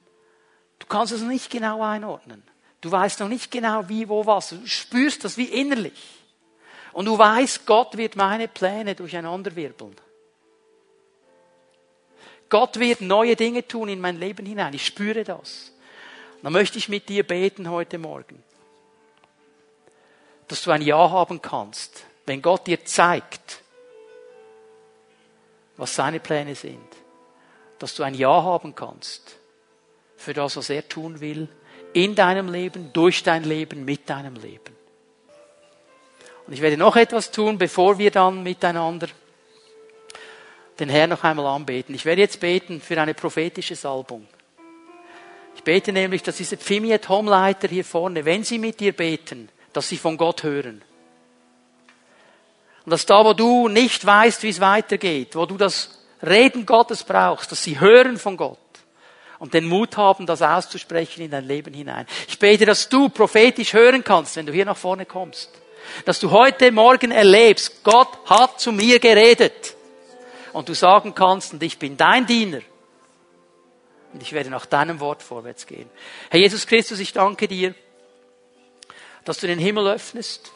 Du 0.78 0.86
kannst 0.86 1.12
es 1.12 1.22
nicht 1.22 1.50
genau 1.50 1.82
einordnen. 1.82 2.42
Du 2.80 2.90
weißt 2.90 3.20
noch 3.20 3.28
nicht 3.28 3.50
genau 3.50 3.88
wie, 3.88 4.08
wo, 4.08 4.26
was. 4.26 4.50
Du 4.50 4.66
spürst 4.66 5.24
das 5.24 5.38
wie 5.38 5.46
innerlich. 5.46 6.22
Und 6.92 7.06
du 7.06 7.18
weißt, 7.18 7.66
Gott 7.66 7.96
wird 7.96 8.16
meine 8.16 8.48
Pläne 8.48 8.94
durcheinanderwirbeln. 8.94 9.96
Gott 12.48 12.78
wird 12.78 13.00
neue 13.00 13.34
Dinge 13.34 13.66
tun 13.66 13.88
in 13.88 14.00
mein 14.00 14.18
Leben 14.18 14.46
hinein. 14.46 14.74
Ich 14.74 14.86
spüre 14.86 15.24
das. 15.24 15.72
dann 16.42 16.52
möchte 16.52 16.78
ich 16.78 16.88
mit 16.88 17.08
dir 17.08 17.24
beten 17.24 17.70
heute 17.70 17.98
Morgen, 17.98 18.42
dass 20.46 20.62
du 20.62 20.70
ein 20.70 20.82
Ja 20.82 21.10
haben 21.10 21.42
kannst, 21.42 22.04
wenn 22.24 22.40
Gott 22.40 22.66
dir 22.66 22.84
zeigt, 22.84 23.62
was 25.76 25.94
seine 25.94 26.20
Pläne 26.20 26.54
sind, 26.54 26.88
dass 27.78 27.94
du 27.94 28.02
ein 28.02 28.14
Ja 28.14 28.42
haben 28.42 28.74
kannst 28.74 29.36
für 30.16 30.32
das, 30.32 30.56
was 30.56 30.70
er 30.70 30.88
tun 30.88 31.20
will, 31.20 31.48
in 31.92 32.14
deinem 32.14 32.50
Leben, 32.50 32.92
durch 32.92 33.22
dein 33.22 33.44
Leben, 33.44 33.84
mit 33.84 34.08
deinem 34.08 34.36
Leben. 34.36 34.74
Und 36.46 36.52
ich 36.52 36.60
werde 36.60 36.76
noch 36.76 36.96
etwas 36.96 37.30
tun, 37.30 37.58
bevor 37.58 37.98
wir 37.98 38.10
dann 38.10 38.42
miteinander 38.42 39.08
den 40.78 40.88
Herrn 40.88 41.10
noch 41.10 41.24
einmal 41.24 41.46
anbeten. 41.46 41.94
Ich 41.94 42.04
werde 42.04 42.20
jetzt 42.20 42.40
beten 42.40 42.80
für 42.80 43.00
eine 43.00 43.14
prophetische 43.14 43.74
Salbung. 43.74 44.26
Ich 45.54 45.64
bete 45.64 45.92
nämlich, 45.92 46.22
dass 46.22 46.36
diese 46.36 46.56
Pfimiet 46.56 47.08
Homeleiter 47.08 47.66
hier 47.68 47.84
vorne, 47.84 48.24
wenn 48.24 48.44
sie 48.44 48.58
mit 48.58 48.78
dir 48.78 48.92
beten, 48.92 49.48
dass 49.72 49.88
sie 49.88 49.96
von 49.96 50.16
Gott 50.16 50.42
hören. 50.42 50.82
Und 52.86 52.92
dass 52.92 53.04
da, 53.04 53.24
wo 53.24 53.32
du 53.32 53.66
nicht 53.66 54.06
weißt, 54.06 54.44
wie 54.44 54.48
es 54.48 54.60
weitergeht, 54.60 55.34
wo 55.34 55.44
du 55.44 55.56
das 55.56 55.90
Reden 56.24 56.66
Gottes 56.66 57.02
brauchst, 57.02 57.50
dass 57.50 57.64
sie 57.64 57.80
hören 57.80 58.16
von 58.16 58.36
Gott 58.36 58.58
und 59.40 59.54
den 59.54 59.66
Mut 59.66 59.96
haben, 59.96 60.24
das 60.24 60.40
auszusprechen 60.40 61.22
in 61.22 61.32
dein 61.32 61.48
Leben 61.48 61.74
hinein. 61.74 62.06
Ich 62.28 62.38
bete, 62.38 62.64
dass 62.64 62.88
du 62.88 63.08
prophetisch 63.08 63.72
hören 63.72 64.04
kannst, 64.04 64.36
wenn 64.36 64.46
du 64.46 64.52
hier 64.52 64.64
nach 64.64 64.76
vorne 64.76 65.04
kommst. 65.04 65.50
Dass 66.04 66.20
du 66.20 66.30
heute 66.30 66.70
Morgen 66.70 67.10
erlebst, 67.10 67.82
Gott 67.82 68.08
hat 68.26 68.60
zu 68.60 68.70
mir 68.70 69.00
geredet. 69.00 69.74
Und 70.52 70.68
du 70.68 70.74
sagen 70.74 71.12
kannst, 71.12 71.54
und 71.54 71.62
ich 71.64 71.80
bin 71.80 71.96
dein 71.96 72.24
Diener. 72.24 72.60
Und 74.12 74.22
ich 74.22 74.32
werde 74.32 74.48
nach 74.48 74.64
deinem 74.64 75.00
Wort 75.00 75.24
vorwärts 75.24 75.66
gehen. 75.66 75.90
Herr 76.30 76.38
Jesus 76.38 76.68
Christus, 76.68 77.00
ich 77.00 77.12
danke 77.12 77.48
dir, 77.48 77.74
dass 79.24 79.38
du 79.38 79.48
den 79.48 79.58
Himmel 79.58 79.88
öffnest 79.88 80.52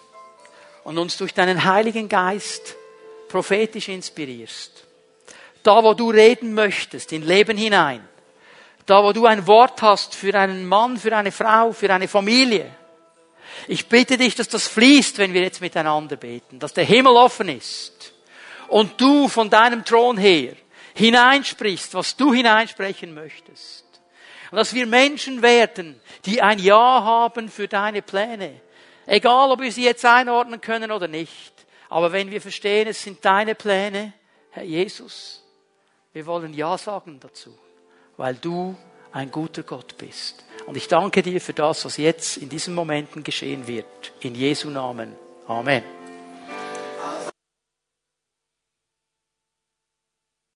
und 0.90 0.98
uns 0.98 1.16
durch 1.16 1.32
deinen 1.32 1.64
Heiligen 1.64 2.08
Geist 2.08 2.74
prophetisch 3.28 3.88
inspirierst. 3.88 4.84
Da, 5.62 5.84
wo 5.84 5.94
du 5.94 6.10
reden 6.10 6.52
möchtest, 6.52 7.12
in 7.12 7.24
Leben 7.24 7.56
hinein. 7.56 8.02
Da, 8.86 9.04
wo 9.04 9.12
du 9.12 9.24
ein 9.24 9.46
Wort 9.46 9.82
hast 9.82 10.16
für 10.16 10.34
einen 10.34 10.66
Mann, 10.66 10.96
für 10.96 11.16
eine 11.16 11.30
Frau, 11.30 11.70
für 11.70 11.94
eine 11.94 12.08
Familie. 12.08 12.68
Ich 13.68 13.86
bitte 13.86 14.16
dich, 14.16 14.34
dass 14.34 14.48
das 14.48 14.66
fließt, 14.66 15.18
wenn 15.18 15.32
wir 15.32 15.42
jetzt 15.42 15.60
miteinander 15.60 16.16
beten, 16.16 16.58
dass 16.58 16.72
der 16.72 16.82
Himmel 16.82 17.12
offen 17.12 17.48
ist 17.48 18.12
und 18.66 19.00
du 19.00 19.28
von 19.28 19.48
deinem 19.48 19.84
Thron 19.84 20.18
her 20.18 20.54
hineinsprichst, 20.94 21.94
was 21.94 22.16
du 22.16 22.34
hineinsprechen 22.34 23.14
möchtest. 23.14 23.84
Und 24.50 24.56
dass 24.56 24.74
wir 24.74 24.88
Menschen 24.88 25.40
werden, 25.40 26.00
die 26.24 26.42
ein 26.42 26.58
Ja 26.58 27.04
haben 27.04 27.48
für 27.48 27.68
deine 27.68 28.02
Pläne. 28.02 28.60
Egal, 29.06 29.50
ob 29.50 29.60
wir 29.60 29.72
sie 29.72 29.84
jetzt 29.84 30.04
einordnen 30.04 30.60
können 30.60 30.90
oder 30.92 31.08
nicht. 31.08 31.52
Aber 31.88 32.12
wenn 32.12 32.30
wir 32.30 32.40
verstehen, 32.40 32.88
es 32.88 33.02
sind 33.02 33.24
deine 33.24 33.54
Pläne, 33.54 34.12
Herr 34.50 34.62
Jesus, 34.62 35.42
wir 36.12 36.26
wollen 36.26 36.54
Ja 36.54 36.78
sagen 36.78 37.18
dazu, 37.20 37.56
weil 38.16 38.34
du 38.34 38.76
ein 39.12 39.30
guter 39.30 39.62
Gott 39.62 39.96
bist. 39.98 40.44
Und 40.66 40.76
ich 40.76 40.88
danke 40.88 41.22
dir 41.22 41.40
für 41.40 41.52
das, 41.52 41.84
was 41.84 41.96
jetzt 41.96 42.36
in 42.36 42.48
diesen 42.48 42.74
Momenten 42.74 43.24
geschehen 43.24 43.66
wird. 43.66 44.12
In 44.20 44.34
Jesu 44.34 44.70
Namen. 44.70 45.16
Amen. 45.46 45.99